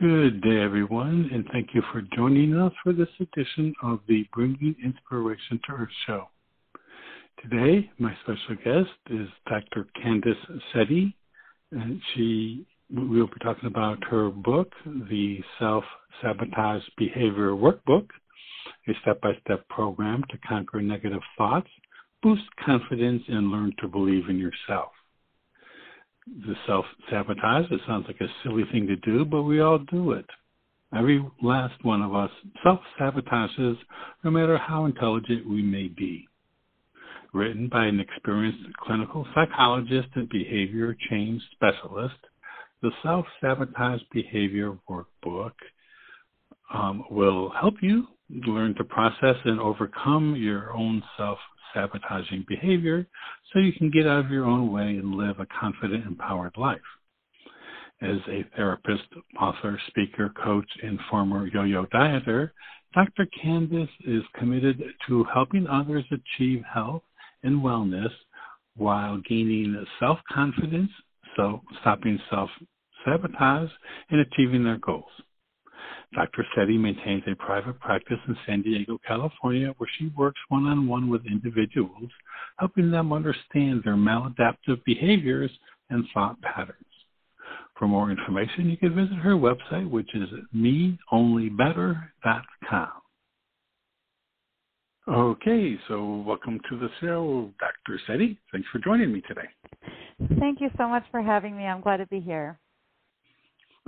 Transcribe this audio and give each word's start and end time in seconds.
Good 0.00 0.40
day, 0.40 0.60
everyone, 0.60 1.30
and 1.32 1.46
thank 1.52 1.68
you 1.72 1.80
for 1.92 2.02
joining 2.16 2.56
us 2.56 2.72
for 2.82 2.92
this 2.92 3.08
edition 3.20 3.72
of 3.80 4.00
the 4.08 4.26
Bringing 4.32 4.74
Inspiration 4.84 5.60
to 5.66 5.72
Earth 5.72 5.88
show. 6.04 6.28
Today, 7.40 7.88
my 7.98 8.12
special 8.22 8.56
guest 8.64 8.90
is 9.10 9.28
Dr. 9.48 9.86
Candice 10.02 10.60
Seti, 10.72 11.14
and 11.70 12.00
she 12.12 12.66
we'll 12.90 13.28
be 13.28 13.34
talking 13.40 13.68
about 13.68 14.02
her 14.10 14.30
book, 14.30 14.72
The 14.84 15.38
Self 15.60 15.84
Sabotage 16.20 16.82
Behavior 16.98 17.50
Workbook, 17.50 18.08
a 18.88 18.92
step 19.02 19.20
by 19.20 19.34
step 19.44 19.68
program 19.68 20.24
to 20.30 20.38
conquer 20.38 20.82
negative 20.82 21.22
thoughts, 21.38 21.70
boost 22.20 22.42
confidence, 22.66 23.22
and 23.28 23.52
learn 23.52 23.72
to 23.78 23.86
believe 23.86 24.28
in 24.28 24.38
yourself 24.38 24.90
the 26.26 26.54
self 26.66 26.84
sabotage. 27.10 27.70
It 27.70 27.80
sounds 27.86 28.06
like 28.06 28.20
a 28.20 28.32
silly 28.42 28.64
thing 28.72 28.86
to 28.86 28.96
do, 28.96 29.24
but 29.24 29.42
we 29.42 29.60
all 29.60 29.78
do 29.78 30.12
it. 30.12 30.26
Every 30.96 31.24
last 31.42 31.84
one 31.84 32.02
of 32.02 32.14
us 32.14 32.30
self 32.62 32.80
sabotages, 33.00 33.76
no 34.22 34.30
matter 34.30 34.58
how 34.58 34.86
intelligent 34.86 35.48
we 35.48 35.62
may 35.62 35.88
be. 35.88 36.28
Written 37.32 37.68
by 37.68 37.86
an 37.86 37.98
experienced 37.98 38.62
clinical 38.78 39.26
psychologist 39.34 40.08
and 40.14 40.28
behavior 40.28 40.96
change 41.10 41.42
specialist, 41.52 42.14
the 42.80 42.92
Self 43.02 43.26
Sabotage 43.40 44.02
Behavior 44.12 44.78
Workbook 44.88 45.52
um, 46.72 47.04
will 47.10 47.50
help 47.60 47.74
you 47.80 48.06
learn 48.30 48.74
to 48.76 48.84
process 48.84 49.36
and 49.44 49.58
overcome 49.58 50.36
your 50.36 50.72
own 50.74 51.02
self 51.16 51.38
sabotaging 51.74 52.44
behavior 52.48 53.06
so 53.52 53.58
you 53.58 53.72
can 53.72 53.90
get 53.90 54.06
out 54.06 54.24
of 54.24 54.30
your 54.30 54.46
own 54.46 54.72
way 54.72 54.96
and 54.96 55.14
live 55.14 55.40
a 55.40 55.46
confident, 55.60 56.06
empowered 56.06 56.56
life. 56.56 56.78
As 58.00 58.18
a 58.28 58.44
therapist, 58.56 59.04
author, 59.40 59.80
speaker, 59.88 60.32
coach, 60.42 60.68
and 60.82 60.98
former 61.10 61.46
yo 61.46 61.64
yo 61.64 61.86
dieter, 61.86 62.50
Dr. 62.94 63.26
Candice 63.42 63.88
is 64.06 64.22
committed 64.38 64.82
to 65.08 65.24
helping 65.32 65.66
others 65.66 66.04
achieve 66.12 66.62
health 66.72 67.02
and 67.42 67.60
wellness 67.60 68.10
while 68.76 69.20
gaining 69.28 69.84
self 69.98 70.18
confidence, 70.32 70.90
so 71.36 71.60
stopping 71.80 72.18
self 72.30 72.50
sabotage, 73.04 73.70
and 74.10 74.20
achieving 74.20 74.64
their 74.64 74.78
goals. 74.78 75.10
Dr. 76.14 76.46
Seti 76.54 76.78
maintains 76.78 77.24
a 77.26 77.34
private 77.34 77.80
practice 77.80 78.18
in 78.28 78.36
San 78.46 78.62
Diego, 78.62 78.98
California, 79.06 79.74
where 79.78 79.90
she 79.98 80.12
works 80.16 80.40
one 80.48 80.66
on 80.66 80.86
one 80.86 81.08
with 81.08 81.26
individuals, 81.26 82.10
helping 82.58 82.90
them 82.90 83.12
understand 83.12 83.82
their 83.84 83.96
maladaptive 83.96 84.82
behaviors 84.84 85.50
and 85.90 86.04
thought 86.14 86.40
patterns. 86.42 86.78
For 87.78 87.88
more 87.88 88.10
information, 88.10 88.70
you 88.70 88.76
can 88.76 88.94
visit 88.94 89.16
her 89.16 89.34
website, 89.34 89.90
which 89.90 90.14
is 90.14 90.28
meonlybetter.com. 90.54 92.88
Okay, 95.06 95.78
so 95.88 96.24
welcome 96.26 96.58
to 96.70 96.78
the 96.78 96.88
show, 97.00 97.50
Dr. 97.58 98.00
Seti. 98.06 98.38
Thanks 98.52 98.68
for 98.72 98.78
joining 98.78 99.12
me 99.12 99.20
today. 99.28 99.48
Thank 100.38 100.60
you 100.60 100.70
so 100.78 100.88
much 100.88 101.04
for 101.10 101.20
having 101.20 101.56
me. 101.56 101.64
I'm 101.64 101.82
glad 101.82 101.98
to 101.98 102.06
be 102.06 102.20
here. 102.20 102.58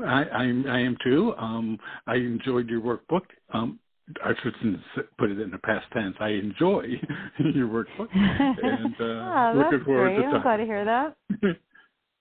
I, 0.04 0.24
I, 0.24 0.42
I 0.68 0.78
am 0.80 0.96
too. 1.02 1.34
Um, 1.38 1.78
I 2.06 2.16
enjoyed 2.16 2.68
your 2.68 2.80
workbook. 2.80 3.22
Um, 3.52 3.78
I 4.24 4.32
shouldn't 4.42 4.80
put 5.18 5.30
it 5.30 5.40
in 5.40 5.50
the 5.50 5.58
past 5.58 5.86
tense. 5.92 6.14
I 6.20 6.28
enjoy 6.28 6.84
your 7.54 7.68
workbook, 7.68 8.08
and 8.14 8.94
uh, 9.00 9.04
oh, 9.04 9.52
looking 9.54 9.84
forward 9.84 10.14
great. 10.14 10.30
to. 10.30 10.36
I'm 10.36 10.42
glad 10.42 10.56
to 10.58 10.64
hear 10.64 10.84
that. 10.84 11.16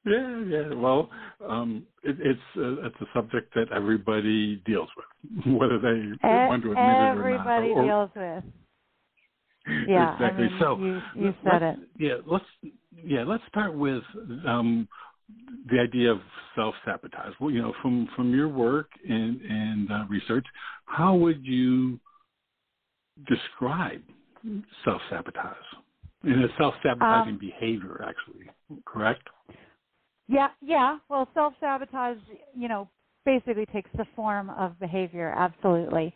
yeah, 0.05 0.43
yeah. 0.47 0.73
Well, 0.73 1.09
um, 1.47 1.85
it, 2.03 2.17
it's 2.19 2.39
uh, 2.57 2.87
it's 2.87 2.95
a 3.01 3.05
subject 3.13 3.53
that 3.55 3.71
everybody 3.71 4.57
deals 4.65 4.89
with, 4.97 5.55
whether 5.55 5.77
they 5.79 6.27
e- 6.27 6.47
want 6.47 6.63
to 6.63 6.71
admit 6.71 6.97
it 6.97 7.01
or 7.01 7.29
not. 7.29 7.47
Everybody 7.47 7.73
deals 7.87 8.09
with. 8.15 8.43
Yeah, 9.87 10.13
exactly. 10.13 10.45
I 10.45 10.49
mean, 10.49 10.57
so 10.59 10.77
you, 10.77 11.01
you 11.15 11.33
said 11.43 11.61
it. 11.61 11.79
Yeah, 11.97 12.15
let's 12.25 12.45
yeah 12.95 13.23
let's 13.23 13.43
start 13.49 13.73
with 13.75 14.03
um, 14.47 14.87
the 15.71 15.79
idea 15.79 16.11
of 16.11 16.19
self 16.55 16.75
sabotage. 16.85 17.33
Well, 17.39 17.51
you 17.51 17.61
know, 17.61 17.73
from 17.81 18.07
from 18.15 18.33
your 18.33 18.47
work 18.47 18.89
and 19.07 19.41
and 19.41 19.91
uh, 19.91 20.05
research, 20.09 20.45
how 20.85 21.15
would 21.15 21.45
you 21.45 21.99
describe 23.27 24.01
self 24.83 25.01
sabotage? 25.09 25.55
And 26.23 26.43
a 26.43 26.47
self 26.57 26.73
sabotaging 26.83 27.33
Um, 27.33 27.39
behavior, 27.39 28.03
actually, 28.07 28.49
correct? 28.85 29.27
Yeah, 30.27 30.49
yeah. 30.61 30.97
Well, 31.09 31.27
self 31.33 31.53
sabotage, 31.59 32.17
you 32.55 32.67
know, 32.67 32.89
basically 33.25 33.65
takes 33.67 33.89
the 33.95 34.05
form 34.15 34.49
of 34.51 34.79
behavior. 34.79 35.33
Absolutely. 35.37 36.13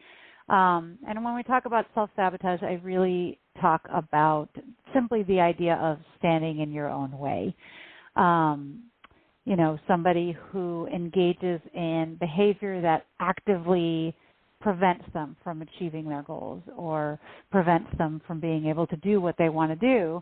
Um, 0.49 0.97
and 1.07 1.23
when 1.23 1.35
we 1.35 1.43
talk 1.43 1.65
about 1.65 1.85
self 1.93 2.09
sabotage, 2.15 2.63
I 2.63 2.79
really 2.83 3.39
talk 3.61 3.81
about 3.93 4.49
simply 4.93 5.23
the 5.23 5.39
idea 5.39 5.75
of 5.75 5.99
standing 6.17 6.59
in 6.59 6.71
your 6.71 6.89
own 6.89 7.11
way. 7.17 7.55
Um, 8.15 8.88
you 9.49 9.55
know, 9.55 9.79
somebody 9.87 10.37
who 10.51 10.87
engages 10.93 11.59
in 11.73 12.17
behavior 12.19 12.81
that 12.81 13.07
actively 13.19 14.15
prevents 14.61 15.03
them 15.11 15.35
from 15.43 15.63
achieving 15.63 16.07
their 16.07 16.21
goals 16.21 16.61
or 16.77 17.19
prevents 17.51 17.89
them 17.97 18.21
from 18.27 18.39
being 18.39 18.67
able 18.67 18.85
to 18.85 18.95
do 18.97 19.19
what 19.19 19.33
they 19.39 19.49
want 19.49 19.71
to 19.71 19.75
do. 19.75 20.21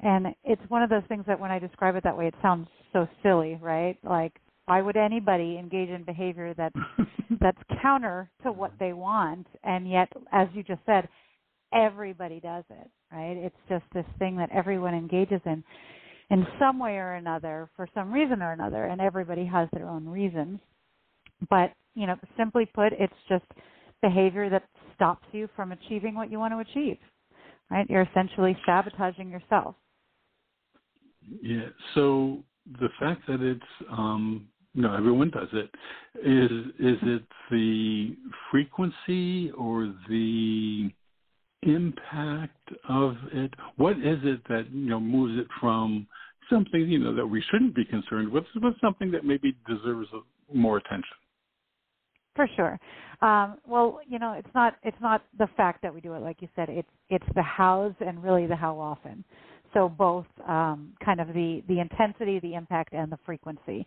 And 0.00 0.26
it's 0.42 0.62
one 0.70 0.82
of 0.82 0.90
those 0.90 1.04
things 1.08 1.22
that 1.28 1.38
when 1.38 1.52
I 1.52 1.60
describe 1.60 1.94
it 1.94 2.02
that 2.02 2.18
way, 2.18 2.26
it 2.26 2.34
sounds 2.42 2.66
so 2.92 3.06
silly, 3.22 3.60
right? 3.62 3.96
Like, 4.02 4.32
why 4.64 4.82
would 4.82 4.96
anybody 4.96 5.56
engage 5.56 5.90
in 5.90 6.02
behavior 6.02 6.52
that's 6.56 6.74
that's 7.40 7.58
counter 7.80 8.28
to 8.42 8.50
what 8.50 8.72
they 8.80 8.92
want? 8.92 9.46
And 9.62 9.88
yet, 9.88 10.08
as 10.32 10.48
you 10.52 10.64
just 10.64 10.80
said, 10.84 11.08
everybody 11.72 12.40
does 12.40 12.64
it, 12.70 12.90
right? 13.12 13.36
It's 13.36 13.54
just 13.68 13.84
this 13.94 14.06
thing 14.18 14.36
that 14.38 14.50
everyone 14.52 14.94
engages 14.94 15.40
in 15.46 15.62
in 16.30 16.46
some 16.58 16.78
way 16.78 16.96
or 16.96 17.14
another 17.14 17.68
for 17.76 17.88
some 17.94 18.12
reason 18.12 18.42
or 18.42 18.52
another, 18.52 18.84
and 18.84 19.00
everybody 19.00 19.44
has 19.44 19.68
their 19.72 19.88
own 19.88 20.06
reasons. 20.06 20.58
But, 21.50 21.72
you 21.94 22.06
know, 22.06 22.16
simply 22.36 22.66
put, 22.66 22.92
it's 22.92 23.12
just 23.28 23.44
behavior 24.02 24.48
that 24.50 24.64
stops 24.94 25.26
you 25.32 25.48
from 25.54 25.72
achieving 25.72 26.14
what 26.14 26.30
you 26.30 26.38
want 26.38 26.52
to 26.54 26.58
achieve. 26.58 26.98
Right? 27.70 27.88
You're 27.88 28.02
essentially 28.02 28.56
sabotaging 28.66 29.30
yourself. 29.30 29.74
Yeah. 31.42 31.68
So 31.94 32.44
the 32.80 32.88
fact 33.00 33.26
that 33.28 33.40
it's 33.40 33.88
um, 33.90 34.48
no, 34.74 34.94
everyone 34.94 35.30
does 35.30 35.48
it. 35.52 35.70
Is 36.16 36.50
is 36.78 36.98
it 37.02 37.22
the 37.50 38.16
frequency 38.50 39.50
or 39.52 39.94
the 40.08 40.90
impact 41.66 42.70
of 42.88 43.16
it? 43.32 43.52
What 43.76 43.98
is 43.98 44.18
it 44.22 44.40
that 44.48 44.66
you 44.70 44.88
know 44.90 45.00
moves 45.00 45.38
it 45.38 45.46
from 45.60 46.06
something 46.50 46.80
you 46.80 46.98
know 46.98 47.14
that 47.14 47.26
we 47.26 47.42
shouldn't 47.50 47.74
be 47.74 47.84
concerned 47.84 48.30
with 48.30 48.44
to 48.54 48.72
something 48.80 49.10
that 49.12 49.24
maybe 49.24 49.56
deserves 49.66 50.08
more 50.52 50.78
attention? 50.78 51.16
For 52.36 52.48
sure. 52.56 52.78
Um, 53.22 53.58
well, 53.66 54.00
you 54.08 54.18
know, 54.18 54.32
it's 54.32 54.54
not 54.54 54.74
it's 54.82 55.00
not 55.00 55.24
the 55.38 55.48
fact 55.56 55.82
that 55.82 55.94
we 55.94 56.00
do 56.00 56.14
it, 56.14 56.22
like 56.22 56.42
you 56.42 56.48
said. 56.56 56.68
It's 56.68 56.88
it's 57.08 57.26
the 57.34 57.42
hows 57.42 57.94
and 58.00 58.22
really 58.22 58.46
the 58.46 58.56
how 58.56 58.78
often. 58.78 59.24
So 59.72 59.88
both 59.88 60.26
um, 60.46 60.92
kind 61.04 61.20
of 61.20 61.28
the 61.28 61.62
the 61.68 61.80
intensity, 61.80 62.40
the 62.40 62.54
impact, 62.54 62.92
and 62.92 63.10
the 63.10 63.18
frequency 63.24 63.86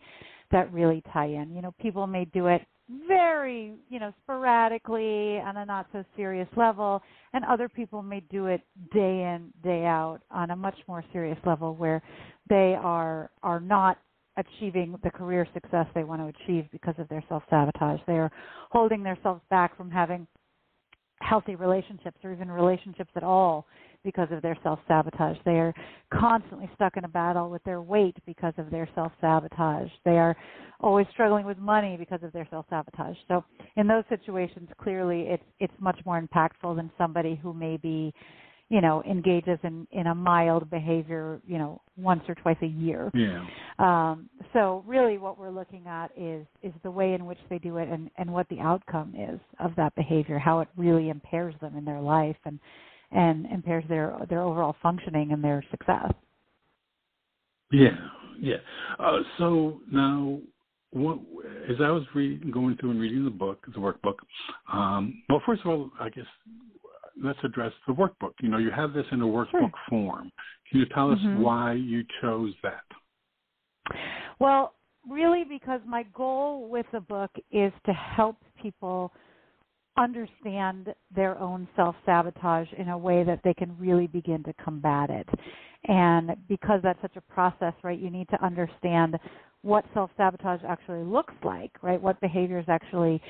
that 0.51 0.71
really 0.71 1.03
tie 1.13 1.27
in. 1.27 1.53
You 1.53 1.61
know, 1.61 1.73
people 1.81 2.07
may 2.07 2.25
do 2.25 2.47
it 2.47 2.61
very 3.07 3.73
you 3.89 3.99
know 3.99 4.13
sporadically 4.23 5.39
on 5.39 5.57
a 5.57 5.65
not 5.65 5.87
so 5.91 6.03
serious 6.15 6.47
level, 6.55 7.01
and 7.33 7.43
other 7.45 7.69
people 7.69 8.01
may 8.01 8.21
do 8.31 8.47
it 8.47 8.61
day 8.93 8.99
in 9.23 9.51
day 9.63 9.85
out 9.85 10.19
on 10.31 10.51
a 10.51 10.55
much 10.55 10.77
more 10.87 11.03
serious 11.11 11.37
level 11.45 11.75
where 11.75 12.01
they 12.49 12.75
are 12.81 13.29
are 13.43 13.59
not 13.59 13.97
achieving 14.37 14.95
the 15.03 15.09
career 15.09 15.47
success 15.53 15.87
they 15.95 16.03
want 16.03 16.21
to 16.21 16.43
achieve 16.43 16.65
because 16.71 16.95
of 16.97 17.09
their 17.09 17.23
self 17.29 17.43
sabotage. 17.49 17.99
They 18.07 18.13
are 18.13 18.31
holding 18.71 19.03
themselves 19.03 19.41
back 19.49 19.75
from 19.77 19.91
having 19.91 20.27
healthy 21.21 21.55
relationships 21.55 22.17
or 22.23 22.31
even 22.31 22.49
relationships 22.49 23.11
at 23.15 23.23
all 23.23 23.65
because 24.03 24.27
of 24.31 24.41
their 24.41 24.57
self 24.63 24.79
sabotage. 24.87 25.37
They 25.45 25.59
are 25.59 25.73
constantly 26.13 26.69
stuck 26.75 26.97
in 26.97 27.03
a 27.03 27.09
battle 27.09 27.49
with 27.49 27.63
their 27.63 27.81
weight 27.81 28.15
because 28.25 28.53
of 28.57 28.69
their 28.69 28.87
self 28.95 29.11
sabotage. 29.19 29.89
They 30.05 30.17
are 30.17 30.35
always 30.79 31.07
struggling 31.11 31.45
with 31.45 31.57
money 31.57 31.97
because 31.97 32.23
of 32.23 32.31
their 32.31 32.47
self 32.49 32.65
sabotage. 32.69 33.17
So 33.27 33.43
in 33.75 33.87
those 33.87 34.03
situations, 34.09 34.69
clearly 34.81 35.21
it's 35.21 35.43
it's 35.59 35.73
much 35.79 35.99
more 36.05 36.21
impactful 36.21 36.75
than 36.75 36.91
somebody 36.97 37.39
who 37.41 37.53
may 37.53 37.77
be 37.77 38.13
you 38.69 38.81
know 38.81 39.03
engages 39.03 39.59
in 39.63 39.87
in 39.91 40.07
a 40.07 40.15
mild 40.15 40.69
behavior 40.69 41.41
you 41.47 41.57
know 41.57 41.81
once 41.95 42.21
or 42.27 42.35
twice 42.35 42.57
a 42.61 42.67
year. 42.67 43.11
Yeah. 43.13 43.45
Um 43.79 44.29
so 44.53 44.83
really 44.85 45.17
what 45.17 45.39
we're 45.39 45.51
looking 45.51 45.85
at 45.87 46.11
is 46.17 46.45
is 46.63 46.73
the 46.83 46.91
way 46.91 47.13
in 47.13 47.25
which 47.25 47.39
they 47.49 47.59
do 47.59 47.77
it 47.77 47.87
and 47.89 48.09
and 48.17 48.31
what 48.31 48.47
the 48.49 48.59
outcome 48.59 49.13
is 49.17 49.39
of 49.59 49.75
that 49.75 49.95
behavior 49.95 50.37
how 50.39 50.59
it 50.59 50.67
really 50.75 51.09
impairs 51.09 51.55
them 51.61 51.77
in 51.77 51.85
their 51.85 52.01
life 52.01 52.37
and 52.45 52.59
and 53.11 53.45
impairs 53.47 53.83
their 53.87 54.17
their 54.29 54.41
overall 54.41 54.75
functioning 54.81 55.31
and 55.31 55.43
their 55.43 55.63
success. 55.71 56.13
Yeah. 57.71 57.97
Yeah. 58.39 58.57
Uh, 58.99 59.19
so 59.37 59.81
now 59.91 60.39
what, 60.91 61.19
as 61.69 61.77
I 61.81 61.89
was 61.89 62.03
reading, 62.15 62.51
going 62.51 62.77
through 62.77 62.91
and 62.91 62.99
reading 62.99 63.25
the 63.25 63.31
book, 63.31 63.65
the 63.73 63.79
workbook, 63.79 64.15
um, 64.71 65.21
well, 65.29 65.41
first 65.45 65.61
of 65.61 65.67
all, 65.67 65.91
I 65.99 66.09
guess 66.09 66.25
let's 67.21 67.39
address 67.43 67.71
the 67.87 67.93
workbook. 67.93 68.33
You 68.41 68.49
know, 68.49 68.57
you 68.57 68.71
have 68.71 68.93
this 68.93 69.05
in 69.11 69.21
a 69.21 69.25
workbook 69.25 69.51
sure. 69.51 69.71
form. 69.89 70.31
Can 70.69 70.79
you 70.79 70.85
tell 70.93 71.11
us 71.11 71.19
mm-hmm. 71.19 71.41
why 71.41 71.73
you 71.73 72.03
chose 72.21 72.53
that? 72.63 73.95
Well, 74.39 74.73
really, 75.09 75.43
because 75.47 75.81
my 75.85 76.03
goal 76.13 76.69
with 76.69 76.85
the 76.91 76.99
book 76.99 77.31
is 77.51 77.71
to 77.85 77.93
help 77.93 78.37
people 78.61 79.11
understand 79.97 80.93
their 81.15 81.37
own 81.39 81.67
self 81.75 81.95
sabotage 82.05 82.67
in 82.77 82.89
a 82.89 82.97
way 82.97 83.23
that 83.23 83.39
they 83.43 83.53
can 83.53 83.75
really 83.79 84.07
begin 84.07 84.43
to 84.43 84.53
combat 84.63 85.09
it. 85.09 85.27
And 85.87 86.35
because 86.47 86.81
that's 86.83 87.01
such 87.01 87.15
a 87.15 87.21
process, 87.21 87.73
right, 87.83 87.99
you 87.99 88.09
need 88.09 88.29
to 88.29 88.43
understand 88.45 89.17
what 89.61 89.85
self 89.93 90.11
sabotage 90.17 90.61
actually 90.67 91.03
looks 91.03 91.33
like, 91.43 91.71
right? 91.81 92.01
What 92.01 92.19
behaviors 92.21 92.65
actually 92.67 93.21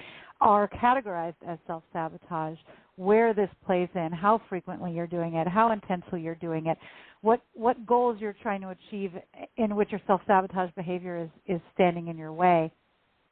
are 0.41 0.67
categorized 0.67 1.35
as 1.47 1.57
self 1.67 1.83
sabotage, 1.93 2.57
where 2.95 3.33
this 3.33 3.49
plays 3.65 3.89
in, 3.95 4.11
how 4.11 4.41
frequently 4.49 4.91
you're 4.91 5.07
doing 5.07 5.35
it, 5.35 5.47
how 5.47 5.71
intensely 5.71 6.21
you're 6.21 6.35
doing 6.35 6.67
it, 6.67 6.77
what 7.21 7.41
what 7.53 7.85
goals 7.85 8.17
you're 8.19 8.35
trying 8.41 8.61
to 8.61 8.69
achieve 8.69 9.11
in 9.57 9.75
which 9.75 9.91
your 9.91 10.01
self-sabotage 10.07 10.71
behavior 10.75 11.17
is 11.17 11.29
is 11.55 11.61
standing 11.73 12.07
in 12.07 12.17
your 12.17 12.33
way. 12.33 12.71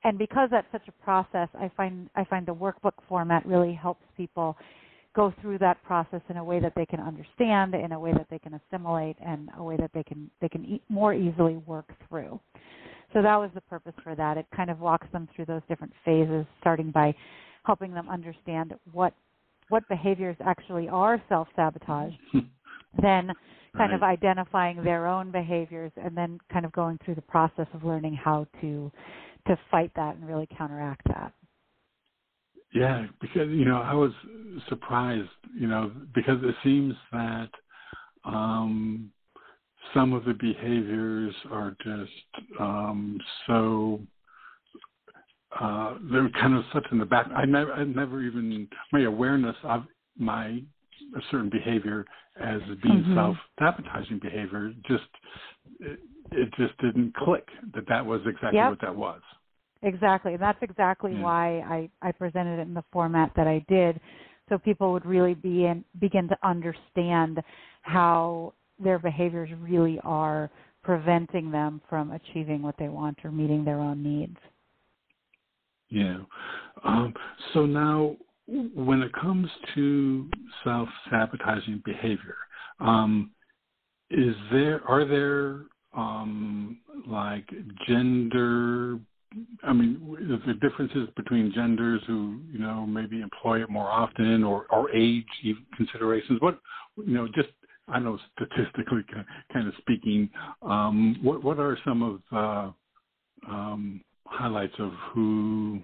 And 0.03 0.17
because 0.17 0.49
that's 0.51 0.67
such 0.71 0.87
a 0.87 1.03
process, 1.03 1.49
I 1.59 1.71
find 1.75 2.09
I 2.15 2.23
find 2.25 2.45
the 2.45 2.55
workbook 2.55 2.93
format 3.07 3.45
really 3.45 3.73
helps 3.73 4.03
people 4.17 4.57
go 5.15 5.33
through 5.41 5.57
that 5.59 5.81
process 5.83 6.21
in 6.29 6.37
a 6.37 6.43
way 6.43 6.59
that 6.59 6.73
they 6.75 6.85
can 6.85 6.99
understand, 6.99 7.73
in 7.73 7.91
a 7.93 7.99
way 7.99 8.11
that 8.13 8.27
they 8.29 8.39
can 8.39 8.53
assimilate, 8.59 9.15
and 9.25 9.49
a 9.57 9.63
way 9.63 9.77
that 9.77 9.91
they 9.93 10.03
can 10.03 10.29
they 10.41 10.49
can 10.49 10.65
e- 10.65 10.81
more 10.89 11.13
easily 11.13 11.57
work 11.65 11.91
through. 12.07 12.39
So 13.15 13.21
that 13.21 13.37
was 13.37 13.49
the 13.55 13.61
purpose 13.61 13.93
for 14.03 14.13
that. 14.13 14.37
It 14.37 14.45
kind 14.53 14.69
of 14.69 14.81
walks 14.81 15.07
them 15.13 15.29
through 15.33 15.45
those 15.45 15.61
different 15.69 15.93
phases, 16.03 16.45
starting 16.59 16.91
by 16.91 17.15
helping 17.63 17.93
them 17.93 18.09
understand 18.09 18.73
what 18.91 19.13
what 19.69 19.87
behaviors 19.87 20.35
actually 20.45 20.89
are 20.89 21.19
self 21.29 21.47
sabotage, 21.55 22.11
then 23.01 23.31
kind 23.77 23.91
right. 23.91 23.93
of 23.93 24.03
identifying 24.03 24.83
their 24.83 25.07
own 25.07 25.31
behaviors, 25.31 25.93
and 25.95 26.15
then 26.15 26.39
kind 26.51 26.65
of 26.65 26.73
going 26.73 26.99
through 27.05 27.15
the 27.15 27.21
process 27.21 27.67
of 27.73 27.85
learning 27.85 28.13
how 28.13 28.45
to 28.59 28.91
to 29.47 29.57
fight 29.71 29.91
that 29.95 30.17
and 30.17 30.27
really 30.27 30.47
counteract 30.57 31.07
that. 31.07 31.31
Yeah, 32.73 33.05
because 33.21 33.47
you 33.47 33.63
know 33.63 33.77
I 33.77 33.93
was 33.93 34.11
surprised, 34.67 35.29
you 35.57 35.67
know, 35.67 35.89
because 36.13 36.39
it 36.43 36.55
seems 36.65 36.93
that 37.13 37.49
um, 38.25 39.13
some 39.93 40.13
of 40.13 40.25
the 40.25 40.33
behaviors 40.33 41.33
are 41.51 41.75
just 41.83 42.59
um, 42.59 43.19
so 43.47 43.99
uh, 45.59 45.95
they're 46.11 46.29
kind 46.31 46.55
of 46.55 46.63
such 46.73 46.85
in 46.91 46.97
the 46.97 47.05
back. 47.05 47.27
I 47.35 47.45
never, 47.45 47.71
I 47.71 47.83
never 47.83 48.21
even 48.21 48.67
my 48.91 49.01
awareness 49.03 49.55
of 49.63 49.83
my 50.17 50.61
a 51.15 51.21
certain 51.31 51.49
behavior 51.49 52.05
as 52.41 52.59
being 52.83 53.03
mm-hmm. 53.03 53.15
self-sabotaging 53.15 54.19
behavior 54.21 54.73
just 54.87 55.03
it, 55.79 55.99
it, 56.31 56.49
just 56.57 56.77
didn't 56.79 57.13
click 57.15 57.47
that 57.73 57.87
that 57.87 58.05
was 58.05 58.21
exactly 58.25 58.57
yep. 58.57 58.71
what 58.71 58.81
that 58.81 58.95
was. 58.95 59.21
Exactly. 59.83 60.33
and 60.33 60.41
That's 60.41 60.57
exactly 60.61 61.13
yeah. 61.13 61.21
why 61.21 61.59
I 61.59 61.89
I 62.01 62.11
presented 62.11 62.59
it 62.59 62.67
in 62.67 62.73
the 62.73 62.83
format 62.91 63.31
that 63.35 63.47
I 63.47 63.63
did, 63.69 63.99
so 64.49 64.57
people 64.57 64.91
would 64.91 65.05
really 65.05 65.35
be 65.35 65.65
in, 65.65 65.85
begin 65.99 66.27
to 66.27 66.37
understand 66.43 67.41
how 67.81 68.53
their 68.79 68.99
behaviors 68.99 69.49
really 69.59 69.99
are 70.03 70.49
preventing 70.83 71.51
them 71.51 71.81
from 71.89 72.11
achieving 72.11 72.61
what 72.61 72.75
they 72.77 72.89
want 72.89 73.17
or 73.23 73.31
meeting 73.31 73.65
their 73.65 73.79
own 73.79 74.03
needs. 74.03 74.37
Yeah. 75.89 76.19
Um, 76.83 77.13
so 77.53 77.65
now, 77.65 78.15
when 78.47 79.01
it 79.01 79.11
comes 79.13 79.49
to 79.73 80.29
self-sabotaging 80.63 81.81
behavior, 81.85 82.37
um, 82.79 83.31
is 84.11 84.35
there 84.51 84.81
are 84.87 85.05
there 85.05 85.61
um, 85.95 86.79
like 87.07 87.49
gender? 87.87 88.99
I 89.63 89.73
mean, 89.73 90.15
is 90.21 90.39
there 90.45 90.69
differences 90.69 91.09
between 91.15 91.51
genders 91.53 92.01
who 92.05 92.41
you 92.51 92.59
know 92.59 92.85
maybe 92.85 93.21
employ 93.21 93.63
it 93.63 93.69
more 93.69 93.89
often, 93.89 94.43
or 94.43 94.67
or 94.69 94.91
age 94.91 95.25
considerations? 95.75 96.39
What 96.41 96.59
you 96.97 97.13
know, 97.13 97.27
just 97.27 97.49
I 97.87 97.99
know 97.99 98.17
statistically 98.35 99.05
kind 99.53 99.67
of 99.67 99.73
speaking, 99.77 100.29
um, 100.61 101.17
what 101.21 101.43
what 101.43 101.59
are 101.59 101.77
some 101.85 102.01
of 102.01 102.21
uh, 102.31 103.51
um, 103.51 104.01
highlights 104.25 104.73
of 104.79 104.91
who 105.13 105.81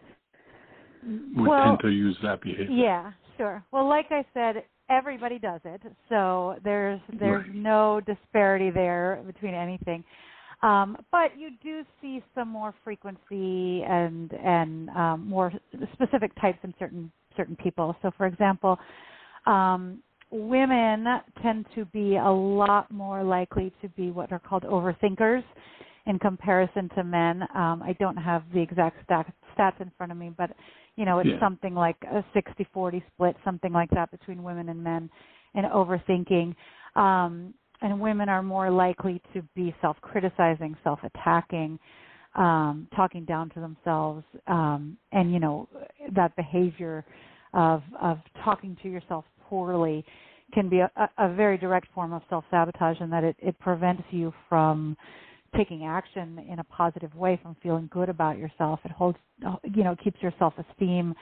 would 1.36 1.50
well, 1.50 1.63
tend 1.63 1.80
to 1.81 1.89
use 1.89 2.18
that 2.24 2.42
behavior. 2.42 2.69
Yeah, 2.69 3.12
sure. 3.38 3.63
Well, 3.71 3.88
like 3.88 4.07
I 4.09 4.25
said, 4.33 4.63
everybody 4.89 5.39
does 5.39 5.62
it, 5.63 5.81
so 6.09 6.56
there's 6.63 7.00
there's 7.19 7.45
right. 7.45 7.56
no 7.56 8.01
disparity 8.01 8.71
there 8.71 9.24
between 9.25 9.54
anything. 9.54 10.04
Um, 10.63 10.95
but 11.12 11.38
you 11.38 11.50
do 11.63 11.83
see 12.01 12.24
some 12.36 12.47
more 12.47 12.74
frequency 12.83 13.83
and 13.83 14.31
and 14.33 14.89
um, 14.89 15.27
more 15.27 15.51
specific 15.94 16.31
types 16.39 16.59
in 16.63 16.74
certain 16.77 17.12
certain 17.36 17.56
people. 17.56 17.95
So, 18.01 18.12
for 18.18 18.25
example, 18.25 18.77
um, 19.45 20.04
women 20.31 21.06
tend 21.42 21.66
to 21.75 21.86
be 21.86 22.16
a 22.16 22.30
lot 22.30 22.89
more 22.92 23.24
likely 23.24 23.74
to 23.81 23.89
be 23.89 24.12
what 24.12 24.31
are 24.31 24.39
called 24.39 24.63
overthinkers 24.63 25.44
in 26.07 26.18
comparison 26.19 26.89
to 26.95 27.04
men. 27.04 27.44
Um, 27.56 27.83
I 27.83 27.95
don't 28.00 28.18
have 28.18 28.44
the 28.54 28.62
exact 28.62 29.04
stat, 29.04 29.31
stats 29.57 29.80
in 29.81 29.92
front 29.98 30.12
of 30.12 30.18
me, 30.18 30.31
but 30.36 30.51
you 30.95 31.06
know, 31.06 31.19
it's 31.19 31.30
yeah. 31.30 31.39
something 31.39 31.74
like 31.74 31.95
a 32.12 32.24
60-40 32.36 33.04
split, 33.13 33.36
something 33.45 33.72
like 33.72 33.89
that 33.92 34.12
between 34.12 34.44
women 34.44 34.69
and 34.69 34.83
men 34.83 35.10
in 35.54 35.64
overthinking. 35.66 36.56
Um, 36.95 37.54
and 37.81 38.00
women 38.00 38.30
are 38.30 38.44
more 38.44 38.69
likely 38.69 39.21
to 39.33 39.42
be 39.56 39.73
self-criticizing, 39.81 40.76
self-attacking, 40.83 41.80
um, 42.35 42.88
talking 42.95 43.26
down 43.26 43.50
to 43.52 43.59
themselves, 43.59 44.23
um, 44.47 44.97
and 45.11 45.33
you 45.33 45.40
know 45.40 45.68
that 46.14 46.35
behavior 46.35 47.04
of 47.54 47.81
of 48.02 48.19
talking 48.45 48.78
to 48.81 48.90
yourself 48.90 49.26
poorly 49.52 50.06
can 50.54 50.70
be 50.70 50.80
a, 50.80 50.90
a 51.18 51.34
very 51.34 51.58
direct 51.58 51.88
form 51.94 52.14
of 52.14 52.22
self-sabotage, 52.30 53.02
in 53.02 53.10
that 53.10 53.24
it, 53.24 53.36
it 53.40 53.60
prevents 53.60 54.04
you 54.12 54.34
from 54.48 54.96
taking 55.56 55.86
action 55.86 56.40
in 56.50 56.60
a 56.60 56.64
positive 56.64 57.14
way 57.16 57.38
from 57.44 57.56
feeling 57.62 57.90
good 57.92 58.08
about 58.08 58.38
yourself. 58.38 58.80
It 58.86 58.92
holds 58.92 59.18
you 59.64 59.84
know 59.84 59.96
keeps 60.02 60.18
your 60.22 60.34
self 60.40 60.54
esteem 60.58 61.14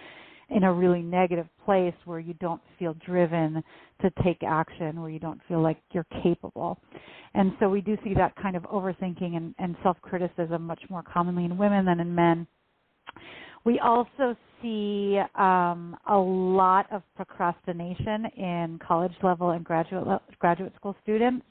in 0.52 0.64
a 0.64 0.74
really 0.74 1.02
negative 1.02 1.48
place 1.66 1.94
where 2.06 2.20
you 2.20 2.34
don't 2.36 2.62
feel 2.78 2.96
driven 3.06 3.64
to 4.02 4.12
take 4.24 4.42
action 4.44 5.00
where 5.02 5.10
you 5.10 5.20
don't 5.20 5.40
feel 5.48 5.62
like 5.62 5.78
you're 5.92 6.08
capable. 6.24 6.80
And 7.36 7.54
so 7.60 7.70
we 7.70 7.82
do 7.82 7.96
see 8.04 8.14
that 8.16 8.36
kind 8.36 8.56
of 8.56 8.64
overthinking 8.64 9.36
and, 9.36 9.54
and 9.60 9.76
self 9.84 9.98
criticism 10.02 10.64
much 10.64 10.82
more 10.90 11.04
commonly 11.04 11.46
in 11.46 11.58
women 11.58 11.86
than 11.86 12.00
in 12.00 12.14
men 12.14 12.48
we 13.70 13.78
also 13.78 14.36
see 14.64 15.20
um, 15.36 15.96
a 16.10 16.18
lot 16.18 16.92
of 16.92 17.04
procrastination 17.16 18.26
in 18.36 18.80
college 18.86 19.12
level 19.22 19.52
and 19.52 19.64
graduate 19.64 20.20
graduate 20.40 20.74
school 20.76 20.96
students 21.04 21.46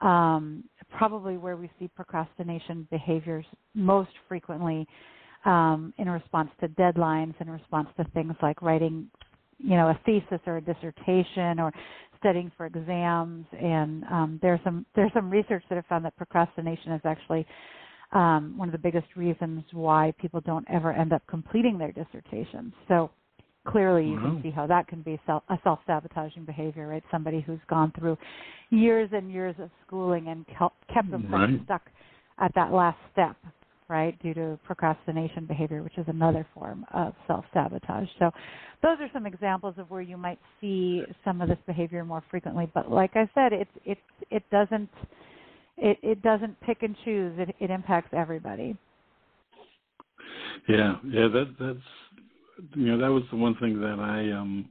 um, 0.00 0.64
probably 0.96 1.36
where 1.36 1.58
we 1.58 1.70
see 1.78 1.86
procrastination 1.88 2.88
behaviors 2.90 3.44
most 3.74 4.08
frequently 4.26 4.86
um, 5.44 5.92
in 5.98 6.08
response 6.08 6.48
to 6.60 6.68
deadlines, 6.68 7.34
in 7.42 7.50
response 7.50 7.88
to 7.98 8.04
things 8.14 8.34
like 8.40 8.62
writing, 8.62 9.06
you 9.58 9.76
know, 9.76 9.88
a 9.88 10.00
thesis 10.06 10.40
or 10.46 10.56
a 10.56 10.60
dissertation 10.62 11.60
or 11.60 11.70
studying 12.18 12.50
for 12.56 12.64
exams. 12.64 13.44
And 13.52 14.02
um, 14.04 14.38
there's 14.40 14.60
some 14.64 14.86
there's 14.96 15.12
some 15.12 15.28
research 15.28 15.62
that 15.68 15.74
have 15.74 15.86
found 15.90 16.06
that 16.06 16.16
procrastination 16.16 16.92
is 16.92 17.02
actually 17.04 17.46
um, 18.14 18.54
one 18.56 18.68
of 18.68 18.72
the 18.72 18.78
biggest 18.78 19.08
reasons 19.16 19.64
why 19.72 20.12
people 20.20 20.40
don't 20.40 20.66
ever 20.70 20.92
end 20.92 21.12
up 21.12 21.22
completing 21.26 21.76
their 21.78 21.92
dissertations. 21.92 22.72
So 22.88 23.10
clearly 23.66 24.06
you 24.06 24.18
can 24.18 24.40
see 24.42 24.50
how 24.50 24.66
that 24.66 24.86
can 24.86 25.02
be 25.02 25.18
self, 25.26 25.42
a 25.48 25.58
self-sabotaging 25.64 26.44
behavior, 26.44 26.86
right? 26.88 27.02
Somebody 27.10 27.40
who's 27.40 27.60
gone 27.68 27.92
through 27.98 28.16
years 28.70 29.10
and 29.12 29.32
years 29.32 29.54
of 29.58 29.70
schooling 29.86 30.28
and 30.28 30.46
kept 30.46 31.10
themselves 31.10 31.32
right. 31.32 31.60
stuck 31.64 31.82
at 32.38 32.52
that 32.54 32.72
last 32.72 32.98
step, 33.12 33.36
right, 33.88 34.20
due 34.22 34.34
to 34.34 34.58
procrastination 34.64 35.46
behavior, 35.46 35.82
which 35.82 35.96
is 35.98 36.04
another 36.08 36.46
form 36.54 36.84
of 36.92 37.14
self-sabotage. 37.26 38.08
So 38.18 38.30
those 38.82 38.98
are 39.00 39.08
some 39.12 39.26
examples 39.26 39.74
of 39.78 39.90
where 39.90 40.02
you 40.02 40.16
might 40.16 40.38
see 40.60 41.02
some 41.24 41.40
of 41.40 41.48
this 41.48 41.58
behavior 41.66 42.04
more 42.04 42.22
frequently. 42.30 42.70
But 42.72 42.90
like 42.90 43.12
I 43.14 43.28
said, 43.34 43.52
it 43.52 43.68
it 43.84 43.98
it 44.30 44.42
doesn't 44.50 44.90
it, 45.76 45.98
it 46.02 46.22
doesn't 46.22 46.60
pick 46.60 46.82
and 46.82 46.96
choose. 47.04 47.34
It, 47.38 47.54
it 47.60 47.70
impacts 47.70 48.10
everybody. 48.12 48.76
Yeah, 50.68 50.96
yeah, 51.06 51.28
that 51.28 51.54
that's 51.58 52.74
you 52.76 52.86
know 52.86 52.98
that 52.98 53.10
was 53.10 53.24
the 53.30 53.36
one 53.36 53.56
thing 53.56 53.80
that 53.80 53.98
I 53.98 54.30
um 54.32 54.68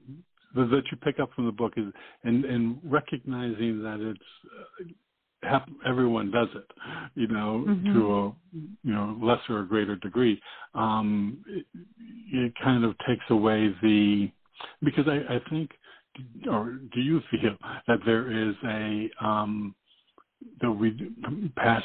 that 0.55 0.83
you 0.91 0.97
pick 0.97 1.19
up 1.19 1.31
from 1.33 1.45
the 1.45 1.51
book 1.51 1.73
is 1.77 1.85
and 2.23 2.45
and 2.45 2.79
recognizing 2.83 3.81
that 3.83 3.99
it's 3.99 4.89
uh, 5.45 5.59
everyone 5.85 6.31
does 6.31 6.47
it, 6.55 6.71
you 7.15 7.27
know, 7.27 7.65
mm-hmm. 7.67 7.93
to 7.93 8.13
a 8.13 8.33
you 8.83 8.93
know 8.93 9.17
lesser 9.21 9.59
or 9.59 9.63
greater 9.63 9.95
degree. 9.97 10.39
Um, 10.73 11.43
it, 11.47 11.65
it 12.31 12.53
kind 12.63 12.83
of 12.83 12.95
takes 13.07 13.25
away 13.29 13.75
the 13.81 14.31
because 14.83 15.05
I, 15.07 15.35
I 15.35 15.41
think 15.49 15.71
or 16.49 16.79
do 16.93 17.01
you 17.01 17.21
feel 17.31 17.57
that 17.87 17.99
there 18.05 18.31
is 18.31 18.55
a 18.65 19.09
um 19.21 19.75
that 20.61 20.71
we 20.71 20.91
pass 21.55 21.83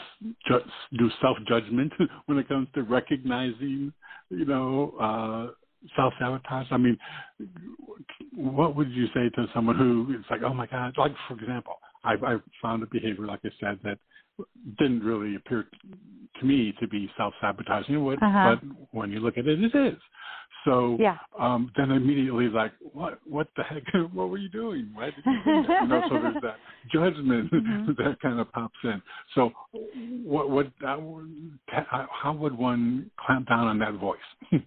do 0.48 1.10
self 1.20 1.36
judgment 1.48 1.92
when 2.26 2.38
it 2.38 2.48
comes 2.48 2.68
to 2.74 2.82
recognizing 2.82 3.92
you 4.30 4.44
know 4.44 4.94
uh 5.00 5.52
self 5.96 6.12
sabotage 6.18 6.66
i 6.70 6.76
mean 6.76 6.98
what 8.34 8.74
would 8.76 8.90
you 8.90 9.06
say 9.14 9.28
to 9.34 9.46
someone 9.54 9.76
who 9.76 10.14
is 10.18 10.24
like 10.30 10.42
oh 10.44 10.54
my 10.54 10.66
god 10.66 10.92
like 10.96 11.12
for 11.26 11.34
example 11.34 11.74
i 12.04 12.14
i 12.14 12.36
found 12.60 12.82
a 12.82 12.86
behavior 12.86 13.26
like 13.26 13.40
i 13.44 13.50
said 13.60 13.78
that 13.82 13.98
didn't 14.78 15.02
really 15.02 15.34
appear 15.36 15.66
to 16.38 16.46
me 16.46 16.72
to 16.80 16.86
be 16.88 17.10
self 17.16 17.34
sabotaging 17.40 17.96
uh-huh. 17.96 18.56
but 18.60 18.76
when 18.92 19.10
you 19.10 19.20
look 19.20 19.38
at 19.38 19.46
it 19.46 19.62
it 19.62 19.74
is 19.74 19.98
so 20.64 20.96
yeah. 21.00 21.16
um, 21.38 21.70
then 21.76 21.90
immediately 21.90 22.48
like, 22.48 22.72
what 22.92 23.20
what 23.26 23.48
the 23.56 23.62
heck? 23.62 23.82
what 24.12 24.28
were 24.28 24.38
you 24.38 24.48
doing? 24.48 24.90
Why 24.92 25.06
did 25.06 25.24
you 25.24 25.38
do 25.44 25.66
that? 25.68 25.82
you 25.82 25.88
know, 25.88 26.02
so 26.08 26.14
there's 26.14 26.42
that 26.42 26.56
judgment 26.92 27.50
mm-hmm. 27.52 27.92
that 28.02 28.20
kind 28.20 28.40
of 28.40 28.50
pops 28.52 28.74
in. 28.84 29.00
So 29.34 29.50
what 30.24 30.50
what 30.50 30.66
uh, 30.86 30.96
how 31.68 32.32
would 32.32 32.56
one 32.56 33.10
clamp 33.24 33.48
down 33.48 33.66
on 33.66 33.78
that 33.78 33.94
voice? 33.94 34.62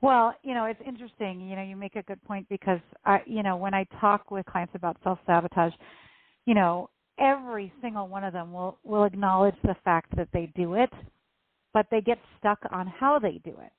Well, 0.00 0.34
you 0.44 0.54
know, 0.54 0.64
it's 0.66 0.80
interesting. 0.86 1.40
You 1.40 1.56
know, 1.56 1.62
you 1.62 1.76
make 1.76 1.96
a 1.96 2.02
good 2.02 2.22
point 2.24 2.48
because 2.48 2.80
I, 3.04 3.20
you 3.26 3.42
know, 3.42 3.56
when 3.56 3.74
I 3.74 3.84
talk 4.00 4.30
with 4.30 4.46
clients 4.46 4.74
about 4.76 4.96
self 5.02 5.18
sabotage, 5.26 5.72
you 6.46 6.54
know, 6.54 6.88
every 7.18 7.72
single 7.82 8.06
one 8.06 8.22
of 8.22 8.32
them 8.32 8.52
will 8.52 8.78
will 8.84 9.04
acknowledge 9.04 9.56
the 9.64 9.74
fact 9.84 10.14
that 10.16 10.28
they 10.32 10.52
do 10.54 10.74
it, 10.74 10.90
but 11.74 11.86
they 11.90 12.00
get 12.00 12.18
stuck 12.38 12.60
on 12.70 12.86
how 12.86 13.18
they 13.18 13.40
do 13.44 13.50
it. 13.50 13.72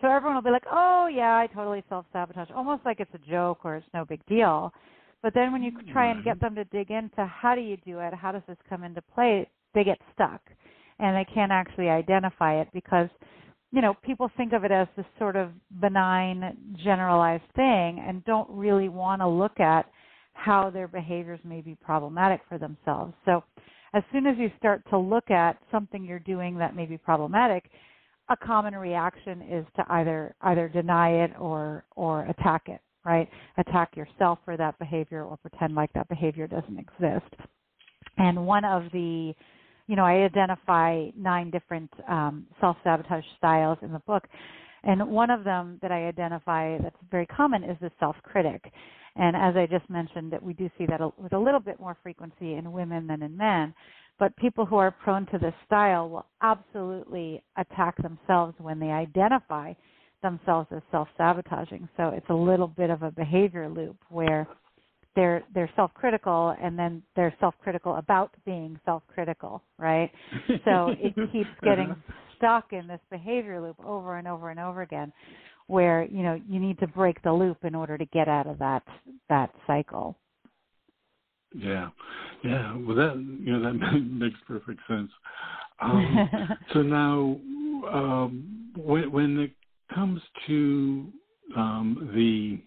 So 0.00 0.08
everyone 0.08 0.36
will 0.36 0.42
be 0.42 0.50
like, 0.50 0.66
"Oh 0.70 1.06
yeah, 1.06 1.36
I 1.36 1.46
totally 1.48 1.82
self-sabotage," 1.88 2.50
almost 2.54 2.84
like 2.84 3.00
it's 3.00 3.14
a 3.14 3.30
joke 3.30 3.60
or 3.64 3.76
it's 3.76 3.86
no 3.92 4.04
big 4.04 4.24
deal. 4.26 4.72
But 5.22 5.34
then 5.34 5.52
when 5.52 5.62
you 5.62 5.72
try 5.92 6.10
and 6.10 6.24
get 6.24 6.36
mm-hmm. 6.38 6.54
them 6.54 6.64
to 6.64 6.64
dig 6.64 6.90
into 6.90 7.26
how 7.26 7.54
do 7.54 7.60
you 7.60 7.76
do 7.84 7.98
it, 8.00 8.14
how 8.14 8.32
does 8.32 8.42
this 8.48 8.56
come 8.68 8.84
into 8.84 9.02
play, 9.14 9.46
they 9.74 9.84
get 9.84 9.98
stuck 10.14 10.40
and 10.98 11.14
they 11.14 11.26
can't 11.34 11.52
actually 11.52 11.90
identify 11.90 12.58
it 12.60 12.68
because 12.72 13.08
you 13.72 13.80
know, 13.80 13.94
people 14.02 14.30
think 14.36 14.52
of 14.52 14.64
it 14.64 14.72
as 14.72 14.88
this 14.96 15.06
sort 15.18 15.36
of 15.36 15.50
benign, 15.80 16.56
generalized 16.82 17.44
thing 17.54 18.04
and 18.06 18.24
don't 18.24 18.50
really 18.50 18.88
want 18.88 19.20
to 19.22 19.28
look 19.28 19.60
at 19.60 19.86
how 20.32 20.70
their 20.70 20.88
behaviors 20.88 21.40
may 21.44 21.60
be 21.60 21.76
problematic 21.76 22.40
for 22.48 22.58
themselves. 22.58 23.14
So, 23.24 23.44
as 23.92 24.04
soon 24.12 24.26
as 24.26 24.36
you 24.38 24.50
start 24.56 24.82
to 24.90 24.98
look 24.98 25.30
at 25.32 25.58
something 25.72 26.04
you're 26.04 26.20
doing 26.20 26.56
that 26.58 26.76
may 26.76 26.86
be 26.86 26.96
problematic, 26.96 27.64
a 28.30 28.36
common 28.36 28.74
reaction 28.74 29.42
is 29.42 29.66
to 29.76 29.84
either 29.90 30.34
either 30.42 30.68
deny 30.68 31.24
it 31.24 31.32
or 31.38 31.84
or 31.96 32.24
attack 32.26 32.62
it 32.68 32.80
right? 33.04 33.28
Attack 33.58 33.96
yourself 33.96 34.38
for 34.44 34.56
that 34.56 34.78
behavior 34.78 35.24
or 35.24 35.36
pretend 35.38 35.74
like 35.74 35.92
that 35.94 36.08
behavior 36.08 36.46
doesn't 36.46 36.78
exist. 36.78 37.34
And 38.18 38.46
one 38.46 38.64
of 38.64 38.84
the 38.92 39.34
you 39.86 39.96
know 39.96 40.04
i 40.04 40.14
identify 40.24 41.06
nine 41.16 41.50
different 41.50 41.90
um, 42.08 42.46
self-sabotage 42.60 43.24
styles 43.38 43.78
in 43.82 43.92
the 43.92 44.00
book. 44.00 44.24
And 44.82 45.10
one 45.10 45.30
of 45.30 45.44
them 45.44 45.78
that 45.82 45.92
i 45.92 46.06
identify 46.06 46.78
that's 46.78 46.96
very 47.10 47.26
common 47.26 47.64
is 47.64 47.76
the 47.80 47.90
self-critic. 47.98 48.62
And 49.16 49.36
as 49.36 49.56
i 49.56 49.66
just 49.66 49.88
mentioned 49.90 50.32
that 50.32 50.42
we 50.42 50.52
do 50.52 50.70
see 50.78 50.86
that 50.86 51.00
with 51.18 51.32
a 51.32 51.38
little 51.38 51.60
bit 51.60 51.80
more 51.80 51.96
frequency 52.02 52.54
in 52.54 52.72
women 52.72 53.06
than 53.06 53.22
in 53.22 53.36
men 53.36 53.74
but 54.20 54.36
people 54.36 54.66
who 54.66 54.76
are 54.76 54.92
prone 54.92 55.26
to 55.26 55.38
this 55.38 55.54
style 55.66 56.08
will 56.08 56.26
absolutely 56.42 57.42
attack 57.56 57.96
themselves 58.00 58.54
when 58.58 58.78
they 58.78 58.90
identify 58.90 59.72
themselves 60.22 60.68
as 60.76 60.82
self-sabotaging. 60.92 61.88
So 61.96 62.10
it's 62.10 62.28
a 62.28 62.34
little 62.34 62.68
bit 62.68 62.90
of 62.90 63.02
a 63.02 63.10
behavior 63.10 63.68
loop 63.68 63.96
where 64.10 64.46
they're 65.16 65.42
they're 65.54 65.70
self-critical 65.74 66.54
and 66.62 66.78
then 66.78 67.02
they're 67.16 67.34
self-critical 67.40 67.96
about 67.96 68.30
being 68.44 68.78
self-critical, 68.84 69.62
right? 69.78 70.12
So 70.64 70.90
it 70.90 71.14
keeps 71.32 71.48
getting 71.64 71.96
stuck 72.36 72.72
in 72.72 72.86
this 72.86 73.00
behavior 73.10 73.60
loop 73.60 73.76
over 73.84 74.18
and 74.18 74.28
over 74.28 74.50
and 74.50 74.60
over 74.60 74.82
again 74.82 75.12
where, 75.66 76.04
you 76.04 76.22
know, 76.22 76.38
you 76.48 76.60
need 76.60 76.78
to 76.80 76.86
break 76.86 77.22
the 77.22 77.32
loop 77.32 77.58
in 77.64 77.74
order 77.74 77.96
to 77.96 78.04
get 78.06 78.28
out 78.28 78.46
of 78.46 78.58
that 78.58 78.82
that 79.30 79.50
cycle. 79.66 80.16
Yeah, 81.54 81.90
yeah. 82.44 82.76
Well, 82.76 82.96
that 82.96 83.16
you 83.16 83.52
know 83.58 83.62
that 83.62 83.74
makes 84.02 84.38
perfect 84.46 84.80
sense. 84.88 85.10
Um, 85.82 86.28
so 86.74 86.82
now, 86.82 87.38
um, 87.90 88.70
when 88.76 89.10
when 89.10 89.38
it 89.38 89.52
comes 89.94 90.20
to 90.46 91.10
um, 91.56 92.10
the 92.14 92.60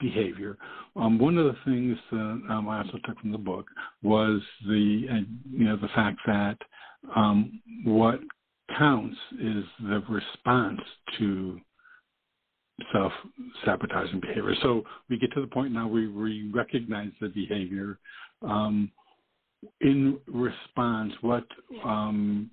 behavior, 0.00 0.58
um, 0.96 1.20
one 1.20 1.38
of 1.38 1.44
the 1.44 1.56
things 1.64 1.96
that 2.10 2.40
um, 2.50 2.68
I 2.68 2.78
also 2.78 2.98
took 3.04 3.20
from 3.20 3.30
the 3.30 3.38
book 3.38 3.66
was 4.02 4.42
the 4.66 5.06
uh, 5.08 5.20
you 5.52 5.66
know 5.66 5.76
the 5.76 5.86
fact 5.94 6.18
that 6.26 6.58
um, 7.14 7.60
what 7.84 8.18
counts 8.76 9.16
is 9.40 9.64
the 9.82 10.02
response 10.08 10.80
to 11.18 11.60
self 12.92 13.12
sabotaging 13.64 14.20
behavior. 14.20 14.54
So 14.62 14.84
we 15.08 15.18
get 15.18 15.32
to 15.32 15.40
the 15.40 15.46
point 15.46 15.72
now 15.72 15.88
where 15.88 16.08
we 16.10 16.50
recognize 16.52 17.10
the 17.20 17.28
behavior. 17.28 17.98
Um, 18.42 18.90
in 19.80 20.18
response, 20.28 21.12
what 21.20 21.44
um, 21.84 22.50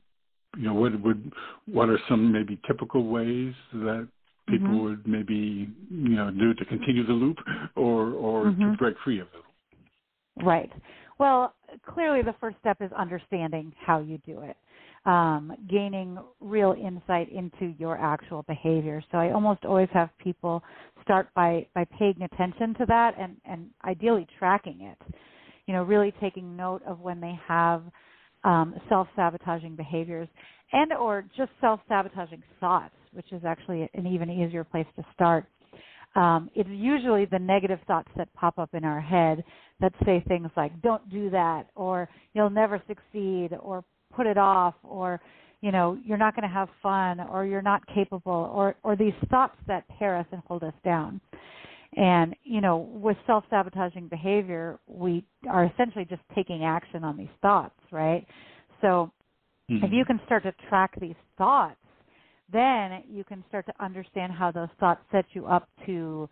you 0.58 0.63
know, 0.63 0.74
what 0.74 1.00
would 1.01 1.32
what 1.65 1.89
are 1.89 2.00
some 2.10 2.32
maybe 2.32 2.60
typical 2.67 3.08
ways 3.08 3.53
that 3.74 4.08
people 4.48 4.67
mm-hmm. 4.67 4.84
would 4.84 5.08
maybe 5.08 5.70
you 5.89 6.15
know 6.15 6.32
do 6.32 6.53
to 6.53 6.65
continue 6.65 7.05
the 7.05 7.13
loop 7.13 7.38
or 7.75 8.12
or 8.12 8.46
mm-hmm. 8.46 8.72
to 8.72 8.77
break 8.77 8.96
free 9.03 9.20
of 9.20 9.27
it? 9.27 10.44
Right. 10.44 10.72
Well, 11.17 11.53
clearly 11.86 12.22
the 12.22 12.36
first 12.41 12.58
step 12.60 12.77
is 12.82 12.91
understanding 12.91 13.72
how 13.86 14.00
you 14.00 14.17
do 14.25 14.41
it 14.41 14.58
um, 15.06 15.54
gaining 15.70 16.18
real 16.40 16.74
insight 16.74 17.30
into 17.32 17.74
your 17.78 17.98
actual 17.98 18.44
behavior. 18.44 19.04
So 19.12 19.18
I 19.18 19.32
almost 19.32 19.64
always 19.66 19.90
have 19.94 20.10
people 20.24 20.64
start 21.04 21.28
by 21.36 21.68
by 21.76 21.86
paying 21.98 22.22
attention 22.22 22.74
to 22.80 22.86
that 22.88 23.14
and 23.20 23.38
and 23.46 23.70
ideally 23.84 24.28
tracking 24.40 24.82
it. 24.82 25.16
You 25.68 25.74
know, 25.74 25.84
really 25.84 26.14
taking 26.22 26.56
note 26.56 26.82
of 26.88 27.00
when 27.00 27.20
they 27.22 27.38
have 27.48 27.84
um, 28.44 28.76
self-sabotaging 28.90 29.76
behaviors 29.76 30.28
and 30.72 30.94
or 30.94 31.26
just 31.36 31.52
self-sabotaging 31.62 32.44
thoughts, 32.60 32.94
which 33.14 33.32
is 33.32 33.42
actually 33.46 33.90
an 33.94 34.08
even 34.08 34.30
easier 34.30 34.64
place 34.64 34.86
to 34.96 35.06
start. 35.14 35.46
Um, 36.16 36.50
it's 36.56 36.70
usually 36.72 37.26
the 37.26 37.40
negative 37.40 37.80
thoughts 37.88 38.10
that 38.16 38.34
pop 38.34 38.58
up 38.58 38.74
in 38.74 38.86
our 38.86 39.02
head 39.02 39.44
that 39.82 39.94
say 40.06 40.24
things 40.28 40.50
like 40.56 40.82
"Don't 40.82 41.08
do 41.10 41.30
that," 41.32 41.68
or 41.76 42.10
"You'll 42.34 42.50
never 42.50 42.82
succeed," 42.88 43.50
or 43.60 43.84
put 44.16 44.26
it 44.28 44.38
off 44.38 44.76
or 44.84 45.20
you 45.62 45.72
know 45.72 45.98
you're 46.06 46.18
not 46.18 46.36
going 46.36 46.48
to 46.48 46.54
have 46.54 46.70
fun 46.82 47.20
or 47.20 47.46
you're 47.46 47.62
not 47.62 47.82
capable 47.94 48.52
or 48.54 48.76
or 48.84 48.96
these 48.96 49.14
thoughts 49.30 49.56
that 49.68 49.84
tear 49.98 50.16
us 50.18 50.26
and 50.32 50.42
hold 50.48 50.64
us 50.64 50.74
down 50.84 51.20
and 51.96 52.36
you 52.44 52.62
know 52.62 52.78
with 52.78 53.18
self-sabotaging 53.26 54.08
behavior 54.08 54.80
we 54.88 55.26
are 55.50 55.66
essentially 55.66 56.06
just 56.06 56.22
taking 56.36 56.64
action 56.64 57.04
on 57.04 57.18
these 57.18 57.28
thoughts 57.42 57.80
right 57.92 58.26
so 58.82 59.12
mm-hmm. 59.70 59.84
if 59.84 59.92
you 59.92 60.06
can 60.06 60.20
start 60.26 60.44
to 60.44 60.54
track 60.70 60.92
these 61.00 61.16
thoughts 61.38 61.78
then 62.52 63.04
you 63.10 63.24
can 63.24 63.44
start 63.48 63.66
to 63.66 63.74
understand 63.84 64.32
how 64.32 64.52
those 64.52 64.70
thoughts 64.80 65.02
set 65.12 65.26
you 65.34 65.46
up 65.46 65.68
to 65.86 66.30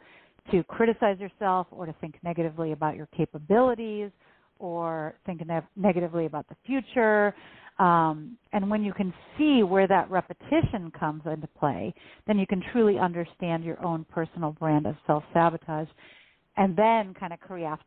to 0.51 0.63
criticize 0.65 1.17
yourself 1.19 1.67
or 1.71 1.85
to 1.85 1.95
think 2.01 2.15
negatively 2.23 2.73
about 2.73 2.95
your 2.95 3.07
capabilities 3.15 4.11
or 4.59 5.15
think 5.25 5.45
ne- 5.45 5.61
negatively 5.75 6.25
about 6.25 6.47
the 6.49 6.55
future 6.65 7.33
Um, 7.79 8.37
and 8.51 8.69
when 8.69 8.83
you 8.83 8.93
can 8.93 9.13
see 9.37 9.63
where 9.63 9.87
that 9.87 10.09
repetition 10.11 10.91
comes 10.97 11.23
into 11.25 11.47
play, 11.59 11.93
then 12.27 12.37
you 12.37 12.45
can 12.45 12.61
truly 12.71 12.99
understand 12.99 13.63
your 13.63 13.83
own 13.83 14.05
personal 14.05 14.51
brand 14.51 14.85
of 14.85 14.95
self 15.07 15.23
sabotage, 15.33 15.87
and 16.57 16.75
then 16.75 17.13
kind 17.15 17.33
of 17.33 17.39
craft 17.39 17.85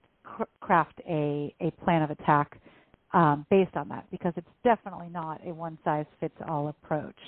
craft 0.61 1.01
a 1.09 1.55
a 1.61 1.71
plan 1.85 2.03
of 2.03 2.11
attack 2.11 2.61
um, 3.13 3.47
based 3.49 3.77
on 3.77 3.89
that 3.89 4.07
because 4.11 4.33
it's 4.37 4.49
definitely 4.65 5.09
not 5.09 5.41
a 5.47 5.55
one 5.55 5.79
size 5.85 6.07
fits 6.21 6.35
all 6.49 6.69
approach. 6.69 7.19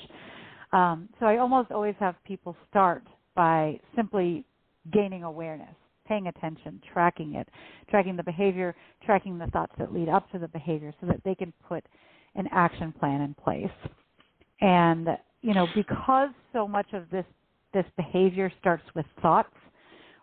Um, 0.73 1.09
so 1.19 1.27
I 1.27 1.39
almost 1.39 1.71
always 1.71 1.95
have 2.01 2.17
people 2.25 2.57
start 2.69 3.05
by 3.35 3.79
simply 3.97 4.45
gaining 4.93 5.23
awareness, 5.23 5.75
paying 6.07 6.27
attention, 6.27 6.81
tracking 6.93 7.37
it, 7.37 7.49
tracking 7.89 8.17
the 8.17 8.23
behavior, 8.23 8.75
tracking 9.05 9.39
the 9.39 9.47
thoughts 9.47 9.73
that 9.79 9.93
lead 9.95 10.09
up 10.09 10.31
to 10.33 10.39
the 10.39 10.49
behavior 10.49 10.93
so 11.01 11.07
that 11.07 11.23
they 11.25 11.35
can 11.35 11.53
put 11.67 11.85
an 12.39 12.49
action 12.53 12.93
plan 12.99 13.21
in 13.21 13.35
place. 13.35 13.67
And 14.61 15.09
you 15.43 15.55
know, 15.55 15.67
because 15.75 16.31
so 16.53 16.67
much 16.67 16.87
of 16.95 17.11
this 17.11 17.27
this 17.75 17.85
behavior 17.97 18.51
starts 18.61 18.85
with 18.95 19.07
thoughts, 19.21 19.55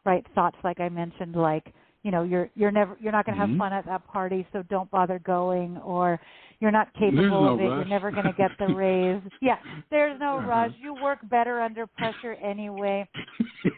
right? 0.06 0.26
Thoughts 0.34 0.58
like 0.64 0.80
I 0.80 0.90
mentioned 0.90 1.36
like 1.36 1.72
you 2.06 2.12
know 2.12 2.24
you're 2.24 2.50
you're 2.56 2.72
never 2.72 2.96
you're 3.02 3.12
not 3.12 3.26
going 3.26 3.36
to 3.36 3.42
have 3.42 3.50
mm-hmm. 3.50 3.60
fun 3.60 3.74
at 3.74 3.86
that 3.88 4.08
party 4.08 4.48
so 4.54 4.62
don't 4.70 4.90
bother 4.92 5.20
going 5.20 5.76
or 5.78 6.20
you're 6.60 6.72
not 6.72 6.94
capable 6.94 7.46
no 7.46 7.54
of 7.56 7.60
it 7.60 7.64
rush. 7.64 7.78
you're 7.78 7.86
never 7.86 8.12
going 8.12 8.26
to 8.26 8.34
get 8.38 8.52
the 8.60 8.68
raise 8.76 9.22
yeah 9.42 9.58
there's 9.90 10.18
no 10.20 10.38
uh-huh. 10.38 10.48
rush 10.48 10.72
you 10.80 10.94
work 10.94 11.18
better 11.30 11.62
under 11.62 11.88
pressure 11.88 12.34
anyway 12.44 13.08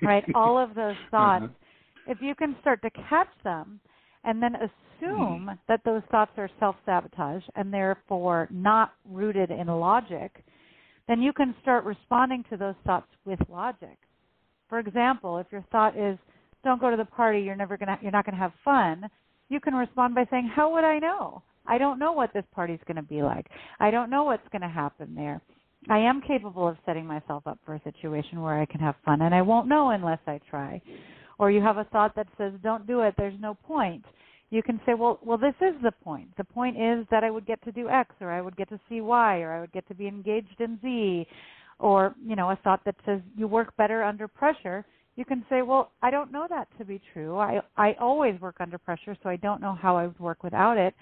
right 0.03 0.25
all 0.36 0.62
of 0.62 0.75
those 0.75 0.98
thoughts 1.10 1.46
uh-huh. 1.46 2.12
if 2.12 2.17
you 2.22 2.36
can 2.36 2.53
start 2.60 2.82
to 2.82 2.89
catch 3.10 3.29
them 3.46 3.79
and 4.27 4.43
then 4.43 4.55
assume 4.55 5.48
mm-hmm. 5.48 5.50
that 5.67 5.81
those 5.86 6.03
thoughts 6.12 6.31
are 6.38 6.50
self-sabotage 6.60 7.43
and 7.55 7.74
therefore 7.74 8.48
not 8.51 8.93
rooted 9.10 9.50
in 9.50 9.67
logic 9.67 10.43
then 11.07 11.22
you 11.22 11.31
can 11.31 11.55
start 11.62 11.86
responding 11.86 12.43
to 12.50 12.57
those 12.57 12.75
thoughts 12.86 13.07
with 13.24 13.39
logic. 13.50 13.98
For 14.69 14.77
example 14.77 15.38
if 15.39 15.48
your 15.51 15.65
thought 15.72 15.98
is 15.98 16.19
don't 16.63 16.81
go 16.81 16.91
to 16.91 16.98
the 16.98 17.05
party 17.05 17.41
you're 17.41 17.55
never 17.55 17.77
going 17.77 17.88
to 17.88 17.98
you're 18.01 18.12
not 18.12 18.25
going 18.25 18.36
to 18.36 18.41
have 18.41 18.51
fun 18.63 19.10
you 19.50 19.60
can 19.60 19.74
respond 19.74 20.13
by 20.13 20.25
saying 20.29 20.51
how 20.53 20.74
would 20.74 20.84
i 20.84 21.00
know? 21.00 21.41
I 21.65 21.77
don't 21.77 22.00
know 22.00 22.12
what 22.12 22.34
this 22.34 22.46
party's 22.53 22.79
going 22.88 22.96
to 22.96 23.01
be 23.01 23.22
like. 23.22 23.46
I 23.79 23.91
don't 23.91 24.10
know 24.10 24.24
what's 24.24 24.48
going 24.53 24.62
to 24.62 24.69
happen 24.69 25.13
there. 25.15 25.41
I 25.89 26.00
am 26.00 26.22
capable 26.22 26.65
of 26.65 26.77
setting 26.86 27.05
myself 27.05 27.46
up 27.46 27.60
for 27.65 27.75
a 27.75 27.81
situation 27.84 28.41
where 28.41 28.60
i 28.60 28.65
can 28.65 28.81
have 28.81 28.96
fun 29.05 29.22
and 29.22 29.34
i 29.34 29.41
won't 29.41 29.69
know 29.69 29.91
unless 29.91 30.19
i 30.27 30.39
try 30.50 30.81
or 31.39 31.51
you 31.51 31.62
have 31.62 31.77
a 31.77 31.84
thought 31.86 32.15
that 32.15 32.27
says 32.38 32.53
don't 32.63 32.88
do 32.88 33.01
it 33.01 33.13
there's 33.17 33.39
no 33.39 33.53
point 33.53 34.03
you 34.50 34.63
can 34.63 34.79
say 34.86 34.94
well 34.94 35.20
well 35.24 35.38
this 35.38 35.56
is 35.62 35.75
the 35.84 35.91
point 36.03 36.27
the 36.38 36.44
point 36.44 36.75
is 36.77 37.06
that 37.12 37.24
i 37.24 37.32
would 37.32 37.46
get 37.46 37.63
to 37.63 37.72
do 37.72 37.89
x 37.89 38.13
or 38.22 38.32
i 38.32 38.41
would 38.41 38.56
get 38.58 38.70
to 38.70 38.79
see 38.89 39.01
y 39.01 39.39
or 39.39 39.51
i 39.51 39.60
would 39.60 39.72
get 39.72 39.88
to 39.88 39.96
be 39.96 40.08
engaged 40.08 40.60
in 40.60 40.79
z 40.82 41.27
or 41.79 42.15
you 42.25 42.36
know 42.36 42.50
a 42.51 42.56
thought 42.63 42.82
that 42.86 42.96
says 43.06 43.22
you 43.36 43.48
work 43.48 43.75
better 43.77 44.03
under 44.03 44.27
pressure 44.27 44.86
you 45.17 45.25
can 45.25 45.44
say, 45.50 45.63
well, 45.63 45.91
I 46.01 46.12
don't 46.12 46.32
know 46.32 46.46
that 46.50 46.67
to 46.77 46.86
be 46.86 47.01
true. 47.12 47.38
I 47.38 47.60
I 47.75 47.96
always 48.00 48.39
work 48.39 48.58
under 48.60 48.77
pressure, 48.77 49.17
so 49.22 49.29
I 49.29 49.36
don't 49.36 49.60
know 49.60 49.74
how 49.74 49.98
I 49.98 50.06
would 50.06 50.20
work 50.20 50.44
without 50.44 50.77
it. 50.77 50.94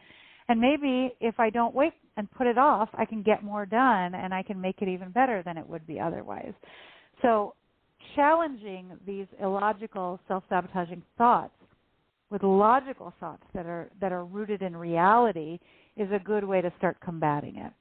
And 0.48 0.60
maybe 0.60 1.13
if 1.20 1.39
I 1.39 1.50
don't 1.50 1.75
wait 1.75 1.94
and 2.18 2.32
put 2.32 2.48
it 2.48 2.58
off, 2.58 2.89
I 2.94 3.04
can 3.06 3.22
get 3.22 3.44
more 3.44 3.65
done 3.65 4.15
and 4.15 4.34
I 4.34 4.42
can 4.42 4.60
make 4.60 4.82
it 4.82 4.88
even 4.88 5.12
better 5.12 5.44
than 5.44 5.58
it 5.58 5.68
would 5.68 5.86
be 5.86 6.00
otherwise. 6.00 6.54
So, 7.22 7.56
challenging 8.16 8.92
these 9.06 9.28
illogical, 9.42 10.20
self-sabotaging 10.28 11.02
thoughts 11.18 11.54
with 12.30 12.44
logical 12.44 13.14
thoughts 13.20 13.44
that 13.54 13.66
are 13.66 13.90
that 14.02 14.12
are 14.12 14.26
rooted 14.26 14.62
in 14.62 14.76
reality 14.76 15.60
is 15.96 16.10
a 16.12 16.20
good 16.20 16.44
way 16.44 16.62
to 16.62 16.72
start 16.78 16.98
combating 17.00 17.58
it. 17.58 17.72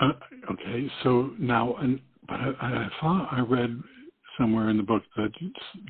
Uh, 0.00 0.12
okay, 0.50 0.90
so 1.02 1.30
now 1.38 1.76
an 1.76 2.00
but 2.28 2.40
I, 2.40 2.52
I 2.60 2.88
thought 3.00 3.28
I 3.30 3.40
read 3.40 3.80
somewhere 4.38 4.70
in 4.70 4.76
the 4.76 4.82
book 4.82 5.02
that 5.16 5.30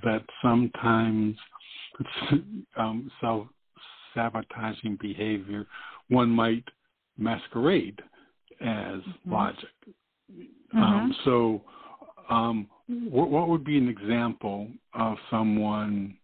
that 0.03 0.23
sometimes 0.43 1.37
um, 2.77 3.11
self 3.21 3.47
sabotaging 4.15 4.99
behavior 5.01 5.67
one 6.09 6.31
might 6.31 6.65
masquerade 7.19 8.01
as 8.61 8.67
mm-hmm. 9.01 9.33
logic. 9.33 9.69
Mm-hmm. 10.33 10.79
Um, 10.79 11.15
so, 11.25 11.63
um, 12.29 12.69
what, 12.89 13.31
what 13.31 13.49
would 13.49 13.65
be 13.65 13.79
an 13.79 13.89
example 13.89 14.69
of 14.95 15.17
someone, 15.31 16.17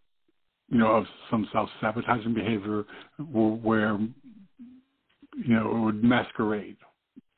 you 0.69 0.77
know, 0.77 0.87
of 0.87 1.05
some 1.29 1.47
self 1.51 1.69
sabotaging 1.81 2.33
behavior 2.33 2.85
where, 3.19 3.97
you 3.97 5.53
know, 5.53 5.75
it 5.75 5.79
would 5.79 6.03
masquerade? 6.03 6.77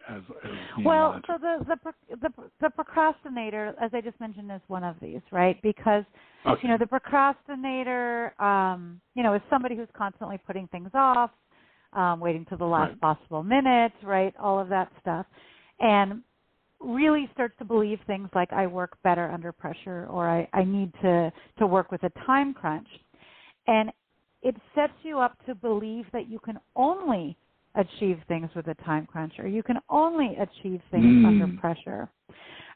as, 0.10 0.22
as 0.44 0.52
well 0.84 1.20
so 1.28 1.38
the, 1.40 1.66
the 1.68 2.18
the 2.22 2.30
the 2.62 2.70
procrastinator 2.70 3.74
as 3.82 3.92
i 3.94 4.02
just 4.02 4.20
mentioned 4.20 4.52
is 4.52 4.62
one 4.68 4.84
of 4.84 4.96
these 5.02 5.22
right 5.32 5.62
because 5.62 6.04
okay. 6.46 6.60
you 6.64 6.70
know 6.70 6.78
the 6.78 6.86
procrastinator 6.86 8.34
um 8.42 9.00
you 9.16 9.24
know 9.24 9.34
is 9.34 9.42
somebody 9.50 9.76
who's 9.76 9.88
constantly 9.98 10.40
putting 10.46 10.68
things 10.68 10.90
off 10.94 11.32
um 11.94 12.20
waiting 12.20 12.46
to 12.46 12.56
the 12.56 12.66
last 12.66 12.90
right. 12.90 13.02
possible 13.02 13.44
minute 13.44 13.94
right 14.04 14.34
all 14.40 14.60
of 14.60 14.70
that 14.70 14.92
stuff 15.02 15.26
and 15.80 16.22
really 16.80 17.30
starts 17.34 17.56
to 17.58 17.66
believe 17.66 18.00
things 18.06 18.30
like 18.36 18.52
i 18.54 18.68
work 18.68 18.98
better 19.04 19.32
under 19.32 19.52
pressure 19.52 20.08
or 20.10 20.30
i 20.30 20.48
i 20.54 20.64
need 20.64 20.92
to 21.02 21.32
to 21.58 21.66
work 21.66 21.92
with 21.92 22.04
a 22.04 22.10
time 22.26 22.54
crunch 22.54 22.88
and 23.68 23.92
it 24.42 24.56
sets 24.76 24.94
you 25.02 25.20
up 25.20 25.38
to 25.48 25.56
believe 25.56 26.06
that 26.14 26.30
you 26.30 26.40
can 26.40 26.60
only 26.76 27.36
achieve 27.76 28.20
things 28.28 28.50
with 28.56 28.68
a 28.68 28.76
time 28.76 29.06
crunch, 29.06 29.34
or 29.40 29.48
you 29.48 29.64
can 29.64 29.78
only 29.90 30.36
achieve 30.36 30.82
things 30.92 31.04
mm. 31.04 31.26
under 31.26 31.48
pressure. 31.60 32.10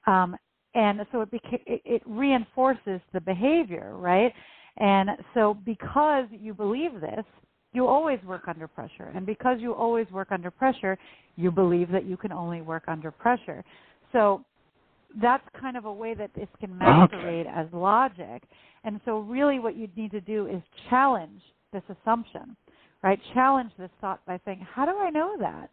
Um, 0.08 0.36
and 0.76 1.02
so 1.12 1.22
it, 1.22 1.32
beca- 1.32 1.64
it, 1.66 1.82
it 1.86 2.02
reinforces 2.06 3.02
the 3.14 3.22
behavior, 3.22 3.96
right? 3.96 4.34
And 4.78 5.12
so 5.34 5.58
because 5.66 6.26
you 6.32 6.54
believe 6.54 7.00
this, 7.02 7.26
you 7.74 7.86
always 7.86 8.20
work 8.24 8.48
under 8.48 8.68
pressure. 8.68 9.12
And 9.14 9.26
because 9.26 9.58
you 9.60 9.74
always 9.74 10.10
work 10.10 10.30
under 10.32 10.50
pressure, 10.50 10.98
you 11.36 11.52
believe 11.52 11.92
that 11.92 12.06
you 12.06 12.18
can 12.18 12.32
only 12.32 12.62
work 12.62 12.84
under 12.88 13.12
pressure. 13.12 13.64
So 14.12 14.44
that's 15.22 15.44
kind 15.60 15.78
of 15.78 15.86
a 15.86 15.92
way 15.92 16.14
that 16.14 16.32
this 16.36 16.48
can 16.60 16.78
masquerade 16.78 17.48
okay. 17.48 17.56
as 17.56 17.68
logic. 17.74 18.44
And 18.84 19.00
so 19.06 19.20
really 19.20 19.60
what 19.60 19.76
you 19.76 19.88
need 19.96 20.12
to 20.12 20.22
do 20.22 20.48
is 20.48 20.62
challenge 20.90 21.42
this 21.74 21.84
assumption 21.90 22.56
right? 23.04 23.20
Challenge 23.34 23.72
this 23.78 23.90
thought 24.02 24.26
by 24.26 24.40
saying, 24.46 24.66
how 24.74 24.86
do 24.86 24.98
I 24.98 25.10
know 25.10 25.36
that? 25.40 25.70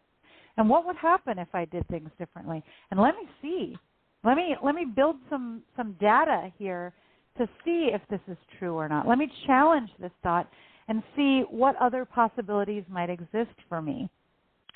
And 0.57 0.69
what 0.69 0.85
would 0.85 0.95
happen 0.95 1.37
if 1.37 1.49
I 1.53 1.65
did 1.65 1.87
things 1.87 2.09
differently? 2.17 2.63
And 2.89 2.99
let 2.99 3.15
me 3.15 3.29
see. 3.41 3.77
Let 4.23 4.35
me 4.35 4.55
let 4.63 4.73
me 4.73 4.85
build 4.85 5.17
some 5.29 5.61
some 5.75 5.95
data 5.99 6.51
here 6.57 6.93
to 7.37 7.47
see 7.63 7.89
if 7.93 8.01
this 8.09 8.19
is 8.27 8.37
true 8.57 8.73
or 8.73 8.89
not. 8.89 9.07
Let 9.07 9.19
me 9.19 9.31
challenge 9.45 9.89
this 9.99 10.11
thought 10.23 10.49
and 10.87 11.03
see 11.15 11.43
what 11.51 11.75
other 11.79 12.05
possibilities 12.05 12.83
might 12.89 13.11
exist 13.11 13.53
for 13.69 13.81
me. 13.81 14.09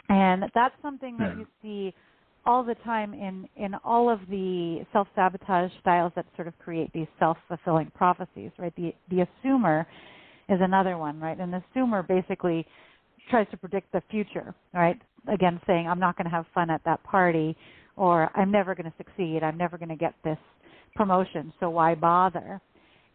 And 0.09 0.43
that's 0.53 0.75
something 0.83 1.17
that 1.17 1.37
you 1.37 1.47
see 1.61 1.93
all 2.45 2.63
the 2.63 2.75
time 2.83 3.13
in 3.13 3.47
in 3.55 3.75
all 3.83 4.09
of 4.09 4.19
the 4.29 4.85
self-sabotage 4.93 5.71
styles 5.81 6.11
that 6.15 6.25
sort 6.35 6.47
of 6.47 6.57
create 6.59 6.91
these 6.93 7.07
self-fulfilling 7.19 7.91
prophecies, 7.95 8.51
right? 8.57 8.73
The 8.75 8.93
the 9.09 9.25
assumer 9.27 9.85
is 10.49 10.59
another 10.61 10.97
one, 10.97 11.19
right? 11.19 11.39
And 11.39 11.53
the 11.53 11.63
assumer 11.75 12.07
basically 12.07 12.65
tries 13.29 13.47
to 13.51 13.57
predict 13.57 13.91
the 13.91 14.01
future, 14.09 14.53
right? 14.73 14.99
Again, 15.31 15.61
saying 15.67 15.87
I'm 15.87 15.99
not 15.99 16.17
going 16.17 16.25
to 16.25 16.31
have 16.31 16.45
fun 16.53 16.69
at 16.69 16.81
that 16.85 17.03
party, 17.03 17.55
or 17.95 18.31
I'm 18.35 18.51
never 18.51 18.73
going 18.75 18.89
to 18.89 18.97
succeed. 18.97 19.41
I'm 19.43 19.57
never 19.57 19.77
going 19.77 19.89
to 19.89 19.95
get 19.95 20.15
this 20.23 20.39
promotion, 20.95 21.53
so 21.59 21.69
why 21.69 21.95
bother? 21.95 22.59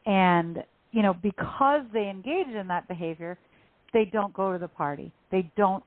And 0.07 0.63
you 0.93 1.03
know, 1.03 1.15
because 1.15 1.83
they 1.93 2.09
engage 2.09 2.49
in 2.49 2.69
that 2.69 2.89
behavior, 2.89 3.39
they 3.93 4.05
don't 4.05 4.33
go 4.33 4.53
to 4.53 4.59
the 4.59 4.69
party. 4.69 5.13
They 5.31 5.51
don't 5.57 5.85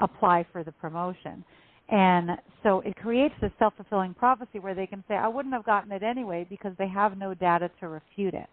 apply 0.00 0.46
for 0.52 0.62
the 0.62 0.72
promotion. 0.72 1.44
And 1.88 2.30
so 2.62 2.80
it 2.80 2.96
creates 2.96 3.34
this 3.40 3.52
self 3.58 3.74
fulfilling 3.76 4.14
prophecy 4.14 4.58
where 4.58 4.74
they 4.74 4.86
can 4.86 5.04
say, 5.06 5.14
I 5.14 5.28
wouldn't 5.28 5.54
have 5.54 5.64
gotten 5.64 5.92
it 5.92 6.02
anyway 6.02 6.46
because 6.48 6.72
they 6.78 6.88
have 6.88 7.16
no 7.16 7.32
data 7.32 7.70
to 7.80 7.88
refute 7.88 8.34
it. 8.34 8.48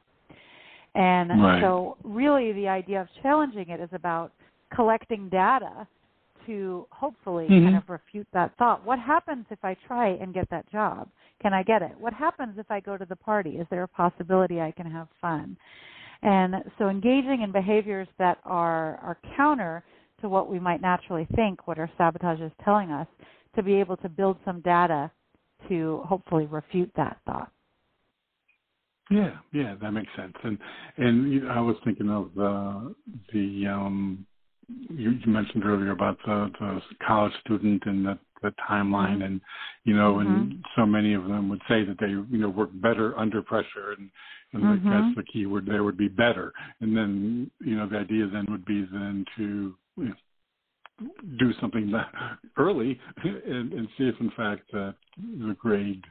And 0.96 1.42
right. 1.42 1.62
so, 1.62 1.98
really, 2.04 2.52
the 2.54 2.68
idea 2.68 3.02
of 3.02 3.08
challenging 3.24 3.70
it 3.70 3.80
is 3.80 3.90
about 3.94 4.32
collecting 4.76 5.28
data 5.30 5.88
to 6.46 6.86
hopefully 6.92 7.46
mm-hmm. 7.46 7.66
kind 7.66 7.78
of 7.78 7.90
refute 7.90 8.28
that 8.34 8.56
thought. 8.58 8.86
What 8.86 9.00
happens 9.00 9.46
if 9.50 9.60
I 9.64 9.76
try 9.88 10.10
and 10.10 10.34
get 10.34 10.48
that 10.52 10.70
job? 10.72 11.10
Can 11.42 11.54
I 11.54 11.64
get 11.64 11.82
it? 11.82 11.94
What 12.00 12.14
happens 12.14 12.56
if 12.60 12.70
I 12.70 12.80
go 12.80 12.98
to 12.98 13.06
the 13.06 13.16
party? 13.16 13.52
Is 13.52 13.66
there 13.72 13.84
a 13.84 13.88
possibility 13.88 14.62
I 14.62 14.72
can 14.72 14.90
have 14.90 15.08
fun? 15.20 15.58
And 16.22 16.56
so, 16.78 16.90
engaging 16.90 17.42
in 17.44 17.52
behaviors 17.52 18.08
that 18.20 18.38
are 18.46 18.98
are 18.98 19.18
counter 19.36 19.84
to 20.24 20.30
what 20.30 20.50
we 20.50 20.58
might 20.58 20.82
naturally 20.82 21.28
think, 21.36 21.68
what 21.68 21.78
our 21.78 21.92
sabotage 21.98 22.40
is 22.40 22.52
telling 22.64 22.92
us, 22.92 23.08
to 23.56 23.62
be 23.62 23.76
able 23.76 23.98
to 23.98 24.10
build 24.10 24.38
some 24.44 24.62
data 24.62 25.12
to 25.68 26.02
hopefully 26.06 26.46
refute 26.46 26.92
that 26.96 27.18
thought. 27.26 27.52
Yeah, 29.12 29.36
yeah, 29.52 29.76
that 29.82 29.92
makes 29.92 30.10
sense. 30.16 30.34
And 30.44 30.58
and 30.98 31.32
you 31.32 31.42
know, 31.42 31.50
I 31.50 31.60
was 31.60 31.76
thinking 31.84 32.10
of 32.10 32.32
the 32.36 32.96
the 33.34 33.68
um 33.68 34.26
you, 34.90 35.12
you 35.12 35.32
mentioned 35.32 35.66
earlier 35.66 35.92
about 35.92 36.18
the, 36.26 36.50
the 36.60 36.82
college 37.06 37.34
student 37.46 37.84
and 37.86 38.06
the, 38.06 38.18
the 38.42 38.54
timeline, 38.70 39.16
mm-hmm. 39.16 39.24
and 39.24 39.42
you 39.84 39.94
know, 39.96 40.16
mm-hmm. 40.16 40.34
and 40.34 40.66
so 40.78 40.86
many 40.86 41.14
of 41.14 41.26
them 41.26 41.50
would 41.50 41.62
say 41.68 41.84
that 41.84 41.98
they 42.00 42.08
you 42.08 42.40
know 42.40 42.50
work 42.50 42.70
better 42.76 43.18
under 43.20 43.42
pressure, 43.42 43.92
and 43.98 44.10
and 44.54 44.64
mm-hmm. 44.64 44.90
that's 44.90 45.16
the 45.18 45.24
key 45.32 45.46
word 45.46 45.66
there 45.66 45.84
would 45.84 45.98
be 45.98 46.08
better. 46.08 46.54
And 46.80 46.96
then 46.96 47.52
you 47.60 47.76
know 47.76 47.90
the 47.90 47.98
idea 47.98 48.28
then 48.32 48.46
would 48.50 48.66
be 48.66 48.88
then 48.92 49.26
to 49.38 49.76
you 49.98 50.06
know, 50.06 51.10
do 51.40 51.52
something 51.60 51.92
that 51.92 52.12
early 52.58 53.00
and, 53.24 53.74
and 53.74 53.88
see 53.98 54.06
if 54.06 54.16
in 54.20 54.32
fact 54.38 54.72
that 54.72 54.96
the 55.18 55.56
grade 55.60 56.04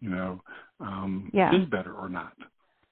you 0.00 0.08
know 0.08 0.40
um, 0.80 1.30
yeah. 1.32 1.54
is 1.54 1.68
better 1.68 1.92
or 1.92 2.08
not. 2.08 2.32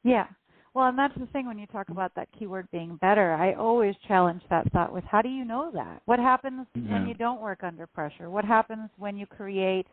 Yeah. 0.04 0.26
Well, 0.74 0.86
and 0.88 0.98
that's 0.98 1.18
the 1.18 1.26
thing 1.26 1.46
when 1.46 1.58
you 1.58 1.66
talk 1.66 1.88
about 1.88 2.14
that 2.14 2.28
keyword 2.38 2.70
being 2.70 2.96
better. 3.00 3.32
I 3.32 3.54
always 3.54 3.94
challenge 4.06 4.42
that 4.50 4.70
thought 4.72 4.92
with 4.92 5.02
how 5.04 5.22
do 5.22 5.28
you 5.28 5.44
know 5.44 5.70
that? 5.74 6.02
What 6.04 6.18
happens 6.18 6.66
yeah. 6.74 6.92
when 6.92 7.08
you 7.08 7.14
don't 7.14 7.40
work 7.40 7.60
under 7.64 7.86
pressure? 7.86 8.30
What 8.30 8.44
happens 8.44 8.90
when 8.96 9.16
you 9.16 9.26
create, 9.26 9.86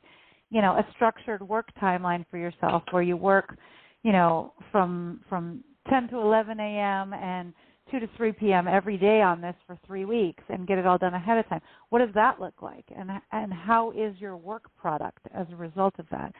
you 0.51 0.61
know, 0.61 0.73
a 0.73 0.85
structured 0.93 1.41
work 1.41 1.69
timeline 1.81 2.25
for 2.29 2.37
yourself 2.37 2.83
where 2.91 3.01
you 3.01 3.17
work, 3.17 3.57
you 4.03 4.11
know, 4.11 4.53
from 4.71 5.21
from 5.27 5.63
10 5.89 6.09
to 6.09 6.17
11 6.17 6.59
a.m. 6.59 7.13
and 7.13 7.53
2 7.95 8.05
to 8.05 8.09
3 8.17 8.31
p.m. 8.33 8.67
every 8.67 8.97
day 8.97 9.21
on 9.21 9.39
this 9.39 9.55
for 9.65 9.77
3 9.87 10.03
weeks 10.05 10.43
and 10.49 10.67
get 10.67 10.77
it 10.77 10.85
all 10.85 10.97
done 10.97 11.13
ahead 11.13 11.37
of 11.37 11.47
time. 11.47 11.61
What 11.89 11.99
does 11.99 12.13
that 12.13 12.41
look 12.41 12.61
like? 12.61 12.85
And 12.95 13.09
and 13.31 13.53
how 13.53 13.91
is 13.91 14.15
your 14.19 14.35
work 14.35 14.63
product 14.77 15.19
as 15.33 15.47
a 15.51 15.55
result 15.55 15.93
of 15.97 16.05
that? 16.11 16.33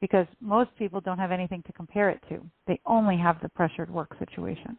Because 0.00 0.26
most 0.40 0.70
people 0.78 1.00
don't 1.00 1.18
have 1.18 1.30
anything 1.30 1.62
to 1.66 1.72
compare 1.72 2.08
it 2.08 2.22
to. 2.30 2.40
They 2.66 2.80
only 2.86 3.16
have 3.18 3.36
the 3.42 3.50
pressured 3.50 3.90
work 3.90 4.16
situation. 4.18 4.76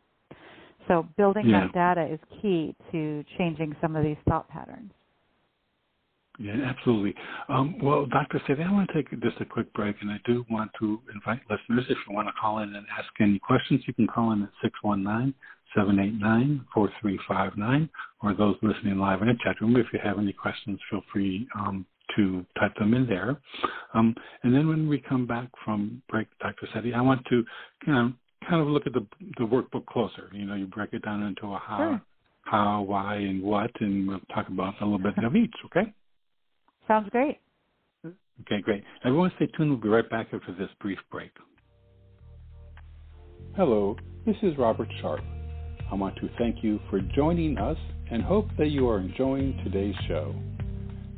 So 0.87 1.07
building 1.17 1.47
yeah. 1.47 1.67
that 1.67 1.73
data 1.73 2.13
is 2.13 2.19
key 2.41 2.75
to 2.91 3.23
changing 3.37 3.75
some 3.79 3.95
of 3.95 4.03
these 4.03 4.17
thought 4.27 4.49
patterns. 4.49 4.91
Yeah, 6.39 6.55
absolutely. 6.65 7.13
Um, 7.47 7.77
well, 7.81 8.07
Dr. 8.07 8.41
Seti, 8.47 8.63
I 8.63 8.71
want 8.71 8.89
to 8.89 8.93
take 8.93 9.11
just 9.21 9.39
a 9.39 9.45
quick 9.45 9.71
break, 9.73 9.95
and 10.01 10.09
I 10.09 10.19
do 10.25 10.43
want 10.49 10.71
to 10.79 10.99
invite 11.13 11.41
listeners, 11.49 11.85
if 11.89 11.97
you 12.07 12.15
want 12.15 12.27
to 12.27 12.33
call 12.33 12.59
in 12.59 12.75
and 12.75 12.85
ask 12.97 13.09
any 13.19 13.37
questions, 13.37 13.83
you 13.85 13.93
can 13.93 14.07
call 14.07 14.31
in 14.31 14.41
at 14.41 14.49
619 14.63 15.33
789 15.75 16.65
4359, 16.73 17.89
or 18.21 18.33
those 18.33 18.55
listening 18.61 18.97
live 18.97 19.21
in 19.21 19.27
the 19.27 19.35
chat 19.43 19.59
room. 19.61 19.75
If 19.75 19.87
you 19.93 19.99
have 20.03 20.17
any 20.17 20.33
questions, 20.33 20.79
feel 20.89 21.01
free 21.11 21.47
um, 21.57 21.85
to 22.15 22.45
type 22.59 22.75
them 22.77 22.93
in 22.93 23.07
there. 23.07 23.37
Um, 23.93 24.15
and 24.43 24.53
then 24.53 24.67
when 24.67 24.87
we 24.87 24.99
come 24.99 25.27
back 25.27 25.49
from 25.63 26.01
break, 26.09 26.27
Dr. 26.39 26.67
Seti, 26.73 26.93
I 26.93 27.01
want 27.01 27.23
to 27.29 27.43
kind 27.85 28.07
of, 28.07 28.47
kind 28.49 28.61
of 28.61 28.67
look 28.67 28.87
at 28.87 28.93
the, 28.93 29.05
the 29.37 29.45
workbook 29.45 29.85
closer. 29.85 30.29
You 30.33 30.45
know, 30.45 30.55
you 30.55 30.65
break 30.65 30.93
it 30.93 31.03
down 31.03 31.23
into 31.23 31.47
a 31.53 31.59
how, 31.59 31.77
sure. 31.77 32.01
how, 32.43 32.81
why, 32.81 33.15
and 33.15 33.41
what, 33.41 33.71
and 33.81 34.07
we'll 34.07 34.19
talk 34.33 34.47
about 34.47 34.75
a 34.81 34.85
little 34.85 34.99
bit 34.99 35.23
of 35.23 35.35
each, 35.35 35.55
okay? 35.65 35.93
Sounds 36.87 37.09
great. 37.09 37.39
Okay, 38.05 38.61
great. 38.61 38.83
Everyone 39.05 39.31
stay 39.35 39.47
tuned. 39.57 39.69
We'll 39.69 39.79
be 39.79 39.89
right 39.89 40.09
back 40.09 40.27
after 40.33 40.53
this 40.57 40.69
brief 40.81 40.99
break. 41.11 41.31
Hello, 43.55 43.95
this 44.25 44.35
is 44.41 44.57
Robert 44.57 44.89
Sharpe. 44.99 45.23
I 45.91 45.95
want 45.95 46.15
to 46.17 46.29
thank 46.39 46.63
you 46.63 46.79
for 46.89 46.99
joining 47.15 47.57
us 47.57 47.77
and 48.09 48.23
hope 48.23 48.47
that 48.57 48.69
you 48.69 48.89
are 48.89 48.99
enjoying 48.99 49.61
today's 49.63 49.95
show. 50.07 50.33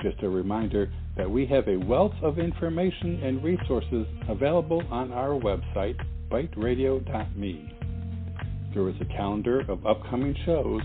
Just 0.01 0.21
a 0.21 0.29
reminder 0.29 0.91
that 1.17 1.29
we 1.29 1.45
have 1.47 1.67
a 1.67 1.77
wealth 1.77 2.13
of 2.21 2.37
information 2.37 3.23
and 3.23 3.43
resources 3.43 4.05
available 4.27 4.83
on 4.91 5.13
our 5.13 5.39
website, 5.39 5.95
biteradio.me. 6.29 7.73
There 8.73 8.89
is 8.89 8.95
a 8.99 9.05
calendar 9.05 9.61
of 9.71 9.85
upcoming 9.85 10.35
shows 10.45 10.81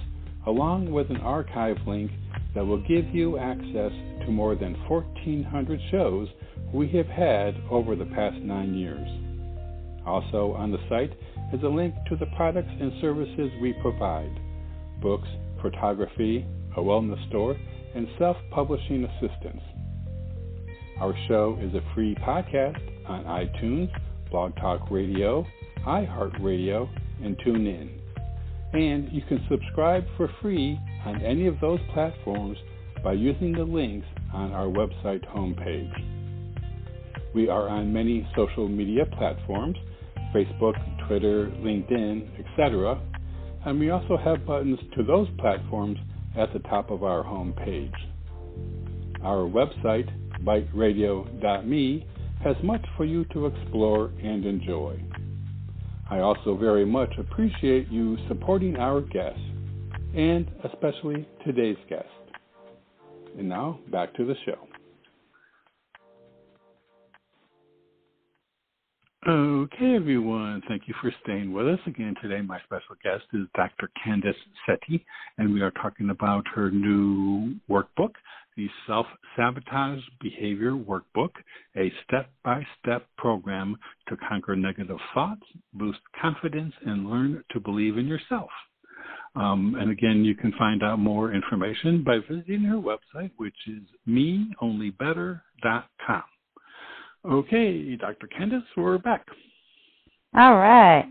along 0.47 0.90
with 0.90 1.11
an 1.11 1.19
archive 1.19 1.77
link 1.87 2.11
that 2.55 2.64
will 2.64 2.83
give 2.87 3.07
you 3.12 3.38
access 3.38 3.93
to 4.31 4.35
more 4.35 4.55
than 4.55 4.75
1,400 4.88 5.81
shows 5.90 6.29
we 6.73 6.88
have 6.88 7.07
had 7.07 7.55
over 7.69 7.97
the 7.97 8.05
past 8.07 8.37
nine 8.37 8.75
years. 8.75 9.09
Also 10.07 10.53
on 10.53 10.71
the 10.71 10.79
site 10.88 11.12
is 11.53 11.62
a 11.64 11.69
link 11.69 11.95
to 12.09 12.16
the 12.16 12.27
products 12.37 12.71
and 12.81 12.93
services 13.01 13.51
we 13.61 13.75
provide 13.83 14.31
books, 15.03 15.29
photography, 15.61 16.47
a 16.77 16.81
wellness 16.81 17.29
store, 17.29 17.57
and 17.95 18.07
self 18.19 18.37
publishing 18.51 19.05
assistance. 19.05 19.62
Our 21.01 21.14
show 21.27 21.59
is 21.61 21.75
a 21.75 21.95
free 21.95 22.14
podcast 22.16 22.81
on 23.09 23.25
iTunes, 23.25 23.90
Blog 24.31 24.55
Talk 24.57 24.90
Radio, 24.90 25.45
iHeartRadio, 25.87 26.88
and 27.25 27.37
TuneIn. 27.38 27.90
And 28.75 29.11
you 29.11 29.23
can 29.23 29.45
subscribe 29.51 30.05
for 30.16 30.31
free 30.40 30.79
on 31.05 31.21
any 31.23 31.47
of 31.49 31.59
those 31.61 31.81
platforms 31.93 32.59
by 33.03 33.12
using 33.14 33.53
the 33.53 33.64
links 33.64 34.07
on 34.33 34.53
our 34.53 34.66
website 34.66 35.27
homepage. 35.35 35.93
We 37.35 37.49
are 37.49 37.69
on 37.69 37.93
many 37.93 38.29
social 38.35 38.69
media 38.69 39.07
platforms 39.07 39.77
Facebook, 40.35 40.75
Twitter, 41.07 41.47
LinkedIn, 41.59 42.29
etc. 42.38 43.01
And 43.64 43.79
we 43.79 43.90
also 43.90 44.16
have 44.16 44.47
buttons 44.47 44.79
to 44.97 45.03
those 45.03 45.29
platforms 45.38 45.99
at 46.37 46.53
the 46.53 46.61
top 46.61 46.90
of 46.90 47.03
our 47.03 47.23
homepage. 47.23 47.93
Our 49.23 49.49
website, 49.49 50.09
biteradio.me, 50.45 52.07
has 52.43 52.57
much 52.62 52.85
for 52.97 53.05
you 53.05 53.25
to 53.27 53.47
explore 53.47 54.12
and 54.23 54.47
enjoy. 54.47 55.03
I 56.11 56.21
also 56.21 56.57
very 56.57 56.87
much 56.87 57.12
appreciate 57.19 57.88
you 57.90 58.16
supporting 58.29 58.77
our 58.77 59.01
guests, 59.01 59.40
and 60.14 60.51
especially 60.64 61.29
today's 61.45 61.77
guest. 61.88 62.09
And 63.38 63.49
now, 63.49 63.79
back 63.90 64.14
to 64.14 64.25
the 64.25 64.35
show. 64.45 64.69
Okay, 69.29 69.97
everyone. 69.97 70.62
Thank 70.66 70.88
you 70.88 70.95
for 71.01 71.12
staying 71.23 71.53
with 71.53 71.69
us 71.69 71.79
again 71.87 72.14
today. 72.23 72.40
My 72.40 72.59
special 72.64 72.97
guest 73.05 73.25
is 73.35 73.47
Dr. 73.55 73.90
Candice 74.03 74.33
Seti, 74.66 75.05
and 75.37 75.53
we 75.53 75.61
are 75.61 75.71
talking 75.73 76.09
about 76.09 76.47
her 76.55 76.71
new 76.71 77.55
workbook, 77.69 78.12
the 78.57 78.66
Self 78.87 79.07
Sabotage 79.37 80.01
Behavior 80.23 80.73
Workbook, 80.73 81.33
a 81.77 81.93
step 82.07 82.31
by 82.43 82.66
step 82.83 83.07
program 83.19 83.77
to 84.09 84.16
conquer 84.16 84.57
negative 84.57 84.99
thoughts, 85.12 85.43
boost 85.75 86.01
confidence, 86.21 86.73
and 86.87 87.11
learn 87.11 87.45
to 87.51 87.61
believe 87.61 87.99
in 87.99 88.07
yourself. 88.07 88.49
Um, 89.37 89.77
and 89.79 89.90
again, 89.90 90.25
you 90.25 90.35
can 90.35 90.53
find 90.59 90.83
out 90.83 90.99
more 90.99 91.33
information 91.33 92.03
by 92.03 92.19
visiting 92.29 92.62
her 92.62 92.77
website, 92.77 93.31
which 93.37 93.55
is 93.66 93.83
meonlybetter.com. 94.09 96.23
Okay, 97.25 97.97
Dr. 97.97 98.29
Candice, 98.29 98.62
we're 98.77 98.99
back. 98.99 99.27
All 100.37 100.57
right. 100.57 101.09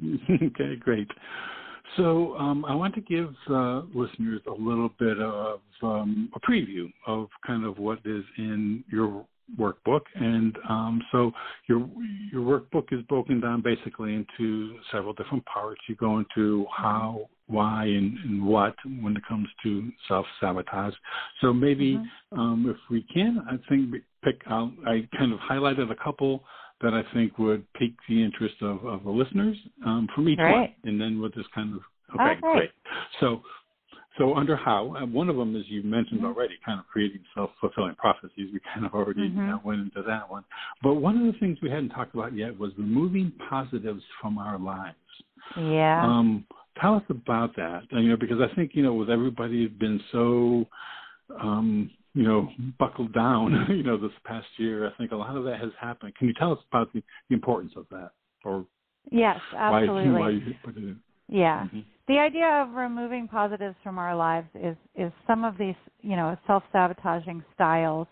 okay, 0.04 0.76
great. 0.78 1.08
So 1.96 2.36
um, 2.36 2.64
I 2.66 2.74
want 2.74 2.94
to 2.96 3.00
give 3.00 3.34
uh, 3.48 3.82
listeners 3.94 4.42
a 4.46 4.52
little 4.52 4.90
bit 4.98 5.18
of 5.18 5.60
um, 5.82 6.30
a 6.34 6.40
preview 6.40 6.92
of 7.06 7.28
kind 7.46 7.64
of 7.64 7.78
what 7.78 8.00
is 8.04 8.24
in 8.36 8.84
your 8.90 9.24
workbook, 9.58 10.02
and 10.14 10.56
um, 10.68 11.02
so 11.12 11.32
your 11.68 11.88
your 12.32 12.42
workbook 12.42 12.92
is 12.92 13.02
broken 13.08 13.40
down 13.40 13.62
basically 13.62 14.14
into 14.14 14.76
several 14.90 15.12
different 15.12 15.44
parts. 15.46 15.80
You 15.88 15.94
go 15.96 16.18
into 16.18 16.66
how, 16.76 17.28
why, 17.46 17.84
and, 17.84 18.18
and 18.18 18.46
what 18.46 18.74
when 19.00 19.16
it 19.16 19.22
comes 19.28 19.48
to 19.62 19.90
self 20.08 20.26
sabotage. 20.40 20.94
So 21.40 21.52
maybe 21.52 21.94
mm-hmm. 21.94 22.38
um, 22.38 22.66
if 22.68 22.76
we 22.90 23.04
can, 23.12 23.44
I 23.48 23.56
think 23.68 23.94
pick 24.24 24.40
out. 24.48 24.72
I 24.86 25.08
kind 25.16 25.32
of 25.32 25.38
highlighted 25.38 25.90
a 25.90 25.96
couple 26.02 26.42
that 26.82 26.92
I 26.92 27.02
think 27.14 27.38
would 27.38 27.64
pique 27.74 27.96
the 28.08 28.22
interest 28.22 28.56
of, 28.60 28.84
of 28.84 29.04
the 29.04 29.10
listeners 29.10 29.56
um, 29.86 30.08
from 30.14 30.28
each 30.28 30.38
right. 30.38 30.52
one, 30.52 30.68
and 30.84 31.00
then 31.00 31.20
we'll 31.20 31.30
just 31.30 31.50
kind 31.52 31.74
of 31.74 31.80
okay, 32.14 32.32
okay. 32.32 32.40
great. 32.40 32.70
So 33.20 33.42
so 34.18 34.34
under 34.34 34.56
how, 34.56 34.96
uh, 34.96 35.06
one 35.06 35.28
of 35.28 35.36
them, 35.36 35.56
as 35.56 35.62
you 35.68 35.82
mentioned 35.82 36.20
mm-hmm. 36.20 36.26
already, 36.26 36.54
kind 36.64 36.80
of 36.80 36.86
creating 36.86 37.20
self-fulfilling 37.34 37.96
prophecies. 37.96 38.50
We 38.52 38.60
kind 38.72 38.86
of 38.86 38.94
already 38.94 39.28
mm-hmm. 39.28 39.54
uh, 39.54 39.58
went 39.62 39.80
into 39.80 40.02
that 40.06 40.30
one. 40.30 40.44
But 40.82 40.94
one 40.94 41.18
of 41.18 41.32
the 41.32 41.38
things 41.38 41.58
we 41.62 41.70
hadn't 41.70 41.90
talked 41.90 42.14
about 42.14 42.34
yet 42.34 42.58
was 42.58 42.72
removing 42.78 43.32
positives 43.50 44.02
from 44.20 44.38
our 44.38 44.58
lives. 44.58 44.96
Yeah. 45.56 46.02
Um, 46.04 46.46
tell 46.80 46.94
us 46.94 47.02
about 47.10 47.54
that. 47.56 47.82
You 47.90 48.10
know, 48.10 48.16
because 48.16 48.38
I 48.40 48.54
think 48.54 48.72
you 48.74 48.82
know, 48.82 48.94
with 48.94 49.10
everybody 49.10 49.66
been 49.66 50.00
so, 50.12 50.66
um, 51.40 51.90
you 52.14 52.22
know, 52.22 52.48
buckled 52.78 53.12
down, 53.12 53.66
you 53.68 53.82
know, 53.82 53.98
this 53.98 54.12
past 54.24 54.46
year, 54.56 54.86
I 54.86 54.92
think 54.96 55.12
a 55.12 55.16
lot 55.16 55.36
of 55.36 55.44
that 55.44 55.60
has 55.60 55.70
happened. 55.80 56.14
Can 56.16 56.28
you 56.28 56.34
tell 56.38 56.52
us 56.52 56.58
about 56.70 56.92
the, 56.92 57.02
the 57.28 57.34
importance 57.34 57.72
of 57.76 57.86
that, 57.90 58.12
or 58.44 58.64
yes, 59.10 59.38
absolutely. 59.56 60.10
Why, 60.12 60.20
why 60.20 60.30
you 60.30 60.54
put 60.64 60.76
it 60.76 60.82
in? 60.82 61.00
Yeah. 61.28 61.64
Mm-hmm. 61.64 61.80
The 62.08 62.18
idea 62.18 62.46
of 62.46 62.74
removing 62.74 63.26
positives 63.26 63.74
from 63.82 63.98
our 63.98 64.14
lives 64.14 64.48
is 64.54 64.76
is 64.94 65.12
some 65.26 65.44
of 65.44 65.58
these, 65.58 65.74
you 66.02 66.14
know, 66.14 66.36
self-sabotaging 66.46 67.42
styles 67.54 68.06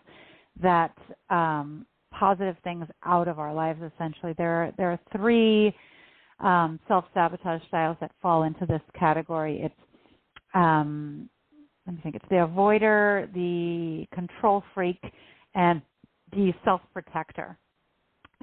that 0.61 0.95
um, 1.29 1.85
positive 2.11 2.57
things 2.63 2.85
out 3.05 3.27
of 3.27 3.39
our 3.39 3.53
lives. 3.53 3.79
Essentially, 3.95 4.33
there 4.37 4.63
are, 4.63 4.71
there 4.77 4.91
are 4.91 4.99
three 5.15 5.73
um, 6.39 6.79
self-sabotage 6.87 7.61
styles 7.67 7.95
that 8.01 8.11
fall 8.21 8.43
into 8.43 8.65
this 8.65 8.81
category. 8.99 9.61
It's 9.63 9.75
um, 10.53 11.29
let 11.85 11.95
me 11.95 12.01
think. 12.01 12.15
It's 12.15 12.25
the 12.29 12.35
avoider, 12.35 13.31
the 13.33 14.05
control 14.13 14.63
freak, 14.73 15.01
and 15.53 15.81
the 16.31 16.51
self 16.65 16.81
protector. 16.91 17.57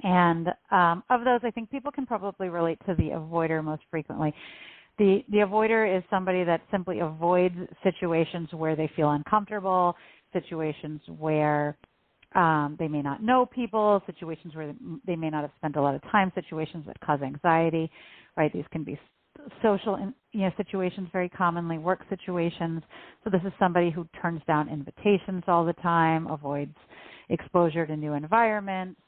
And 0.01 0.47
um, 0.71 1.03
of 1.09 1.23
those, 1.23 1.41
I 1.43 1.51
think 1.51 1.69
people 1.69 1.91
can 1.91 2.05
probably 2.05 2.49
relate 2.49 2.79
to 2.87 2.95
the 2.95 3.09
avoider 3.09 3.63
most 3.63 3.83
frequently. 3.91 4.33
The 4.97 5.23
the 5.29 5.37
avoider 5.37 5.97
is 5.97 6.03
somebody 6.09 6.43
that 6.43 6.61
simply 6.71 6.99
avoids 6.99 7.55
situations 7.83 8.49
where 8.53 8.75
they 8.75 8.91
feel 8.95 9.11
uncomfortable, 9.11 9.95
situations 10.33 11.01
where 11.17 11.77
um, 12.35 12.75
they 12.79 12.87
may 12.87 13.01
not 13.01 13.23
know 13.23 13.45
people, 13.45 14.01
situations 14.05 14.55
where 14.55 14.73
they 15.05 15.15
may 15.15 15.29
not 15.29 15.41
have 15.41 15.51
spent 15.57 15.75
a 15.75 15.81
lot 15.81 15.95
of 15.95 16.01
time, 16.03 16.31
situations 16.35 16.83
that 16.87 16.99
cause 16.99 17.21
anxiety. 17.21 17.89
Right? 18.35 18.51
These 18.51 18.65
can 18.71 18.83
be 18.83 18.99
social 19.61 19.97
you 20.31 20.41
know 20.41 20.51
situations 20.57 21.09
very 21.11 21.29
commonly 21.29 21.77
work 21.77 22.01
situations 22.09 22.83
so 23.23 23.29
this 23.29 23.41
is 23.45 23.51
somebody 23.57 23.89
who 23.89 24.07
turns 24.21 24.41
down 24.47 24.69
invitations 24.69 25.43
all 25.47 25.65
the 25.65 25.73
time 25.73 26.27
avoids 26.27 26.75
exposure 27.29 27.85
to 27.85 27.97
new 27.97 28.13
environments 28.13 28.99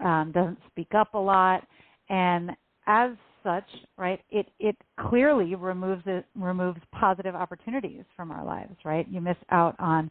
um, 0.00 0.32
doesn't 0.32 0.58
speak 0.70 0.94
up 0.94 1.14
a 1.14 1.18
lot. 1.18 1.66
And 2.08 2.50
as 2.86 3.10
such 3.44 3.68
right 3.98 4.20
it 4.30 4.46
it 4.60 4.76
clearly 5.08 5.56
removes 5.56 6.02
it 6.06 6.24
removes 6.36 6.78
positive 6.92 7.34
opportunities 7.34 8.04
from 8.14 8.30
our 8.30 8.44
lives 8.44 8.76
right? 8.84 9.06
You 9.08 9.20
miss 9.20 9.36
out 9.50 9.74
on 9.80 10.10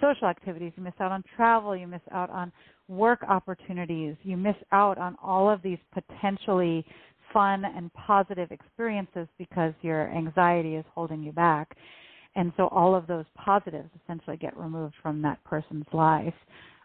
social 0.00 0.28
activities. 0.28 0.72
You 0.76 0.82
miss 0.82 0.94
out 1.00 1.12
on 1.12 1.22
travel. 1.36 1.76
You 1.76 1.86
miss 1.86 2.00
out 2.12 2.30
on 2.30 2.52
work 2.88 3.22
opportunities. 3.28 4.16
You 4.22 4.36
miss 4.36 4.56
out 4.72 4.98
on 4.98 5.16
all 5.22 5.50
of 5.50 5.62
these 5.62 5.78
potentially 5.92 6.84
fun 7.32 7.64
and 7.64 7.92
positive 7.92 8.50
experiences 8.50 9.28
because 9.38 9.74
your 9.82 10.10
anxiety 10.14 10.76
is 10.76 10.84
holding 10.94 11.22
you 11.22 11.32
back. 11.32 11.76
And 12.36 12.52
so 12.56 12.68
all 12.68 12.94
of 12.94 13.06
those 13.06 13.24
positives 13.36 13.90
essentially 14.04 14.36
get 14.36 14.56
removed 14.56 14.94
from 15.02 15.20
that 15.22 15.42
person's 15.44 15.86
life. 15.92 16.34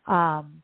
Um, 0.07 0.61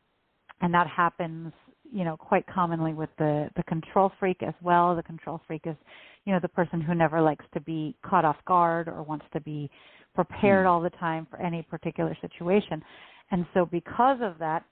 and 0.60 0.72
that 0.74 0.86
happens, 0.86 1.52
you 1.92 2.04
know, 2.04 2.16
quite 2.16 2.46
commonly 2.46 2.94
with 2.94 3.10
the, 3.18 3.48
the 3.56 3.62
control 3.64 4.12
freak 4.18 4.42
as 4.42 4.54
well. 4.62 4.94
The 4.94 5.02
control 5.02 5.40
freak 5.46 5.62
is, 5.64 5.76
you 6.24 6.32
know, 6.32 6.40
the 6.40 6.48
person 6.48 6.80
who 6.80 6.94
never 6.94 7.20
likes 7.20 7.44
to 7.54 7.60
be 7.60 7.96
caught 8.04 8.24
off 8.24 8.36
guard 8.46 8.88
or 8.88 9.02
wants 9.02 9.26
to 9.32 9.40
be 9.40 9.70
prepared 10.14 10.66
mm. 10.66 10.70
all 10.70 10.80
the 10.80 10.90
time 10.90 11.26
for 11.30 11.40
any 11.40 11.62
particular 11.62 12.16
situation. 12.20 12.82
And 13.30 13.46
so 13.54 13.66
because 13.66 14.18
of 14.22 14.38
that, 14.38 14.64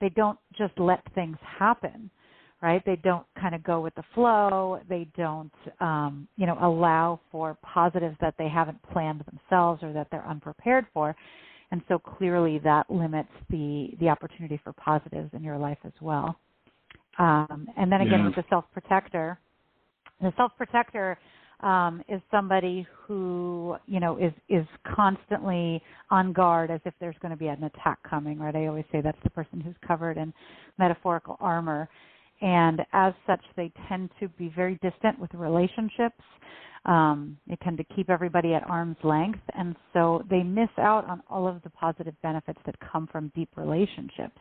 they 0.00 0.10
don't 0.10 0.38
just 0.56 0.78
let 0.78 1.00
things 1.14 1.36
happen 1.58 2.10
right? 2.62 2.82
They 2.86 2.96
don't 2.96 3.26
kind 3.38 3.54
of 3.54 3.62
go 3.62 3.80
with 3.80 3.94
the 3.94 4.02
flow. 4.14 4.80
They 4.88 5.06
don't, 5.16 5.52
um, 5.80 6.26
you 6.36 6.46
know, 6.46 6.56
allow 6.60 7.20
for 7.30 7.56
positives 7.62 8.16
that 8.20 8.34
they 8.38 8.48
haven't 8.48 8.78
planned 8.92 9.24
themselves 9.30 9.82
or 9.82 9.92
that 9.92 10.08
they're 10.10 10.26
unprepared 10.26 10.86
for. 10.94 11.14
And 11.70 11.82
so 11.88 11.98
clearly 11.98 12.58
that 12.60 12.90
limits 12.90 13.28
the 13.50 13.90
the 14.00 14.08
opportunity 14.08 14.60
for 14.62 14.72
positives 14.72 15.30
in 15.32 15.42
your 15.42 15.58
life 15.58 15.78
as 15.84 15.92
well. 16.00 16.36
Um, 17.18 17.68
and 17.76 17.90
then 17.90 18.02
again 18.02 18.20
yeah. 18.20 18.26
with 18.26 18.36
the 18.36 18.44
self 18.48 18.64
protector, 18.72 19.38
the 20.20 20.32
self 20.36 20.52
protector 20.56 21.18
um, 21.60 22.02
is 22.08 22.20
somebody 22.30 22.86
who 23.06 23.76
you 23.86 23.98
know 23.98 24.16
is 24.16 24.32
is 24.48 24.66
constantly 24.94 25.82
on 26.10 26.32
guard 26.32 26.70
as 26.70 26.80
if 26.84 26.94
there's 27.00 27.16
going 27.20 27.30
to 27.30 27.38
be 27.38 27.48
an 27.48 27.64
attack 27.64 27.98
coming. 28.08 28.38
Right? 28.38 28.54
I 28.54 28.66
always 28.66 28.84
say 28.92 29.00
that's 29.00 29.18
the 29.24 29.30
person 29.30 29.60
who's 29.60 29.74
covered 29.86 30.18
in 30.18 30.32
metaphorical 30.78 31.36
armor 31.40 31.88
and 32.40 32.82
as 32.92 33.14
such, 33.26 33.40
they 33.56 33.72
tend 33.88 34.10
to 34.20 34.28
be 34.28 34.52
very 34.54 34.78
distant 34.82 35.18
with 35.18 35.32
relationships. 35.34 36.20
Um, 36.84 37.36
they 37.48 37.56
tend 37.56 37.78
to 37.78 37.84
keep 37.84 38.10
everybody 38.10 38.54
at 38.54 38.62
arm's 38.68 38.96
length, 39.02 39.40
and 39.54 39.74
so 39.92 40.22
they 40.30 40.42
miss 40.42 40.68
out 40.78 41.04
on 41.08 41.22
all 41.28 41.48
of 41.48 41.60
the 41.62 41.70
positive 41.70 42.14
benefits 42.22 42.60
that 42.64 42.76
come 42.80 43.08
from 43.10 43.32
deep 43.34 43.48
relationships. 43.56 44.38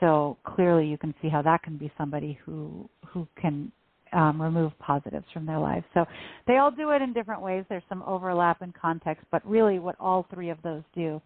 So 0.00 0.38
clearly, 0.44 0.86
you 0.86 0.96
can 0.96 1.14
see 1.20 1.28
how 1.28 1.42
that 1.42 1.62
can 1.62 1.76
be 1.76 1.92
somebody 1.98 2.38
who 2.44 2.88
who 3.06 3.28
can 3.40 3.70
um, 4.14 4.40
remove 4.40 4.72
positives 4.78 5.26
from 5.32 5.44
their 5.44 5.58
lives. 5.58 5.84
So 5.92 6.06
they 6.46 6.56
all 6.56 6.70
do 6.70 6.90
it 6.90 7.02
in 7.02 7.12
different 7.12 7.42
ways. 7.42 7.64
There's 7.68 7.82
some 7.88 8.02
overlap 8.06 8.62
in 8.62 8.72
context, 8.72 9.26
but 9.30 9.44
really, 9.46 9.78
what 9.78 9.96
all 10.00 10.26
three 10.32 10.50
of 10.50 10.58
those 10.62 10.82
do 10.94 11.20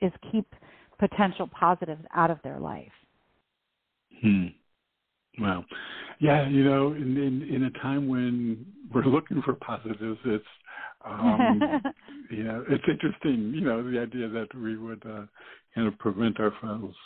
is 0.00 0.10
keep 0.32 0.46
potential 0.98 1.48
positives 1.48 2.02
out 2.14 2.30
of 2.30 2.38
their 2.42 2.58
life. 2.58 2.92
Hmm. 4.20 4.46
Well, 5.40 5.64
yeah, 6.20 6.48
you 6.48 6.64
know, 6.64 6.92
in, 6.92 7.16
in 7.16 7.42
in 7.54 7.64
a 7.64 7.70
time 7.80 8.06
when 8.08 8.66
we're 8.92 9.04
looking 9.04 9.40
for 9.42 9.54
positives, 9.54 10.18
it's 10.24 10.44
um 11.04 11.60
yeah, 12.30 12.60
it's 12.68 12.84
interesting, 12.88 13.52
you 13.54 13.62
know, 13.62 13.82
the 13.90 13.98
idea 13.98 14.28
that 14.28 14.54
we 14.54 14.76
would 14.76 15.02
uh 15.06 15.26
kind 15.74 15.88
of 15.88 15.98
prevent 15.98 16.38
ourselves 16.38 16.96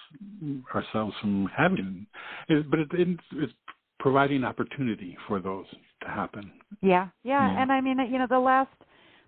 ourselves 0.74 1.14
from 1.20 1.48
having 1.56 2.06
it, 2.48 2.68
but 2.70 2.80
it, 2.80 2.88
it's 3.32 3.52
providing 4.00 4.44
opportunity 4.44 5.16
for 5.28 5.40
those 5.40 5.66
to 6.02 6.08
happen. 6.08 6.50
Yeah, 6.82 7.08
yeah, 7.22 7.46
yeah, 7.52 7.62
and 7.62 7.72
I 7.72 7.80
mean, 7.80 7.98
you 8.10 8.18
know, 8.18 8.26
the 8.28 8.38
last 8.38 8.70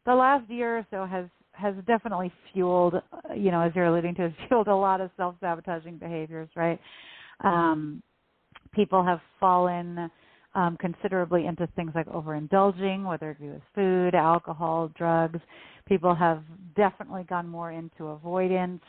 the 0.07 0.15
last 0.15 0.51
year 0.51 0.79
or 0.79 0.87
so 0.91 1.07
has 1.07 1.27
has 1.53 1.75
definitely 1.87 2.33
fueled, 2.53 2.95
you 3.37 3.51
know, 3.51 3.61
as 3.61 3.73
you're 3.75 3.87
alluding 3.87 4.15
to, 4.17 4.33
fueled 4.49 4.69
a 4.69 4.75
lot 4.75 5.01
of 5.01 5.11
self 5.17 5.37
sabotaging 5.41 5.99
behaviors, 5.99 6.49
right? 6.57 6.81
Um, 7.45 8.03
people 8.73 9.05
have 9.05 9.21
fallen 9.41 10.11
um, 10.55 10.77
considerably 10.81 11.47
into 11.47 11.67
things 11.77 11.93
like 11.95 12.07
overindulging, 12.07 13.05
whether 13.05 13.31
it 13.31 13.41
be 13.41 13.49
with 13.49 13.63
food, 13.75 14.15
alcohol, 14.15 14.91
drugs. 14.97 15.39
People 15.87 16.15
have 16.15 16.43
definitely 16.77 17.25
gone 17.29 17.49
more 17.49 17.73
into 17.73 18.07
avoidance, 18.07 18.83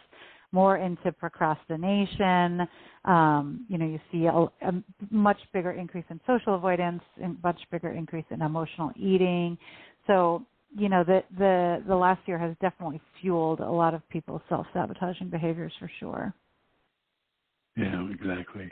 more 0.51 0.77
into 0.77 1.11
procrastination. 1.11 2.67
Um, 3.05 3.65
you 3.69 3.77
know, 3.77 3.85
you 3.85 3.99
see 4.11 4.25
a, 4.25 4.67
a 4.67 4.83
much 5.11 5.37
bigger 5.53 5.71
increase 5.71 6.05
in 6.09 6.19
social 6.25 6.55
avoidance, 6.55 7.01
a 7.23 7.29
much 7.43 7.59
bigger 7.71 7.91
increase 7.91 8.25
in 8.31 8.41
emotional 8.41 8.91
eating. 8.95 9.57
So, 10.07 10.45
you 10.75 10.89
know, 10.89 11.03
the 11.03 11.23
the 11.37 11.83
the 11.87 11.95
last 11.95 12.21
year 12.25 12.37
has 12.37 12.55
definitely 12.61 13.01
fueled 13.21 13.59
a 13.59 13.69
lot 13.69 13.93
of 13.93 14.07
people's 14.09 14.41
self-sabotaging 14.49 15.29
behaviors 15.29 15.73
for 15.79 15.89
sure. 15.99 16.33
Yeah, 17.79 18.07
exactly. 18.11 18.71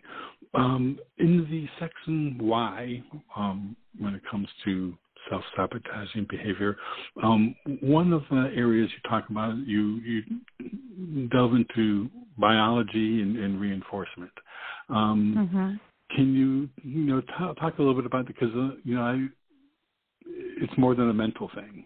Um, 0.53 0.99
in 1.17 1.47
the 1.49 1.67
section 1.79 2.37
Why, 2.39 3.01
um, 3.35 3.75
when 3.99 4.13
it 4.15 4.21
comes 4.29 4.47
to 4.65 4.93
self-sabotaging 5.29 6.27
behavior, 6.29 6.77
um, 7.23 7.55
one 7.81 8.13
of 8.13 8.23
the 8.29 8.51
areas 8.55 8.89
you 8.91 9.09
talk 9.09 9.29
about, 9.29 9.55
you 9.57 9.97
you 9.97 11.27
delve 11.29 11.53
into 11.53 12.09
biology 12.37 13.21
and, 13.21 13.37
and 13.37 13.59
reinforcement. 13.59 14.31
Um, 14.89 15.35
mm-hmm. 15.37 16.15
Can 16.15 16.33
you 16.33 16.69
you 16.83 17.03
know 17.03 17.21
t- 17.21 17.59
talk 17.59 17.77
a 17.77 17.81
little 17.81 17.95
bit 17.95 18.05
about 18.05 18.21
it 18.21 18.27
because 18.27 18.53
uh, 18.55 18.75
you 18.83 18.95
know 18.95 19.01
I, 19.01 19.27
it's 20.25 20.77
more 20.77 20.95
than 20.95 21.09
a 21.09 21.13
mental 21.13 21.49
thing. 21.55 21.83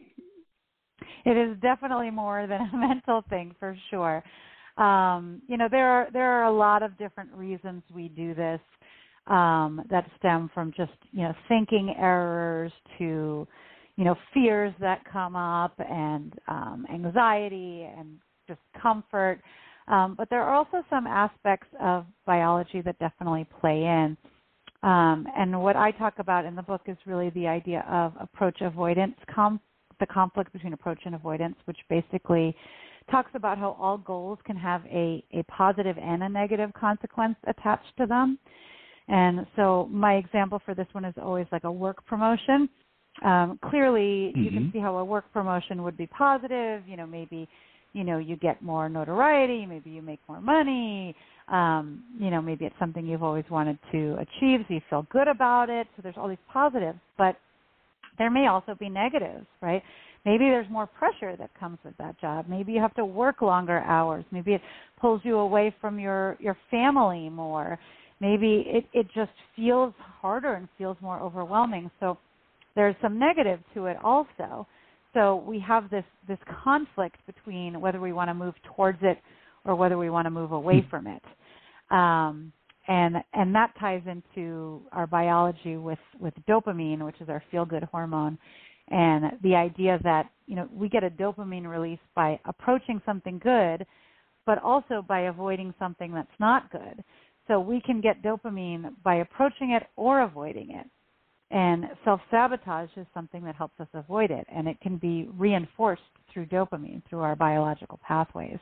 It 1.25 1.37
is 1.37 1.57
definitely 1.61 2.09
more 2.09 2.47
than 2.47 2.61
a 2.61 2.77
mental 2.77 3.23
thing 3.29 3.55
for 3.59 3.75
sure 3.89 4.23
um, 4.77 5.41
you 5.47 5.57
know 5.57 5.67
there 5.69 5.89
are 5.89 6.07
there 6.11 6.31
are 6.31 6.45
a 6.45 6.51
lot 6.51 6.83
of 6.83 6.97
different 6.97 7.31
reasons 7.33 7.83
we 7.93 8.07
do 8.09 8.33
this 8.33 8.59
um, 9.27 9.81
that 9.89 10.09
stem 10.17 10.49
from 10.53 10.73
just 10.75 10.91
you 11.11 11.23
know 11.23 11.33
thinking 11.47 11.95
errors 11.97 12.71
to 12.97 13.47
you 13.95 14.03
know 14.03 14.15
fears 14.33 14.73
that 14.79 15.03
come 15.11 15.35
up 15.35 15.73
and 15.79 16.33
um, 16.47 16.85
anxiety 16.93 17.87
and 17.97 18.17
just 18.47 18.59
comfort. 18.81 19.41
Um, 19.87 20.15
but 20.17 20.29
there 20.29 20.41
are 20.41 20.53
also 20.53 20.83
some 20.89 21.07
aspects 21.07 21.67
of 21.81 22.05
biology 22.25 22.81
that 22.81 22.97
definitely 22.99 23.45
play 23.59 23.83
in. 23.83 24.15
Um, 24.83 25.27
and 25.37 25.61
what 25.61 25.75
I 25.75 25.91
talk 25.91 26.15
about 26.17 26.45
in 26.45 26.55
the 26.55 26.61
book 26.61 26.81
is 26.87 26.97
really 27.05 27.29
the 27.31 27.47
idea 27.47 27.85
of 27.89 28.13
approach 28.19 28.61
avoidance, 28.61 29.15
com- 29.33 29.59
the 29.99 30.07
conflict 30.07 30.51
between 30.53 30.73
approach 30.73 30.99
and 31.05 31.13
avoidance, 31.13 31.55
which 31.65 31.77
basically 31.89 32.55
talks 33.11 33.31
about 33.35 33.57
how 33.57 33.77
all 33.79 33.97
goals 33.97 34.39
can 34.45 34.55
have 34.55 34.83
a, 34.85 35.23
a 35.33 35.43
positive 35.43 35.97
and 35.97 36.23
a 36.23 36.29
negative 36.29 36.71
consequence 36.73 37.35
attached 37.47 37.95
to 37.97 38.05
them. 38.05 38.39
And 39.07 39.45
so 39.55 39.89
my 39.91 40.15
example 40.15 40.61
for 40.65 40.73
this 40.73 40.87
one 40.93 41.05
is 41.05 41.13
always 41.21 41.47
like 41.51 41.65
a 41.65 41.71
work 41.71 42.05
promotion. 42.05 42.69
Um, 43.25 43.59
clearly, 43.69 44.31
mm-hmm. 44.31 44.43
you 44.43 44.49
can 44.49 44.59
mm-hmm. 44.59 44.77
see 44.77 44.79
how 44.79 44.97
a 44.97 45.05
work 45.05 45.25
promotion 45.33 45.83
would 45.83 45.97
be 45.97 46.07
positive. 46.07 46.83
You 46.87 46.97
know, 46.97 47.05
maybe, 47.05 47.47
you 47.93 48.03
know, 48.03 48.19
you 48.19 48.37
get 48.37 48.61
more 48.61 48.87
notoriety. 48.87 49.65
Maybe 49.65 49.89
you 49.89 50.01
make 50.01 50.19
more 50.29 50.39
money. 50.39 51.15
Um, 51.49 52.03
you 52.17 52.29
know, 52.31 52.41
maybe 52.41 52.65
it's 52.65 52.75
something 52.79 53.05
you've 53.05 53.23
always 53.23 53.43
wanted 53.49 53.77
to 53.91 54.15
achieve, 54.15 54.61
so 54.67 54.73
you 54.73 54.81
feel 54.89 55.05
good 55.11 55.27
about 55.27 55.69
it. 55.69 55.87
So 55.95 56.01
there's 56.01 56.15
all 56.17 56.29
these 56.29 56.37
positives, 56.51 56.99
but 57.17 57.35
there 58.17 58.29
may 58.29 58.47
also 58.47 58.75
be 58.79 58.87
negatives, 58.87 59.45
right? 59.61 59.83
Maybe 60.25 60.45
there's 60.45 60.69
more 60.69 60.85
pressure 60.85 61.35
that 61.35 61.49
comes 61.59 61.79
with 61.83 61.97
that 61.97 62.19
job. 62.21 62.45
Maybe 62.47 62.73
you 62.73 62.79
have 62.79 62.93
to 62.95 63.05
work 63.05 63.41
longer 63.41 63.79
hours. 63.79 64.23
Maybe 64.31 64.53
it 64.53 64.61
pulls 64.99 65.21
you 65.23 65.37
away 65.37 65.73
from 65.81 65.99
your 65.99 66.37
your 66.39 66.57
family 66.69 67.29
more. 67.29 67.79
Maybe 68.19 68.63
it 68.67 68.85
it 68.93 69.07
just 69.15 69.31
feels 69.55 69.93
harder 69.97 70.53
and 70.53 70.67
feels 70.77 70.97
more 71.01 71.19
overwhelming. 71.19 71.89
So 71.99 72.17
there's 72.75 72.95
some 73.01 73.17
negative 73.17 73.59
to 73.73 73.87
it 73.87 73.97
also. 74.03 74.67
So 75.13 75.43
we 75.47 75.59
have 75.59 75.89
this 75.89 76.05
this 76.27 76.37
conflict 76.63 77.17
between 77.25 77.81
whether 77.81 77.99
we 77.99 78.13
want 78.13 78.29
to 78.29 78.35
move 78.35 78.53
towards 78.75 78.99
it 79.01 79.17
or 79.65 79.75
whether 79.75 79.97
we 79.97 80.09
want 80.09 80.25
to 80.27 80.29
move 80.31 80.51
away 80.51 80.81
hmm. 80.81 80.89
from 80.89 81.07
it. 81.07 81.23
Um, 81.89 82.53
and 82.87 83.17
and 83.33 83.53
that 83.55 83.73
ties 83.79 84.01
into 84.05 84.81
our 84.91 85.07
biology 85.07 85.77
with 85.77 85.99
with 86.19 86.33
dopamine, 86.47 87.03
which 87.03 87.19
is 87.21 87.29
our 87.29 87.43
feel 87.51 87.65
good 87.65 87.83
hormone, 87.83 88.37
and 88.89 89.37
the 89.43 89.55
idea 89.55 89.99
that 90.03 90.29
you 90.47 90.55
know 90.55 90.67
we 90.73 90.89
get 90.89 91.03
a 91.03 91.09
dopamine 91.09 91.67
release 91.67 91.99
by 92.15 92.39
approaching 92.45 93.01
something 93.05 93.39
good, 93.39 93.85
but 94.45 94.61
also 94.63 95.03
by 95.07 95.21
avoiding 95.21 95.73
something 95.79 96.13
that's 96.13 96.27
not 96.39 96.71
good. 96.71 97.03
So 97.47 97.59
we 97.59 97.81
can 97.81 98.01
get 98.01 98.21
dopamine 98.21 98.93
by 99.03 99.15
approaching 99.15 99.71
it 99.71 99.83
or 99.95 100.21
avoiding 100.21 100.71
it. 100.71 100.87
And 101.51 101.85
self 102.05 102.21
sabotage 102.31 102.89
is 102.95 103.05
something 103.13 103.43
that 103.43 103.55
helps 103.55 103.79
us 103.79 103.87
avoid 103.93 104.31
it, 104.31 104.47
and 104.53 104.67
it 104.67 104.79
can 104.79 104.97
be 104.97 105.27
reinforced 105.37 106.01
through 106.33 106.45
dopamine, 106.45 107.01
through 107.09 107.19
our 107.19 107.35
biological 107.35 107.99
pathways. 108.07 108.57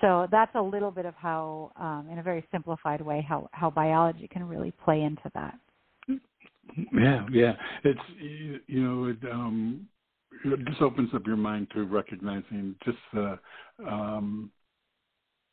So 0.00 0.26
that's 0.30 0.54
a 0.54 0.60
little 0.60 0.90
bit 0.90 1.06
of 1.06 1.14
how, 1.14 1.72
um, 1.76 2.08
in 2.10 2.18
a 2.18 2.22
very 2.22 2.44
simplified 2.50 3.00
way, 3.00 3.24
how, 3.26 3.48
how 3.52 3.70
biology 3.70 4.28
can 4.28 4.44
really 4.44 4.72
play 4.84 5.02
into 5.02 5.30
that. 5.34 5.58
Yeah, 6.92 7.26
yeah. 7.30 7.52
It's 7.84 8.00
you 8.18 8.60
you 8.66 8.82
know 8.82 9.04
it, 9.06 9.18
um, 9.30 9.86
it 10.44 10.64
just 10.66 10.82
opens 10.82 11.10
up 11.14 11.26
your 11.26 11.36
mind 11.36 11.68
to 11.74 11.84
recognizing 11.84 12.74
just 12.84 12.98
the 13.12 13.38
um, 13.86 14.50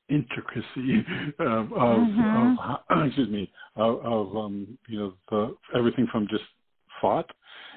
intricacy 0.09 1.05
of, 1.39 1.71
of, 1.71 1.99
mm-hmm. 1.99 2.57
of 2.91 3.05
excuse 3.07 3.29
me 3.29 3.51
of, 3.75 3.99
of 4.05 4.35
um, 4.35 4.77
you 4.87 4.99
know 4.99 5.13
the 5.29 5.55
everything 5.77 6.07
from 6.11 6.27
just 6.29 6.43
thought 6.99 7.29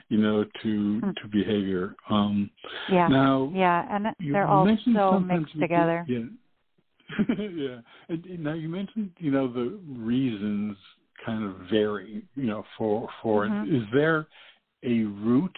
you 0.08 0.18
know 0.18 0.44
to 0.62 0.68
mm-hmm. 0.68 1.10
to 1.10 1.28
behavior. 1.30 1.94
Um, 2.10 2.50
yeah. 2.90 3.08
Now, 3.08 3.50
yeah, 3.54 3.86
and 3.90 4.06
they're 4.32 4.46
all 4.46 4.68
so 4.94 5.18
mixed 5.20 5.58
together. 5.58 6.04
Yeah. 6.08 6.24
yeah. 7.38 7.76
And, 8.08 8.24
now 8.40 8.54
you 8.54 8.68
mentioned, 8.68 9.10
you 9.18 9.30
know, 9.30 9.50
the 9.52 9.78
reasons 9.86 10.76
kind 11.24 11.44
of 11.44 11.56
vary, 11.70 12.22
you 12.34 12.46
know, 12.46 12.64
for 12.76 13.08
for 13.22 13.46
mm-hmm. 13.46 13.74
Is 13.74 13.82
there 13.92 14.26
a 14.82 15.04
route, 15.04 15.56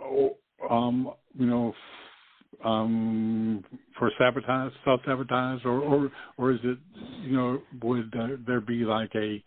oh, 0.00 0.36
um, 0.70 1.12
you 1.38 1.46
know, 1.46 1.74
um, 2.64 3.64
for 3.98 4.10
sabotage, 4.18 4.72
self 4.84 5.00
sabotage, 5.06 5.64
or, 5.64 5.80
or 5.80 6.12
or 6.38 6.52
is 6.52 6.60
it, 6.64 6.78
you 7.22 7.36
know, 7.36 7.62
would 7.82 8.12
there 8.46 8.60
be 8.60 8.84
like 8.84 9.12
a 9.14 9.42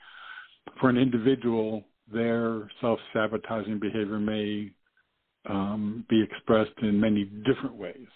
for 0.80 0.90
an 0.90 0.98
individual 0.98 1.84
their 2.12 2.70
self 2.82 3.00
sabotaging 3.14 3.80
behavior 3.80 4.20
may 4.20 4.72
um, 5.50 6.06
be 6.10 6.22
expressed 6.22 6.78
in 6.82 7.00
many 7.00 7.26
different 7.46 7.76
ways? 7.76 8.08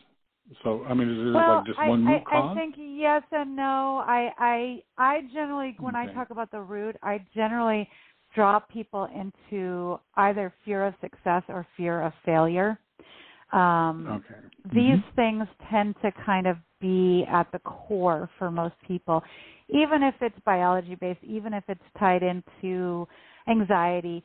So 0.63 0.83
I 0.85 0.93
mean, 0.93 1.09
is 1.09 1.17
it 1.27 1.31
well, 1.33 1.57
like 1.57 1.65
just 1.65 1.79
one 1.79 2.07
I, 2.07 2.13
root 2.13 2.25
cause? 2.25 2.51
I 2.51 2.59
think 2.59 2.75
yes 2.77 3.23
and 3.31 3.55
no. 3.55 4.03
I 4.05 4.29
I 4.37 4.83
I 4.97 5.21
generally 5.33 5.75
when 5.79 5.95
okay. 5.95 6.09
I 6.09 6.13
talk 6.13 6.31
about 6.31 6.51
the 6.51 6.61
root, 6.61 6.95
I 7.03 7.23
generally 7.35 7.87
draw 8.35 8.59
people 8.59 9.07
into 9.15 9.99
either 10.15 10.53
fear 10.65 10.85
of 10.85 10.93
success 11.01 11.43
or 11.49 11.65
fear 11.77 12.01
of 12.01 12.13
failure. 12.25 12.79
Um, 13.51 14.21
okay. 14.25 14.39
These 14.73 14.99
mm-hmm. 14.99 15.15
things 15.15 15.47
tend 15.71 15.95
to 16.03 16.11
kind 16.25 16.45
of 16.45 16.57
be 16.79 17.25
at 17.31 17.51
the 17.51 17.59
core 17.59 18.29
for 18.37 18.51
most 18.51 18.75
people, 18.87 19.23
even 19.69 20.03
if 20.03 20.13
it's 20.21 20.35
biology 20.45 20.95
based, 20.95 21.23
even 21.23 21.53
if 21.53 21.63
it's 21.67 21.81
tied 21.97 22.21
into 22.23 23.07
anxiety 23.47 24.23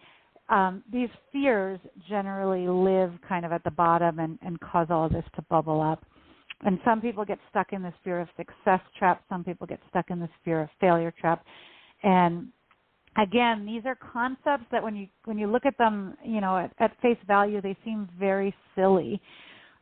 um, 0.49 0.83
these 0.93 1.09
fears 1.33 1.81
generally 2.09 2.69
live 2.69 3.13
kind 3.27 3.47
of 3.47 3.53
at 3.53 3.65
the 3.65 3.71
bottom 3.71 4.19
and, 4.19 4.39
and 4.43 4.61
cause 4.61 4.89
all 4.91 5.09
this 5.09 5.25
to 5.37 5.43
bubble 5.43 5.81
up. 5.81 6.05
And 6.65 6.79
some 6.85 7.01
people 7.01 7.25
get 7.25 7.39
stuck 7.51 7.73
in 7.73 7.83
this 7.83 7.95
fear 8.03 8.21
of 8.21 8.29
success 8.37 8.81
trap. 8.99 9.23
Some 9.29 9.45
people 9.45 9.67
get 9.67 9.81
stuck 9.91 10.11
in 10.11 10.19
this 10.19 10.31
fear 10.45 10.63
of 10.63 10.69
failure 10.81 11.13
trap. 11.21 11.45
And 12.03 12.49
again, 13.17 13.67
these 13.67 13.83
are 13.85 13.97
concepts 13.97 14.65
that 14.73 14.83
when 14.83 14.97
you 14.97 15.07
when 15.25 15.39
you 15.39 15.47
look 15.47 15.67
at 15.67 15.77
them, 15.79 16.17
you 16.25 16.41
know, 16.41 16.57
at, 16.57 16.73
at 16.79 16.99
face 17.01 17.19
value, 17.27 17.61
they 17.61 17.77
seem 17.85 18.09
very 18.19 18.55
silly, 18.75 19.21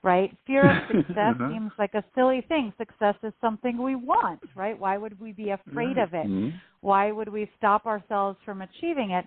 right? 0.02 0.36
Fear 0.46 0.70
of 0.70 0.76
success 0.88 1.34
uh-huh. 1.36 1.50
seems 1.52 1.70
like 1.78 1.94
a 1.94 2.04
silly 2.14 2.44
thing. 2.48 2.72
Success 2.78 3.14
is 3.22 3.32
something 3.40 3.80
we 3.80 3.94
want, 3.94 4.40
right? 4.56 4.78
Why 4.78 4.98
would 4.98 5.20
we 5.20 5.32
be 5.32 5.50
afraid 5.50 5.98
of 5.98 6.14
it? 6.14 6.26
Mm-hmm. 6.26 6.56
Why 6.80 7.12
would 7.12 7.28
we 7.28 7.48
stop 7.58 7.86
ourselves 7.86 8.38
from 8.44 8.62
achieving 8.62 9.12
it? 9.12 9.26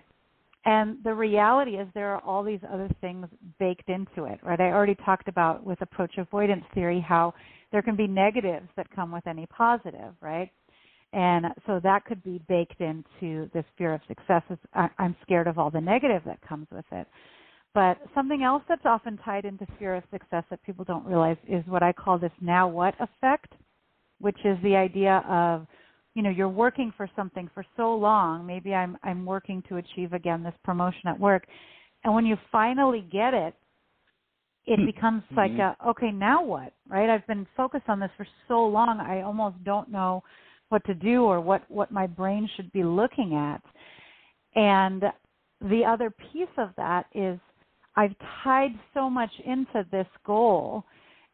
And 0.66 0.98
the 1.04 1.14
reality 1.14 1.76
is 1.76 1.86
there 1.94 2.12
are 2.12 2.20
all 2.22 2.42
these 2.42 2.60
other 2.70 2.90
things 3.00 3.26
baked 3.60 3.88
into 3.88 4.24
it, 4.24 4.40
right? 4.42 4.60
I 4.60 4.72
already 4.72 4.96
talked 4.96 5.28
about 5.28 5.64
with 5.64 5.80
approach 5.80 6.18
avoidance 6.18 6.64
theory 6.74 7.00
how 7.00 7.34
there 7.70 7.82
can 7.82 7.94
be 7.94 8.08
negatives 8.08 8.68
that 8.76 8.90
come 8.90 9.12
with 9.12 9.24
any 9.28 9.46
positive, 9.46 10.12
right? 10.20 10.50
And 11.12 11.46
so 11.66 11.78
that 11.84 12.04
could 12.04 12.20
be 12.24 12.40
baked 12.48 12.80
into 12.80 13.48
this 13.54 13.64
fear 13.78 13.94
of 13.94 14.00
success. 14.08 14.42
Is 14.50 14.58
I'm 14.74 15.14
scared 15.22 15.46
of 15.46 15.56
all 15.56 15.70
the 15.70 15.80
negative 15.80 16.22
that 16.26 16.40
comes 16.46 16.66
with 16.72 16.84
it. 16.90 17.06
But 17.72 17.98
something 18.12 18.42
else 18.42 18.64
that's 18.68 18.84
often 18.84 19.18
tied 19.18 19.44
into 19.44 19.66
fear 19.78 19.94
of 19.94 20.02
success 20.10 20.42
that 20.50 20.60
people 20.64 20.84
don't 20.84 21.06
realize 21.06 21.36
is 21.48 21.62
what 21.68 21.84
I 21.84 21.92
call 21.92 22.18
this 22.18 22.32
now 22.40 22.66
what 22.66 22.94
effect, 22.98 23.52
which 24.18 24.38
is 24.44 24.58
the 24.64 24.74
idea 24.74 25.22
of 25.28 25.68
you 26.16 26.22
know 26.22 26.30
you're 26.30 26.48
working 26.48 26.92
for 26.96 27.08
something 27.14 27.48
for 27.54 27.64
so 27.76 27.94
long 27.94 28.44
maybe 28.44 28.74
i'm 28.74 28.96
i'm 29.04 29.24
working 29.24 29.62
to 29.68 29.76
achieve 29.76 30.14
again 30.14 30.42
this 30.42 30.54
promotion 30.64 31.02
at 31.06 31.20
work 31.20 31.46
and 32.02 32.12
when 32.12 32.24
you 32.24 32.36
finally 32.50 33.06
get 33.12 33.34
it 33.34 33.54
it 34.64 34.80
hmm. 34.80 34.86
becomes 34.86 35.22
mm-hmm. 35.24 35.36
like 35.36 35.52
a 35.52 35.76
okay 35.86 36.10
now 36.10 36.42
what 36.42 36.72
right 36.88 37.10
i've 37.10 37.26
been 37.26 37.46
focused 37.56 37.84
on 37.88 38.00
this 38.00 38.10
for 38.16 38.26
so 38.48 38.64
long 38.66 38.98
i 38.98 39.20
almost 39.20 39.62
don't 39.62 39.90
know 39.90 40.22
what 40.70 40.84
to 40.86 40.94
do 40.94 41.22
or 41.22 41.40
what 41.40 41.62
what 41.70 41.92
my 41.92 42.06
brain 42.06 42.48
should 42.56 42.72
be 42.72 42.82
looking 42.82 43.34
at 43.34 43.62
and 44.56 45.04
the 45.60 45.82
other 45.86 46.10
piece 46.32 46.48
of 46.56 46.70
that 46.78 47.04
is 47.14 47.38
i've 47.96 48.14
tied 48.42 48.72
so 48.94 49.10
much 49.10 49.30
into 49.44 49.86
this 49.92 50.08
goal 50.24 50.82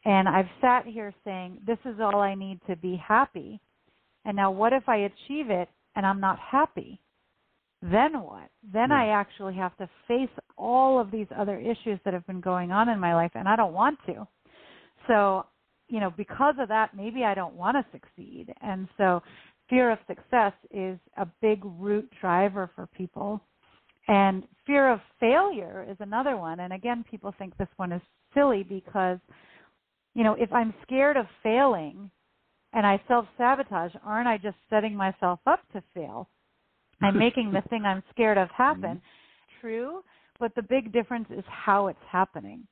and 0.04 0.28
i've 0.28 0.48
sat 0.60 0.84
here 0.84 1.14
saying 1.24 1.58
this 1.64 1.78
is 1.84 2.00
all 2.00 2.20
i 2.20 2.34
need 2.34 2.58
to 2.68 2.74
be 2.74 2.96
happy 2.96 3.60
and 4.24 4.36
now, 4.36 4.50
what 4.50 4.72
if 4.72 4.88
I 4.88 4.96
achieve 4.96 5.50
it 5.50 5.68
and 5.96 6.06
I'm 6.06 6.20
not 6.20 6.38
happy? 6.38 7.00
Then 7.82 8.22
what? 8.22 8.48
Then 8.72 8.90
yeah. 8.90 9.02
I 9.02 9.06
actually 9.08 9.54
have 9.56 9.76
to 9.78 9.88
face 10.06 10.30
all 10.56 11.00
of 11.00 11.10
these 11.10 11.26
other 11.36 11.58
issues 11.58 11.98
that 12.04 12.14
have 12.14 12.26
been 12.26 12.40
going 12.40 12.70
on 12.70 12.88
in 12.88 13.00
my 13.00 13.14
life, 13.14 13.32
and 13.34 13.48
I 13.48 13.56
don't 13.56 13.72
want 13.72 13.98
to. 14.06 14.26
So, 15.08 15.46
you 15.88 15.98
know, 15.98 16.12
because 16.16 16.54
of 16.60 16.68
that, 16.68 16.96
maybe 16.96 17.24
I 17.24 17.34
don't 17.34 17.54
want 17.54 17.76
to 17.76 17.84
succeed. 17.90 18.54
And 18.62 18.88
so, 18.96 19.22
fear 19.68 19.90
of 19.90 19.98
success 20.06 20.52
is 20.70 20.98
a 21.16 21.26
big 21.40 21.60
root 21.64 22.08
driver 22.20 22.70
for 22.76 22.86
people. 22.86 23.40
And 24.06 24.44
fear 24.66 24.92
of 24.92 25.00
failure 25.18 25.86
is 25.88 25.96
another 26.00 26.36
one. 26.36 26.60
And 26.60 26.72
again, 26.72 27.04
people 27.10 27.34
think 27.38 27.56
this 27.56 27.68
one 27.76 27.92
is 27.92 28.02
silly 28.34 28.62
because, 28.62 29.18
you 30.14 30.22
know, 30.24 30.34
if 30.38 30.52
I'm 30.52 30.74
scared 30.82 31.16
of 31.16 31.26
failing, 31.42 32.10
and 32.72 32.86
I 32.86 33.00
self 33.08 33.26
sabotage, 33.36 33.92
aren't 34.04 34.28
I 34.28 34.38
just 34.38 34.56
setting 34.70 34.94
myself 34.94 35.40
up 35.46 35.60
to 35.72 35.82
fail? 35.94 36.28
I'm 37.00 37.18
making 37.26 37.52
the 37.52 37.62
thing 37.68 37.84
I'm 37.84 38.02
scared 38.10 38.38
of 38.38 38.50
happen. 38.50 38.82
Mm-hmm. 38.82 39.60
True, 39.60 40.02
but 40.40 40.54
the 40.54 40.62
big 40.62 40.92
difference 40.92 41.28
is 41.30 41.44
how 41.46 41.86
it's 41.86 41.98
happening. 42.10 42.66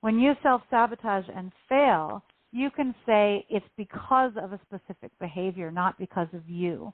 When 0.00 0.18
you 0.18 0.32
self 0.42 0.62
sabotage 0.70 1.26
and 1.34 1.52
fail, 1.68 2.24
you 2.52 2.70
can 2.70 2.94
say 3.06 3.46
it's 3.48 3.66
because 3.76 4.32
of 4.40 4.52
a 4.52 4.60
specific 4.66 5.10
behavior, 5.20 5.70
not 5.70 5.98
because 5.98 6.28
of 6.32 6.48
you. 6.48 6.92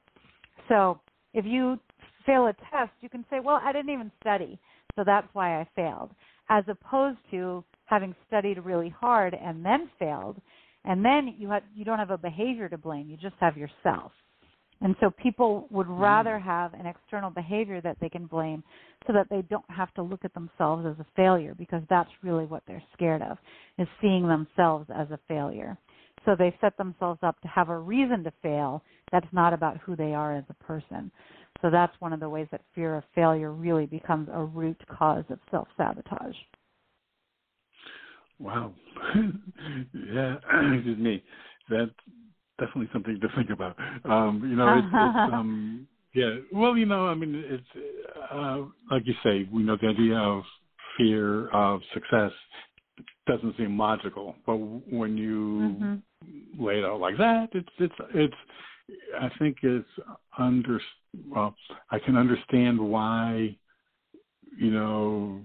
So 0.68 1.00
if 1.34 1.44
you 1.44 1.78
fail 2.26 2.46
a 2.46 2.52
test, 2.70 2.92
you 3.00 3.08
can 3.08 3.24
say, 3.30 3.40
well, 3.40 3.60
I 3.62 3.72
didn't 3.72 3.92
even 3.92 4.12
study, 4.20 4.58
so 4.94 5.02
that's 5.04 5.28
why 5.32 5.60
I 5.60 5.68
failed, 5.74 6.10
as 6.50 6.64
opposed 6.68 7.18
to 7.30 7.64
having 7.86 8.14
studied 8.26 8.58
really 8.58 8.90
hard 8.90 9.34
and 9.34 9.64
then 9.64 9.88
failed 9.98 10.40
and 10.88 11.04
then 11.04 11.34
you 11.38 11.50
have 11.50 11.62
you 11.76 11.84
don't 11.84 11.98
have 11.98 12.10
a 12.10 12.18
behavior 12.18 12.68
to 12.68 12.78
blame 12.78 13.08
you 13.08 13.16
just 13.16 13.36
have 13.38 13.56
yourself. 13.56 14.10
And 14.80 14.94
so 15.00 15.10
people 15.10 15.66
would 15.70 15.86
mm. 15.88 16.00
rather 16.00 16.38
have 16.38 16.72
an 16.74 16.86
external 16.86 17.30
behavior 17.30 17.80
that 17.80 17.96
they 18.00 18.08
can 18.08 18.26
blame 18.26 18.62
so 19.06 19.12
that 19.12 19.26
they 19.28 19.42
don't 19.42 19.68
have 19.68 19.92
to 19.94 20.02
look 20.02 20.24
at 20.24 20.32
themselves 20.34 20.86
as 20.86 20.98
a 21.00 21.06
failure 21.16 21.54
because 21.54 21.82
that's 21.90 22.10
really 22.22 22.46
what 22.46 22.62
they're 22.66 22.82
scared 22.94 23.22
of 23.22 23.38
is 23.78 23.88
seeing 24.00 24.26
themselves 24.26 24.88
as 24.94 25.10
a 25.10 25.18
failure. 25.28 25.76
So 26.24 26.36
they 26.38 26.56
set 26.60 26.76
themselves 26.76 27.18
up 27.22 27.40
to 27.40 27.48
have 27.48 27.68
a 27.70 27.78
reason 27.78 28.24
to 28.24 28.32
fail 28.42 28.82
that's 29.10 29.26
not 29.32 29.52
about 29.52 29.78
who 29.78 29.96
they 29.96 30.14
are 30.14 30.36
as 30.36 30.44
a 30.48 30.64
person. 30.64 31.10
So 31.60 31.70
that's 31.70 31.92
one 31.98 32.12
of 32.12 32.20
the 32.20 32.28
ways 32.28 32.46
that 32.52 32.62
fear 32.74 32.96
of 32.96 33.04
failure 33.14 33.52
really 33.52 33.86
becomes 33.86 34.28
a 34.32 34.44
root 34.44 34.80
cause 34.88 35.24
of 35.28 35.38
self 35.50 35.68
sabotage 35.76 36.36
Wow. 38.38 38.72
yeah, 39.14 40.36
excuse 40.74 40.98
me. 40.98 41.22
That's 41.70 41.90
definitely 42.58 42.88
something 42.92 43.18
to 43.20 43.28
think 43.36 43.50
about. 43.50 43.76
Um, 44.04 44.42
you 44.48 44.56
know, 44.56 44.78
it's, 44.78 44.88
it's 44.92 45.16
um 45.32 45.86
yeah. 46.14 46.36
Well, 46.52 46.76
you 46.76 46.86
know, 46.86 47.06
I 47.06 47.14
mean 47.14 47.34
it's 47.46 47.86
uh 48.32 48.62
like 48.90 49.06
you 49.06 49.14
say, 49.22 49.48
we 49.52 49.62
know 49.62 49.76
the 49.80 49.88
idea 49.88 50.16
of 50.18 50.42
fear 50.96 51.48
of 51.50 51.80
success 51.94 52.32
doesn't 53.26 53.56
seem 53.56 53.78
logical. 53.78 54.34
But 54.46 54.56
when 54.56 55.16
you 55.16 55.40
Mm-hmm. 55.40 56.64
lay 56.64 56.78
it 56.78 56.84
out 56.84 57.00
like 57.00 57.16
that, 57.18 57.50
it's 57.52 57.68
it's 57.78 57.94
it's. 58.14 58.34
I 59.20 59.30
think 59.38 59.58
it's 59.62 59.86
under. 60.38 60.80
Well, 61.28 61.54
I 61.90 61.98
can 61.98 62.16
understand 62.16 62.78
why, 62.80 63.56
you 64.58 64.70
know, 64.70 65.40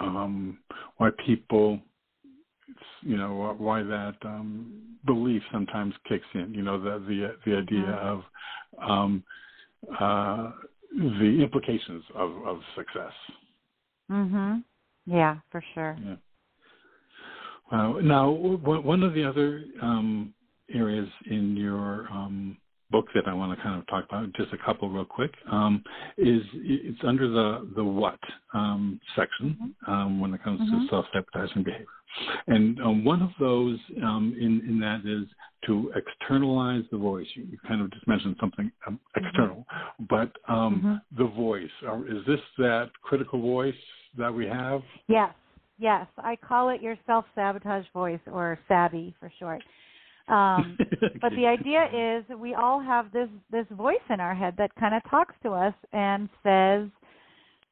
um, 0.00 0.58
why 0.96 1.10
people, 1.24 1.80
you 3.02 3.16
know, 3.16 3.54
why 3.58 3.82
that 3.82 4.16
um, 4.24 4.72
belief 5.06 5.42
sometimes 5.52 5.94
kicks 6.08 6.26
in. 6.34 6.54
You 6.54 6.62
know, 6.62 6.78
the 6.80 6.98
the 7.06 7.36
the 7.44 7.56
idea 7.56 7.86
Mhm. 7.86 8.02
of 8.12 8.24
um, 8.90 9.24
uh, 9.98 10.52
the 10.96 11.42
implications 11.42 12.04
of 12.14 12.30
of 12.46 12.60
success. 12.74 13.12
Mhm. 14.10 14.64
Yeah, 15.06 15.38
for 15.50 15.62
sure. 15.74 15.96
Yeah. 16.04 16.16
Wow. 17.72 18.00
Now, 18.00 18.30
one 18.30 19.02
of 19.02 19.14
the 19.14 19.24
other 19.24 19.64
um, 19.80 20.34
areas 20.72 21.08
in 21.26 21.56
your 21.56 22.08
um, 22.10 22.56
book 22.90 23.06
that 23.14 23.28
I 23.28 23.32
want 23.32 23.56
to 23.56 23.62
kind 23.62 23.78
of 23.78 23.86
talk 23.86 24.04
about, 24.06 24.32
just 24.32 24.52
a 24.52 24.58
couple 24.58 24.88
real 24.90 25.04
quick, 25.04 25.32
um, 25.50 25.82
is 26.16 26.42
it's 26.54 26.98
under 27.04 27.28
the 27.28 27.70
the 27.76 27.84
what 27.84 28.18
um, 28.52 29.00
section 29.14 29.74
um, 29.86 30.20
when 30.20 30.34
it 30.34 30.42
comes 30.42 30.60
Mhm. 30.60 30.82
to 30.82 30.88
self 30.88 31.06
sabotaging 31.12 31.62
behavior, 31.62 31.86
and 32.46 32.80
um, 32.80 33.04
one 33.04 33.22
of 33.22 33.30
those 33.38 33.78
um, 34.02 34.34
in 34.38 34.60
in 34.68 34.80
that 34.80 35.00
is 35.04 35.26
to 35.66 35.92
externalize 35.94 36.84
the 36.90 36.98
voice. 36.98 37.26
You, 37.34 37.44
you 37.50 37.58
kind 37.68 37.80
of 37.82 37.90
just 37.90 38.06
mentioned 38.08 38.36
something 38.40 38.70
um, 38.86 38.98
external, 39.16 39.66
but 40.08 40.30
um, 40.48 40.80
Mhm. 40.82 41.02
the 41.18 41.26
voice 41.26 41.70
uh, 41.86 42.02
is 42.02 42.24
this 42.26 42.40
that 42.58 42.90
critical 43.02 43.40
voice 43.40 43.74
that 44.16 44.32
we 44.32 44.46
have? 44.46 44.82
Yes, 45.08 45.34
yes. 45.78 46.06
I 46.18 46.36
call 46.36 46.70
it 46.70 46.80
your 46.82 46.96
self 47.06 47.26
sabotage 47.34 47.86
voice 47.92 48.20
or 48.26 48.58
SABI 48.68 49.14
for 49.20 49.30
short. 49.38 49.62
Um, 50.28 50.78
but 51.20 51.32
the 51.36 51.46
idea 51.46 51.88
is 51.92 52.24
we 52.38 52.54
all 52.54 52.80
have 52.80 53.12
this 53.12 53.28
this 53.50 53.66
voice 53.72 54.06
in 54.08 54.20
our 54.20 54.34
head 54.34 54.54
that 54.58 54.74
kind 54.76 54.94
of 54.94 55.02
talks 55.10 55.34
to 55.42 55.50
us 55.50 55.74
and 55.92 56.28
says, 56.42 56.88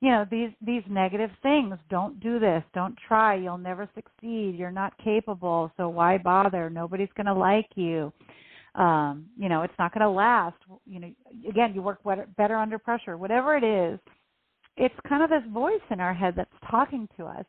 you 0.00 0.10
know, 0.10 0.24
these 0.30 0.50
these 0.64 0.82
negative 0.88 1.30
things. 1.42 1.74
Don't 1.90 2.20
do 2.20 2.38
this. 2.38 2.62
Don't 2.74 2.96
try. 3.06 3.34
You'll 3.34 3.58
never 3.58 3.88
succeed. 3.94 4.54
You're 4.56 4.70
not 4.70 4.96
capable. 5.02 5.72
So 5.76 5.88
why 5.88 6.18
bother? 6.18 6.70
Nobody's 6.70 7.08
going 7.16 7.26
to 7.26 7.34
like 7.34 7.68
you. 7.74 8.12
Um, 8.74 9.26
you 9.36 9.48
know, 9.48 9.62
it's 9.62 9.74
not 9.78 9.92
going 9.92 10.02
to 10.02 10.10
last. 10.10 10.56
You 10.86 11.00
know, 11.00 11.10
again, 11.48 11.72
you 11.74 11.82
work 11.82 11.98
better, 12.36 12.56
under 12.56 12.78
pressure. 12.78 13.16
Whatever 13.16 13.56
it 13.56 13.64
is, 13.64 13.98
it's 14.76 14.94
kind 15.08 15.22
of 15.22 15.30
this 15.30 15.42
voice 15.52 15.80
in 15.90 15.98
our 15.98 16.14
head 16.14 16.34
that's 16.36 16.50
talking 16.70 17.08
to 17.16 17.24
us. 17.24 17.44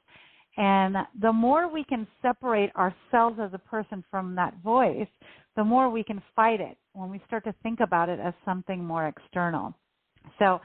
And 0.58 0.96
the 1.22 1.32
more 1.32 1.72
we 1.72 1.84
can 1.84 2.08
separate 2.22 2.72
ourselves 2.76 3.40
as 3.40 3.52
a 3.54 3.60
person 3.60 4.04
from 4.10 4.34
that 4.36 4.56
voice, 4.64 5.08
the 5.56 5.64
more 5.64 5.90
we 5.90 6.04
can 6.04 6.22
fight 6.36 6.60
it 6.60 6.78
when 6.94 7.10
we 7.12 7.22
start 7.28 7.44
to 7.44 7.54
think 7.62 7.80
about 7.80 8.10
it 8.10 8.20
as 8.20 8.34
something 8.44 8.84
more 8.84 9.08
external. 9.08 9.74
So 10.40 10.60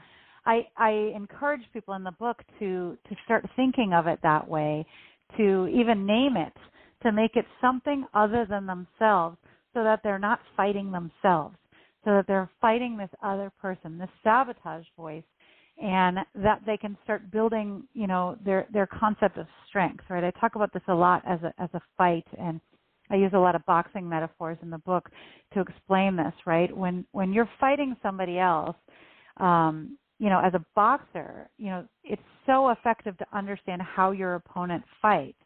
I, 0.45 0.67
I 0.77 1.13
encourage 1.15 1.61
people 1.73 1.95
in 1.95 2.03
the 2.03 2.11
book 2.11 2.37
to, 2.59 2.97
to 3.09 3.15
start 3.25 3.45
thinking 3.55 3.93
of 3.93 4.07
it 4.07 4.19
that 4.23 4.47
way, 4.47 4.85
to 5.37 5.67
even 5.67 6.05
name 6.05 6.37
it, 6.37 6.53
to 7.03 7.11
make 7.11 7.35
it 7.35 7.45
something 7.61 8.05
other 8.13 8.45
than 8.49 8.65
themselves 8.65 9.37
so 9.73 9.83
that 9.83 10.01
they're 10.03 10.19
not 10.19 10.39
fighting 10.57 10.91
themselves, 10.91 11.55
so 12.05 12.11
that 12.11 12.25
they're 12.27 12.49
fighting 12.61 12.97
this 12.97 13.09
other 13.23 13.51
person, 13.61 13.97
this 13.97 14.09
sabotage 14.23 14.85
voice 14.97 15.23
and 15.79 16.19
that 16.35 16.61
they 16.65 16.77
can 16.77 16.97
start 17.03 17.31
building 17.31 17.83
you 17.93 18.07
know 18.07 18.37
their 18.45 18.67
their 18.73 18.87
concept 18.87 19.37
of 19.37 19.47
strength 19.67 20.03
right? 20.09 20.23
I 20.23 20.31
talk 20.39 20.55
about 20.55 20.73
this 20.73 20.83
a 20.87 20.93
lot 20.93 21.23
as 21.27 21.39
a 21.43 21.53
as 21.61 21.69
a 21.73 21.81
fight 21.97 22.25
and 22.39 22.61
i 23.11 23.15
use 23.15 23.31
a 23.33 23.39
lot 23.39 23.55
of 23.55 23.65
boxing 23.65 24.07
metaphors 24.07 24.57
in 24.61 24.69
the 24.69 24.77
book 24.79 25.09
to 25.53 25.61
explain 25.61 26.15
this 26.15 26.33
right? 26.45 26.75
When 26.75 27.05
when 27.11 27.33
you're 27.33 27.49
fighting 27.59 27.95
somebody 28.03 28.39
else 28.39 28.75
um 29.37 29.97
you 30.19 30.29
know 30.29 30.41
as 30.43 30.53
a 30.53 30.65
boxer 30.75 31.49
you 31.57 31.67
know 31.67 31.85
it's 32.03 32.21
so 32.45 32.69
effective 32.69 33.17
to 33.17 33.25
understand 33.33 33.81
how 33.81 34.11
your 34.11 34.35
opponent 34.35 34.83
fights 35.01 35.37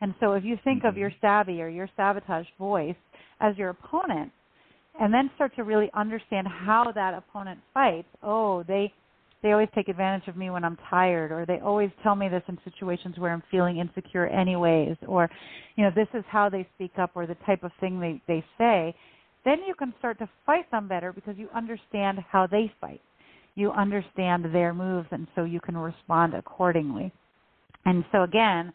and 0.00 0.14
so 0.20 0.34
if 0.34 0.44
you 0.44 0.56
think 0.64 0.84
of 0.84 0.94
Mhm. 0.94 0.98
your 0.98 1.12
savvy 1.20 1.62
or 1.62 1.68
your 1.68 1.88
sabotage 1.96 2.48
voice 2.58 2.96
as 3.40 3.56
your 3.58 3.70
opponent 3.70 4.32
and 4.98 5.12
then 5.14 5.30
start 5.36 5.54
to 5.56 5.64
really 5.64 5.90
understand 5.94 6.48
how 6.48 6.92
that 6.92 7.14
opponent 7.14 7.60
fights 7.74 8.08
oh 8.22 8.62
they 8.64 8.92
they 9.42 9.52
always 9.52 9.68
take 9.74 9.88
advantage 9.88 10.28
of 10.28 10.36
me 10.36 10.50
when 10.50 10.64
I'm 10.64 10.76
tired 10.90 11.32
or 11.32 11.46
they 11.46 11.60
always 11.60 11.90
tell 12.02 12.16
me 12.16 12.28
this 12.28 12.42
in 12.48 12.58
situations 12.64 13.18
where 13.18 13.32
I'm 13.32 13.42
feeling 13.50 13.78
insecure 13.78 14.26
anyways 14.26 14.96
or 15.06 15.30
you 15.76 15.84
know 15.84 15.90
this 15.94 16.08
is 16.14 16.24
how 16.28 16.48
they 16.48 16.66
speak 16.76 16.98
up 16.98 17.12
or 17.14 17.26
the 17.26 17.36
type 17.46 17.62
of 17.64 17.72
thing 17.80 18.00
they 18.00 18.20
they 18.28 18.44
say 18.58 18.94
then 19.44 19.60
you 19.66 19.74
can 19.74 19.94
start 19.98 20.18
to 20.18 20.28
fight 20.46 20.70
them 20.70 20.88
better 20.88 21.12
because 21.12 21.36
you 21.38 21.48
understand 21.54 22.18
how 22.30 22.46
they 22.46 22.72
fight 22.80 23.00
you 23.56 23.72
understand 23.72 24.46
their 24.54 24.72
moves 24.72 25.08
and 25.10 25.26
so 25.34 25.44
you 25.44 25.60
can 25.60 25.76
respond 25.76 26.34
accordingly 26.34 27.12
and 27.84 28.04
so 28.12 28.22
again 28.22 28.72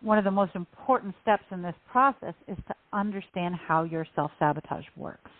one 0.00 0.18
of 0.18 0.24
the 0.24 0.30
most 0.30 0.54
important 0.56 1.14
steps 1.22 1.44
in 1.52 1.62
this 1.62 1.76
process 1.90 2.34
is 2.48 2.56
to 2.66 2.74
understand 2.92 3.54
how 3.54 3.84
your 3.84 4.06
self 4.16 4.32
sabotage 4.40 4.84
works 4.96 5.30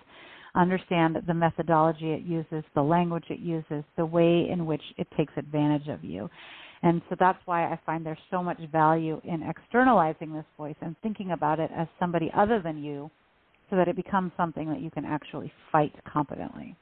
understand 0.54 1.16
the 1.26 1.34
methodology 1.34 2.12
it 2.12 2.22
uses, 2.22 2.64
the 2.74 2.82
language 2.82 3.24
it 3.30 3.40
uses, 3.40 3.84
the 3.96 4.04
way 4.04 4.48
in 4.50 4.66
which 4.66 4.82
it 4.98 5.06
takes 5.16 5.32
advantage 5.36 5.88
of 5.88 6.04
you. 6.04 6.28
And 6.82 7.00
so 7.08 7.16
that's 7.18 7.38
why 7.44 7.64
I 7.64 7.78
find 7.86 8.04
there's 8.04 8.18
so 8.30 8.42
much 8.42 8.58
value 8.72 9.20
in 9.24 9.42
externalizing 9.42 10.32
this 10.32 10.44
voice 10.56 10.74
and 10.80 10.96
thinking 11.02 11.30
about 11.30 11.60
it 11.60 11.70
as 11.76 11.86
somebody 12.00 12.30
other 12.36 12.60
than 12.60 12.82
you 12.82 13.10
so 13.70 13.76
that 13.76 13.88
it 13.88 13.96
becomes 13.96 14.32
something 14.36 14.68
that 14.68 14.80
you 14.80 14.90
can 14.90 15.04
actually 15.04 15.52
fight 15.70 15.94
competently. 16.12 16.76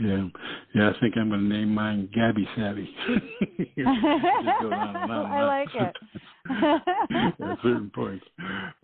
Yeah, 0.00 0.28
yeah. 0.74 0.90
I 0.90 1.00
think 1.00 1.16
I'm 1.16 1.28
going 1.28 1.40
to 1.40 1.46
name 1.56 1.74
mine 1.74 2.08
Gabby 2.14 2.48
Savvy. 2.56 2.88
I 5.28 5.42
like 5.44 5.74
it. 5.74 5.96
At 7.10 7.58
certain 7.62 7.90
points. 7.94 8.24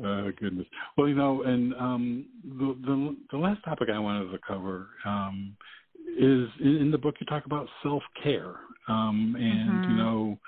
Uh, 0.04 0.30
goodness. 0.40 0.66
Well, 0.96 1.08
you 1.08 1.14
know, 1.14 1.42
and 1.42 1.74
um, 1.74 2.26
the, 2.44 2.76
the 2.86 3.16
the 3.32 3.38
last 3.38 3.62
topic 3.64 3.88
I 3.92 3.98
wanted 3.98 4.30
to 4.32 4.38
cover 4.46 4.88
um, 5.04 5.56
is 6.18 6.48
in, 6.60 6.76
in 6.80 6.90
the 6.90 6.98
book 6.98 7.16
you 7.20 7.26
talk 7.26 7.46
about 7.46 7.68
self 7.82 8.02
care, 8.22 8.54
um, 8.88 9.36
and 9.38 9.82
Mhm. 9.82 9.88
you 9.88 9.96
know, 9.96 10.38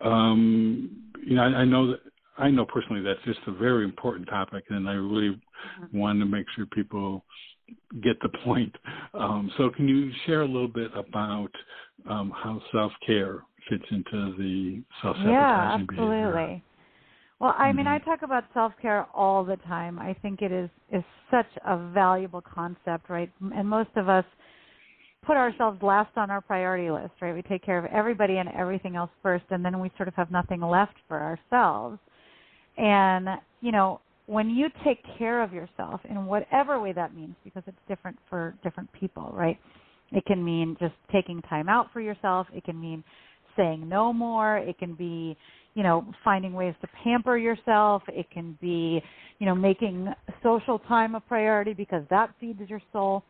um, 0.00 0.90
you 1.24 1.36
know, 1.36 1.42
I, 1.42 1.60
I 1.60 1.64
know 1.64 1.86
that 1.92 2.00
I 2.38 2.50
know 2.50 2.64
personally 2.66 3.02
that's 3.02 3.22
just 3.24 3.40
a 3.46 3.52
very 3.52 3.84
important 3.84 4.28
topic, 4.28 4.64
and 4.70 4.88
I 4.88 4.94
really 4.94 5.40
Mhm. 5.80 5.92
want 5.92 6.18
to 6.20 6.26
make 6.26 6.46
sure 6.56 6.66
people 6.66 7.24
get 8.02 8.20
the 8.22 8.28
point. 8.44 8.74
Um, 9.14 9.50
so, 9.56 9.70
can 9.70 9.88
you 9.88 10.10
share 10.26 10.42
a 10.42 10.46
little 10.46 10.68
bit 10.68 10.90
about 10.94 11.50
um, 12.08 12.32
how 12.34 12.60
self 12.72 12.92
care 13.06 13.42
fits 13.68 13.84
into 13.90 14.34
the 14.38 14.82
self 15.02 15.16
sabotaging 15.16 15.30
yeah, 15.32 15.76
behavior? 15.88 16.34
absolutely. 16.34 16.64
Well, 17.40 17.54
I 17.56 17.72
mean, 17.72 17.86
Mhm. 17.86 17.90
I 17.90 17.98
talk 17.98 18.22
about 18.22 18.44
self 18.52 18.76
care 18.78 19.06
all 19.14 19.44
the 19.44 19.56
time. 19.58 19.98
I 19.98 20.12
think 20.14 20.42
it 20.42 20.52
is 20.52 20.70
is 20.92 21.04
such 21.30 21.48
a 21.64 21.76
valuable 21.76 22.42
concept, 22.42 23.08
right? 23.08 23.30
And 23.54 23.68
most 23.68 23.96
of 23.96 24.08
us 24.08 24.24
put 25.22 25.36
ourselves 25.36 25.82
last 25.82 26.16
on 26.16 26.30
our 26.30 26.40
priority 26.40 26.90
list, 26.90 27.12
right? 27.20 27.34
We 27.34 27.42
take 27.42 27.62
care 27.62 27.78
of 27.78 27.86
everybody 27.86 28.38
and 28.38 28.48
everything 28.50 28.96
else 28.96 29.10
first, 29.22 29.44
and 29.50 29.64
then 29.64 29.80
we 29.80 29.90
sort 29.96 30.08
of 30.08 30.14
have 30.14 30.30
nothing 30.30 30.60
left 30.60 30.96
for 31.08 31.18
ourselves. 31.20 31.98
And 32.76 33.40
you 33.60 33.72
know, 33.72 34.00
when 34.26 34.50
you 34.50 34.68
take 34.84 34.98
care 35.18 35.42
of 35.42 35.52
yourself 35.52 36.00
in 36.08 36.26
whatever 36.26 36.80
way 36.80 36.92
that 36.92 37.14
means, 37.14 37.34
because 37.44 37.62
it's 37.66 37.78
different 37.88 38.16
for 38.28 38.54
different 38.62 38.90
people, 38.92 39.30
right? 39.34 39.58
It 40.12 40.24
can 40.24 40.44
mean 40.44 40.76
just 40.80 40.94
taking 41.12 41.42
time 41.42 41.68
out 41.68 41.88
for 41.92 42.00
yourself. 42.00 42.46
It 42.52 42.64
can 42.64 42.80
mean 42.80 43.02
saying 43.56 43.88
no 43.88 44.12
more. 44.12 44.58
It 44.58 44.78
can 44.78 44.94
be, 44.94 45.36
you 45.74 45.82
know, 45.82 46.06
finding 46.24 46.52
ways 46.52 46.74
to 46.80 46.88
pamper 47.02 47.36
yourself. 47.36 48.02
It 48.08 48.30
can 48.30 48.56
be, 48.60 49.02
you 49.38 49.46
know, 49.46 49.54
making 49.54 50.08
social 50.42 50.78
time 50.80 51.14
a 51.14 51.20
priority 51.20 51.74
because 51.74 52.04
that 52.10 52.30
feeds 52.40 52.60
your 52.68 52.82
soul, 52.92 53.24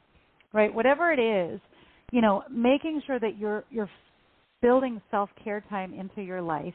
right? 0.52 0.72
Whatever 0.72 1.12
it 1.12 1.18
is, 1.18 1.60
you 2.12 2.20
know, 2.20 2.42
making 2.50 3.02
sure 3.06 3.18
that 3.20 3.38
you're 3.38 3.64
you're 3.70 3.90
building 4.62 5.00
self-care 5.10 5.64
time 5.70 5.94
into 5.94 6.22
your 6.22 6.42
life 6.42 6.74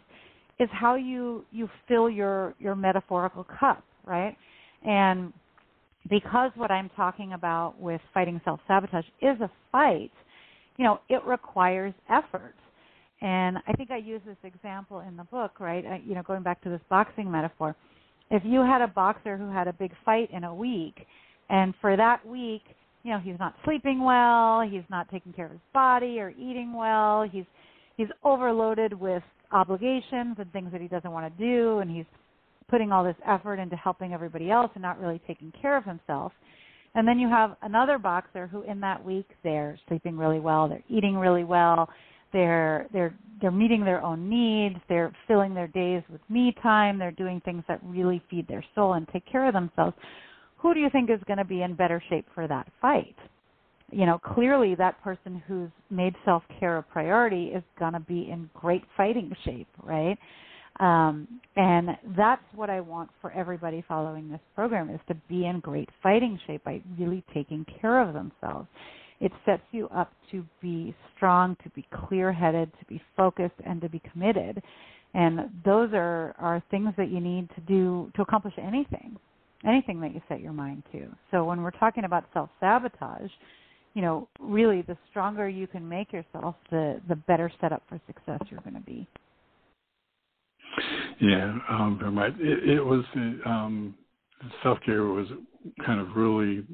is 0.59 0.70
how 0.72 0.95
you 0.95 1.45
you 1.51 1.70
fill 1.88 2.09
your 2.09 2.53
your 2.59 2.76
metaphorical 2.76 3.45
cup, 3.59 3.84
right? 4.07 4.35
And 4.85 5.33
because 6.09 6.51
what 6.55 6.71
I'm 6.71 6.89
talking 6.95 7.33
about 7.33 7.79
with 7.79 8.01
fighting 8.13 8.39
self-sabotage 8.45 9.05
is 9.21 9.39
a 9.41 9.49
fight, 9.71 10.11
you 10.77 10.85
know, 10.85 10.99
it 11.09 11.23
requires 11.25 11.93
effort. 12.09 12.55
And 13.21 13.57
I 13.67 13.73
think 13.73 13.91
I 13.91 13.97
use 13.97 14.21
this 14.25 14.37
example 14.43 14.99
in 14.99 15.17
the 15.17 15.23
book, 15.23 15.59
right? 15.59 15.85
I, 15.85 16.01
you 16.05 16.15
know, 16.15 16.21
going 16.21 16.43
back 16.43 16.61
to 16.63 16.69
this 16.69 16.81
boxing 16.89 17.31
metaphor. 17.31 17.75
If 18.29 18.43
you 18.45 18.61
had 18.61 18.81
a 18.81 18.87
boxer 18.87 19.37
who 19.37 19.51
had 19.51 19.67
a 19.67 19.73
big 19.73 19.91
fight 20.03 20.29
in 20.31 20.43
a 20.43 20.53
week, 20.53 21.05
and 21.49 21.73
for 21.79 21.95
that 21.95 22.25
week, 22.25 22.63
you 23.03 23.11
know, 23.11 23.19
he's 23.19 23.39
not 23.39 23.55
sleeping 23.63 24.03
well, 24.03 24.61
he's 24.61 24.83
not 24.89 25.09
taking 25.11 25.31
care 25.31 25.45
of 25.45 25.51
his 25.51 25.61
body 25.73 26.19
or 26.19 26.31
eating 26.31 26.73
well, 26.73 27.23
he's 27.31 27.45
he's 27.97 28.07
overloaded 28.23 28.93
with 28.93 29.23
obligations 29.51 30.35
and 30.37 30.51
things 30.51 30.71
that 30.71 30.81
he 30.81 30.87
doesn't 30.87 31.11
want 31.11 31.31
to 31.31 31.43
do 31.43 31.79
and 31.79 31.89
he's 31.89 32.05
putting 32.70 32.91
all 32.91 33.03
this 33.03 33.16
effort 33.28 33.57
into 33.59 33.76
helping 33.76 34.13
everybody 34.13 34.49
else 34.49 34.72
and 34.76 34.82
not 34.82 34.99
really 34.99 35.22
taking 35.28 35.51
care 35.61 35.78
of 35.78 35.84
himself. 35.84 36.32
And 36.95 37.07
then 37.07 37.20
you 37.20 37.28
have 37.28 37.57
another 37.61 37.97
boxer 37.97 38.47
who 38.47 38.61
in 38.63 38.80
that 38.80 39.03
week 39.03 39.28
they're 39.43 39.78
sleeping 39.88 40.18
really 40.18 40.39
well, 40.39 40.68
they're 40.70 40.84
eating 40.89 41.18
really 41.18 41.43
well, 41.43 41.89
they're 42.32 42.88
they're 42.93 43.13
they're 43.41 43.51
meeting 43.51 43.84
their 43.84 44.01
own 44.01 44.30
needs, 44.30 44.78
they're 44.88 45.13
filling 45.28 45.53
their 45.53 45.68
days 45.68 46.03
with 46.09 46.22
me 46.30 46.55
time, 46.63 46.97
they're 46.97 47.11
doing 47.11 47.41
things 47.43 47.63
that 47.68 47.80
really 47.84 48.22
feed 48.30 48.47
their 48.47 48.63
soul 48.74 48.93
and 48.93 49.07
take 49.09 49.26
care 49.30 49.45
of 49.45 49.53
themselves. 49.53 49.95
Who 50.57 50.74
do 50.74 50.80
you 50.80 50.89
think 50.89 51.09
is 51.09 51.20
going 51.28 51.38
to 51.38 51.45
be 51.45 51.61
in 51.61 51.76
better 51.76 52.01
shape 52.09 52.26
for 52.34 52.47
that 52.47 52.68
fight? 52.82 53.16
You 53.91 54.05
know, 54.05 54.18
clearly 54.18 54.74
that 54.76 55.01
person 55.03 55.43
who's 55.47 55.70
made 55.89 56.16
self-care 56.26 56.78
a 56.78 56.84
priority 56.84 57.47
is 57.47 57.63
going 57.78 57.93
to 57.93 57.99
be 57.99 58.30
in 58.32 58.49
great 58.53 58.84
fighting 58.97 59.32
shape, 59.43 59.68
right? 59.84 60.18
Um, 60.80 61.28
and 61.55 61.89
that's 62.17 62.41
what 62.53 62.69
I 62.69 62.82
want 62.82 63.09
for 63.21 63.32
everybody 63.32 63.84
following 63.88 64.30
this 64.30 64.41
program 64.55 64.89
is 64.89 64.99
to 65.07 65.15
be 65.30 65.45
in 65.45 65.61
great 65.61 65.89
fighting 66.03 66.39
shape 66.45 66.63
by 66.65 66.82
really 66.99 67.23
taking 67.34 67.65
care 67.80 68.01
of 68.01 68.13
themselves. 68.13 68.67
It 69.21 69.32
sets 69.45 69.63
you 69.71 69.88
up 69.89 70.11
to 70.32 70.45
be 70.61 70.93
strong, 71.15 71.55
to 71.63 71.69
be 71.69 71.88
clear 72.07 72.34
headed, 72.34 72.71
to 72.80 72.86
be 72.86 73.01
focused, 73.15 73.55
and 73.65 73.80
to 73.82 73.89
be 73.89 74.01
committed. 74.11 74.61
And 75.13 75.49
those 75.63 75.91
are, 75.93 76.36
are 76.38 76.61
things 76.69 76.93
that 76.97 77.09
you 77.09 77.21
need 77.21 77.49
to 77.55 77.61
do 77.61 78.11
to 78.17 78.21
accomplish 78.21 78.53
anything, 78.57 79.15
anything 79.65 80.01
that 80.01 80.13
you 80.13 80.21
set 80.28 80.41
your 80.41 80.51
mind 80.51 80.84
to. 80.91 81.07
So 81.32 81.45
when 81.45 81.61
we're 81.61 81.71
talking 81.71 82.03
about 82.03 82.26
self 82.34 82.49
sabotage, 82.59 83.32
you 83.93 84.01
know, 84.01 84.28
really 84.41 84.82
the 84.82 84.97
stronger 85.09 85.47
you 85.47 85.67
can 85.67 85.88
make 85.88 86.11
yourself, 86.11 86.55
the, 86.69 86.99
the 87.07 87.15
better 87.15 87.49
set 87.61 87.71
up 87.71 87.84
for 87.88 87.99
success 88.07 88.41
you're 88.51 88.59
going 88.59 88.73
to 88.73 88.82
be. 88.82 89.07
Yeah, 91.20 91.57
um, 91.70 91.99
right. 92.18 92.34
It, 92.39 92.70
it 92.70 92.82
was 92.82 93.03
um, 93.45 93.95
self 94.63 94.80
care 94.86 95.03
was 95.03 95.28
kind 95.86 95.99
of 95.99 96.16
really 96.16 96.66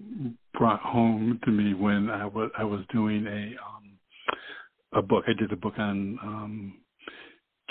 brought 0.58 0.82
home 0.82 1.40
to 1.46 1.52
me 1.52 1.74
when 1.74 2.10
I 2.10 2.26
was 2.26 2.52
I 2.58 2.64
was 2.64 2.82
doing 2.92 3.26
a 3.28 3.56
um, 3.64 3.98
a 4.94 5.02
book. 5.02 5.26
I 5.28 5.34
did 5.40 5.52
a 5.52 5.56
book 5.56 5.76
on 5.78 6.18
um, 6.24 6.74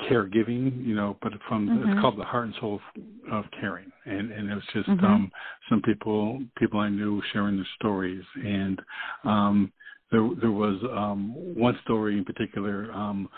caregiving, 0.08 0.84
you 0.86 0.94
know, 0.94 1.16
but 1.22 1.32
from 1.48 1.68
mm-hmm. 1.68 1.90
it's 1.90 2.00
called 2.00 2.18
the 2.18 2.24
heart 2.24 2.46
and 2.46 2.54
soul 2.60 2.80
of, 2.96 3.02
of 3.32 3.44
caring, 3.60 3.90
and 4.06 4.32
and 4.32 4.50
it 4.50 4.54
was 4.54 4.64
just 4.72 4.88
mm-hmm. 4.88 5.04
um, 5.04 5.32
some 5.68 5.82
people 5.82 6.40
people 6.56 6.80
I 6.80 6.88
knew 6.88 7.22
sharing 7.32 7.56
their 7.56 7.68
stories, 7.76 8.24
and 8.36 8.80
um, 9.24 9.72
there 10.10 10.28
there 10.40 10.50
was 10.50 10.76
um, 10.92 11.34
one 11.36 11.78
story 11.84 12.18
in 12.18 12.24
particular, 12.24 12.92
um, 12.92 13.28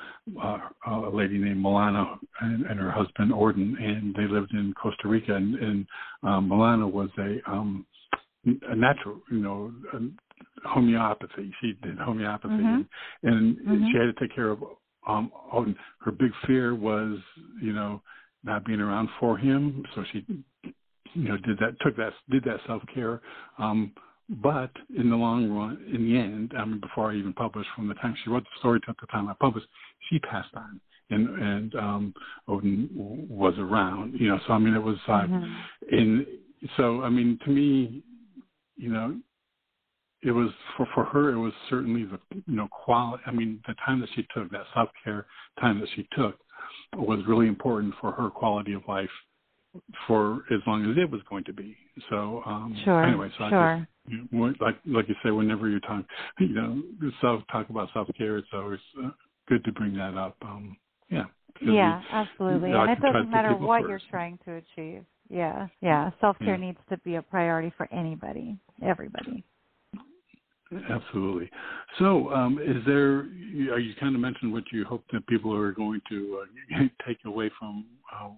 uh, 0.42 0.58
a 0.88 1.10
lady 1.10 1.38
named 1.38 1.64
Milana 1.64 2.18
and, 2.40 2.66
and 2.66 2.80
her 2.80 2.90
husband 2.90 3.32
Orden, 3.32 3.76
and 3.78 4.14
they 4.14 4.32
lived 4.32 4.52
in 4.52 4.72
Costa 4.80 5.08
Rica, 5.08 5.34
and, 5.34 5.54
and 5.56 5.86
um, 6.22 6.48
Milana 6.48 6.90
was 6.90 7.10
a 7.18 7.50
um, 7.50 7.86
a 8.44 8.74
natural, 8.74 9.20
you 9.30 9.38
know, 9.38 9.72
homeopathy. 10.64 11.52
She 11.60 11.74
did 11.82 11.98
homeopathy, 11.98 12.54
mm-hmm. 12.54 12.82
and, 13.28 13.58
and 13.58 13.58
mm-hmm. 13.58 13.86
she 13.92 13.98
had 13.98 14.06
to 14.06 14.20
take 14.20 14.34
care 14.34 14.50
of 14.50 14.62
um, 15.06 15.30
Orden. 15.52 15.76
Her 16.00 16.10
big 16.10 16.32
fear 16.46 16.74
was, 16.74 17.18
you 17.60 17.72
know, 17.72 18.02
not 18.44 18.64
being 18.64 18.80
around 18.80 19.08
for 19.20 19.38
him, 19.38 19.84
so 19.94 20.04
she, 20.12 20.24
you 21.14 21.28
know, 21.28 21.36
did 21.36 21.58
that, 21.58 21.76
took 21.80 21.96
that, 21.96 22.12
did 22.30 22.42
that 22.44 22.58
self 22.66 22.82
care. 22.92 23.20
Um, 23.58 23.92
but 24.41 24.70
in 24.97 25.11
the 25.11 25.16
long 25.16 25.51
run, 25.51 25.78
in 25.93 26.05
the 26.05 26.18
end, 26.18 26.53
I 26.57 26.64
mean, 26.64 26.80
before 26.80 27.11
I 27.12 27.16
even 27.16 27.33
published, 27.35 27.68
from 27.76 27.89
the 27.89 27.95
time 27.95 28.16
she 28.22 28.30
wrote 28.30 28.45
the 28.45 28.59
story 28.61 28.80
to 28.80 28.95
the 28.99 29.07
time 29.09 29.28
I 29.28 29.35
published, 29.39 29.66
she 30.09 30.18
passed 30.20 30.55
on, 30.55 30.80
and 31.11 31.28
and 31.28 31.74
um, 31.74 32.14
Orden 32.47 32.89
was 33.28 33.55
around. 33.59 34.14
You 34.18 34.28
know, 34.28 34.41
so 34.47 34.55
I 34.55 34.59
mean, 34.59 34.74
it 34.74 34.83
was 34.83 34.97
uh, 35.07 35.22
mm-hmm. 35.22 35.95
in. 35.95 36.26
So 36.76 37.03
I 37.03 37.11
mean, 37.11 37.39
to 37.45 37.51
me, 37.51 38.03
you 38.76 38.91
know, 38.91 39.18
it 40.22 40.30
was 40.30 40.51
for 40.76 40.87
for 40.95 41.05
her. 41.05 41.30
It 41.30 41.39
was 41.39 41.53
certainly 41.68 42.05
the 42.05 42.18
you 42.47 42.57
know 42.57 42.68
quality. 42.68 43.22
I 43.26 43.33
mean, 43.33 43.61
the 43.66 43.74
time 43.85 44.01
that 44.01 44.09
she 44.14 44.26
took, 44.35 44.51
that 44.51 44.64
self 44.72 44.89
care 45.05 45.26
time 45.61 45.78
that 45.80 45.89
she 45.95 46.07
took, 46.16 46.39
was 46.97 47.20
really 47.26 47.49
important 47.49 47.95
for 48.01 48.12
her 48.12 48.30
quality 48.30 48.72
of 48.72 48.83
life 48.89 49.11
for 50.06 50.44
as 50.50 50.60
long 50.66 50.90
as 50.90 50.96
it 50.96 51.10
was 51.10 51.20
going 51.28 51.44
to 51.44 51.52
be. 51.52 51.76
So 52.10 52.42
um 52.46 52.76
sure, 52.84 53.04
anyway, 53.04 53.30
so 53.38 53.48
sure. 53.48 53.58
I 53.58 53.78
just 53.78 53.90
you 54.08 54.28
know, 54.30 54.52
like 54.60 54.76
like 54.86 55.08
you 55.08 55.14
say, 55.24 55.30
whenever 55.30 55.68
you're 55.68 55.80
talking, 55.80 56.06
you 56.38 56.48
know, 56.48 56.82
self 57.20 57.42
talk 57.50 57.70
about 57.70 57.88
self 57.92 58.08
care, 58.16 58.36
it's 58.38 58.48
always 58.52 58.80
uh, 59.02 59.10
good 59.48 59.64
to 59.64 59.72
bring 59.72 59.94
that 59.96 60.16
up. 60.16 60.36
Um 60.42 60.76
yeah. 61.10 61.24
Yeah, 61.60 62.00
we, 62.00 62.06
absolutely. 62.10 62.68
You 62.70 62.74
know, 62.74 62.82
and 62.82 62.90
it 62.92 63.00
doesn't 63.00 63.30
matter 63.30 63.54
what 63.54 63.82
you 63.82 63.88
you're 63.88 64.00
trying 64.10 64.38
to 64.46 64.54
achieve. 64.54 65.04
Yeah, 65.28 65.68
yeah. 65.80 66.10
Self 66.20 66.38
care 66.38 66.56
yeah. 66.56 66.66
needs 66.66 66.78
to 66.90 66.98
be 66.98 67.16
a 67.16 67.22
priority 67.22 67.72
for 67.76 67.88
anybody, 67.92 68.56
everybody. 68.82 69.44
Absolutely. 70.90 71.50
So, 71.98 72.32
um, 72.32 72.58
is 72.58 72.84
there? 72.86 73.24
You 73.24 73.94
kind 74.00 74.14
of 74.14 74.20
mentioned 74.20 74.52
what 74.52 74.64
you 74.72 74.84
hope 74.84 75.04
that 75.12 75.26
people 75.26 75.54
are 75.54 75.72
going 75.72 76.00
to 76.08 76.42
uh, 76.42 76.82
take 77.06 77.18
away 77.26 77.50
from 77.58 77.84
uh, 78.12 78.30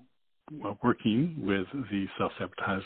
working 0.83 1.35
with 1.39 1.67
the 1.91 2.07
self 2.19 2.33
sabotage 2.39 2.85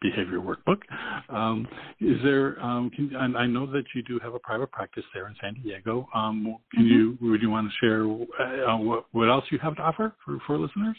behavior 0.00 0.40
workbook. 0.40 0.80
Um, 1.28 1.68
is 2.00 2.16
there? 2.22 2.60
Um, 2.62 2.90
can, 2.90 3.36
I 3.36 3.46
know 3.46 3.66
that 3.66 3.84
you 3.94 4.02
do 4.02 4.18
have 4.20 4.34
a 4.34 4.38
private 4.38 4.70
practice 4.72 5.04
there 5.12 5.28
in 5.28 5.34
San 5.40 5.54
Diego. 5.54 6.08
Um, 6.14 6.56
can 6.72 6.84
mm-hmm. 6.84 6.92
you? 6.92 7.18
Would 7.20 7.42
you 7.42 7.50
want 7.50 7.70
to 7.70 7.74
share 7.80 8.04
uh, 8.04 8.76
what, 8.78 9.06
what 9.12 9.28
else 9.28 9.44
you 9.50 9.58
have 9.58 9.76
to 9.76 9.82
offer 9.82 10.14
for, 10.24 10.38
for 10.46 10.58
listeners? 10.58 10.96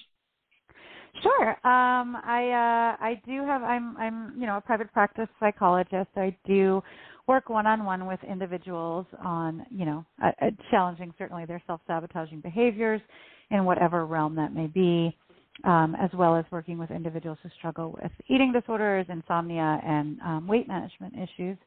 Sure. 1.21 1.49
Um, 1.67 2.15
I 2.23 2.95
uh, 2.99 3.03
I 3.03 3.21
do 3.25 3.45
have. 3.45 3.63
I'm 3.63 3.97
I'm 3.97 4.33
you 4.39 4.45
know 4.45 4.57
a 4.57 4.61
private 4.61 4.91
practice 4.93 5.27
psychologist. 5.39 6.09
I 6.15 6.35
do 6.45 6.81
work 7.27 7.49
one 7.49 7.67
on 7.67 7.85
one 7.85 8.07
with 8.07 8.19
individuals 8.23 9.05
on 9.23 9.65
you 9.69 9.85
know 9.85 10.05
uh, 10.23 10.31
challenging 10.69 11.13
certainly 11.17 11.45
their 11.45 11.61
self 11.67 11.81
sabotaging 11.85 12.39
behaviors 12.39 13.01
in 13.49 13.65
whatever 13.65 14.05
realm 14.05 14.35
that 14.35 14.53
may 14.53 14.67
be 14.67 15.15
um, 15.63 15.95
as 15.99 16.09
well 16.13 16.35
as 16.35 16.45
working 16.51 16.77
with 16.77 16.91
individuals 16.91 17.37
who 17.43 17.49
struggle 17.57 17.97
with 18.01 18.11
eating 18.27 18.51
disorders, 18.51 19.05
insomnia, 19.09 19.79
and 19.85 20.19
um, 20.21 20.47
weight 20.47 20.67
management 20.67 21.13
issues. 21.15 21.57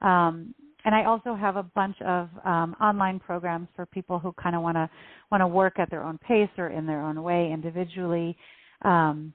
Um, 0.00 0.54
and 0.84 0.94
I 0.94 1.04
also 1.04 1.34
have 1.34 1.56
a 1.56 1.62
bunch 1.62 1.96
of 2.02 2.28
um, 2.44 2.76
online 2.80 3.18
programs 3.18 3.68
for 3.74 3.86
people 3.86 4.18
who 4.18 4.32
kind 4.32 4.54
of 4.54 4.62
want 4.62 4.76
to 4.76 4.88
want 5.30 5.40
to 5.40 5.46
work 5.46 5.78
at 5.78 5.90
their 5.90 6.04
own 6.04 6.18
pace 6.18 6.50
or 6.58 6.68
in 6.68 6.86
their 6.86 7.00
own 7.00 7.22
way 7.22 7.50
individually, 7.52 8.36
um, 8.82 9.32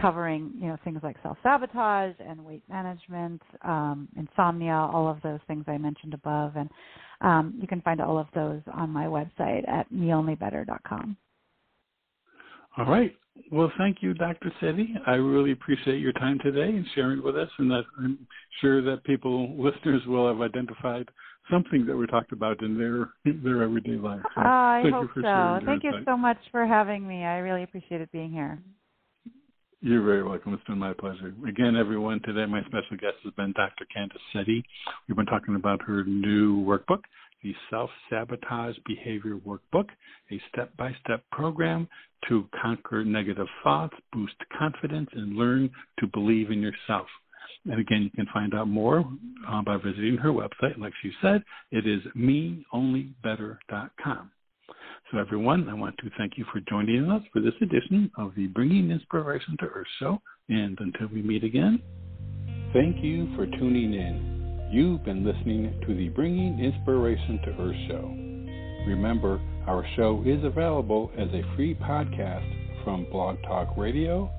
covering 0.00 0.52
you 0.56 0.66
know 0.66 0.76
things 0.82 0.98
like 1.02 1.16
self 1.22 1.38
sabotage 1.42 2.14
and 2.18 2.44
weight 2.44 2.64
management, 2.68 3.40
um, 3.62 4.08
insomnia, 4.16 4.72
all 4.72 5.08
of 5.08 5.22
those 5.22 5.40
things 5.46 5.64
I 5.68 5.78
mentioned 5.78 6.12
above, 6.12 6.54
and 6.56 6.68
you 7.60 7.68
can 7.68 7.80
find 7.82 8.00
all 8.00 8.18
of 8.18 8.26
those 8.34 8.60
on 8.72 8.90
my 8.90 9.04
website 9.04 9.68
at 9.68 9.90
meonlybetter.com. 9.92 11.16
All 12.76 12.86
right. 12.86 13.14
Well, 13.50 13.72
thank 13.78 13.98
you, 14.00 14.14
Dr. 14.14 14.52
Seti. 14.60 14.94
I 15.06 15.12
really 15.12 15.52
appreciate 15.52 16.00
your 16.00 16.12
time 16.12 16.38
today 16.42 16.68
and 16.68 16.84
sharing 16.94 17.22
with 17.22 17.36
us, 17.36 17.48
and 17.58 17.70
that 17.70 17.84
I'm 17.98 18.18
sure 18.60 18.82
that 18.82 19.02
people, 19.04 19.56
listeners, 19.58 20.02
will 20.06 20.28
have 20.28 20.40
identified 20.40 21.08
something 21.50 21.84
that 21.86 21.96
we 21.96 22.06
talked 22.06 22.32
about 22.32 22.62
in 22.62 22.78
their 22.78 23.10
in 23.24 23.42
their 23.42 23.62
everyday 23.62 23.96
life. 23.96 24.20
So 24.34 24.42
I 24.42 24.82
hope 24.92 25.10
so. 25.14 25.60
Thank 25.64 25.82
you 25.84 25.92
so 26.04 26.16
much 26.16 26.38
for 26.52 26.66
having 26.66 27.06
me. 27.06 27.24
I 27.24 27.38
really 27.38 27.64
appreciated 27.64 28.10
being 28.12 28.30
here. 28.30 28.58
You're 29.82 30.04
very 30.04 30.22
welcome. 30.22 30.52
It's 30.52 30.62
been 30.64 30.78
my 30.78 30.92
pleasure. 30.92 31.32
Again, 31.48 31.74
everyone, 31.74 32.20
today 32.22 32.44
my 32.44 32.60
special 32.62 32.98
guest 33.00 33.16
has 33.24 33.32
been 33.32 33.52
Dr. 33.52 33.86
Candice 33.96 34.20
Seti. 34.32 34.62
We've 35.08 35.16
been 35.16 35.24
talking 35.24 35.54
about 35.54 35.80
her 35.82 36.04
new 36.04 36.62
workbook, 36.62 37.00
the 37.42 37.54
Self 37.70 37.90
Sabotage 38.08 38.76
Behavior 38.86 39.36
Workbook, 39.36 39.88
a 40.30 40.40
step 40.52 40.76
by 40.76 40.94
step 41.04 41.24
program 41.32 41.88
to 42.28 42.48
conquer 42.60 43.04
negative 43.04 43.46
thoughts, 43.62 43.94
boost 44.12 44.34
confidence, 44.56 45.08
and 45.12 45.36
learn 45.36 45.70
to 45.98 46.06
believe 46.08 46.50
in 46.50 46.60
yourself. 46.60 47.06
And 47.66 47.80
again, 47.80 48.02
you 48.02 48.10
can 48.10 48.26
find 48.32 48.54
out 48.54 48.68
more 48.68 49.04
uh, 49.48 49.62
by 49.62 49.76
visiting 49.76 50.16
her 50.16 50.30
website. 50.30 50.78
Like 50.78 50.92
she 51.02 51.12
said, 51.20 51.44
it 51.70 51.86
is 51.86 52.00
meonlybetter.com. 52.16 54.30
So, 55.10 55.18
everyone, 55.18 55.68
I 55.68 55.74
want 55.74 55.98
to 55.98 56.10
thank 56.16 56.38
you 56.38 56.46
for 56.52 56.60
joining 56.68 57.10
us 57.10 57.22
for 57.32 57.40
this 57.40 57.54
edition 57.60 58.10
of 58.16 58.32
the 58.36 58.46
Bringing 58.46 58.90
Inspiration 58.90 59.56
to 59.58 59.66
Earth 59.66 59.88
show. 59.98 60.22
And 60.48 60.78
until 60.80 61.08
we 61.12 61.20
meet 61.20 61.42
again, 61.42 61.82
thank 62.72 63.02
you 63.02 63.34
for 63.34 63.46
tuning 63.46 63.94
in. 63.94 64.39
You've 64.70 65.02
been 65.04 65.24
listening 65.24 65.82
to 65.84 65.96
the 65.96 66.10
Bringing 66.10 66.60
Inspiration 66.60 67.40
to 67.44 67.50
Earth 67.60 67.76
show. 67.88 68.86
Remember, 68.86 69.40
our 69.66 69.84
show 69.96 70.22
is 70.24 70.44
available 70.44 71.10
as 71.18 71.26
a 71.30 71.42
free 71.56 71.74
podcast 71.74 72.48
from 72.84 73.04
Blog 73.10 73.42
Talk 73.42 73.76
Radio, 73.76 74.30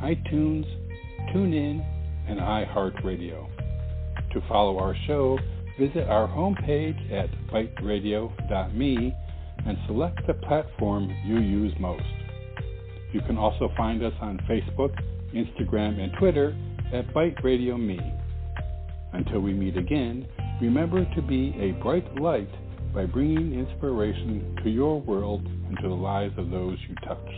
iTunes, 0.00 0.64
TuneIn, 1.34 1.84
and 2.28 2.38
iHeartRadio. 2.38 3.48
To 4.32 4.40
follow 4.48 4.78
our 4.78 4.94
show, 5.08 5.36
visit 5.76 6.08
our 6.08 6.28
homepage 6.28 7.12
at 7.12 7.28
biteradio.me 7.52 9.16
and 9.66 9.78
select 9.88 10.24
the 10.28 10.34
platform 10.34 11.12
you 11.26 11.40
use 11.40 11.74
most. 11.80 12.04
You 13.12 13.22
can 13.22 13.36
also 13.36 13.72
find 13.76 14.04
us 14.04 14.14
on 14.20 14.38
Facebook, 14.48 14.94
Instagram, 15.34 15.98
and 15.98 16.12
Twitter 16.16 16.56
at 16.94 17.12
BITE 17.12 17.42
Radio 17.42 17.76
Me. 17.76 17.98
Until 19.12 19.40
we 19.40 19.52
meet 19.52 19.76
again, 19.76 20.26
remember 20.60 21.04
to 21.14 21.22
be 21.22 21.54
a 21.58 21.72
bright 21.82 22.20
light 22.20 22.48
by 22.94 23.06
bringing 23.06 23.58
inspiration 23.58 24.56
to 24.62 24.70
your 24.70 25.00
world 25.00 25.46
and 25.46 25.76
to 25.82 25.88
the 25.88 25.94
lives 25.94 26.34
of 26.38 26.50
those 26.50 26.78
you 26.88 26.94
touch. 27.06 27.28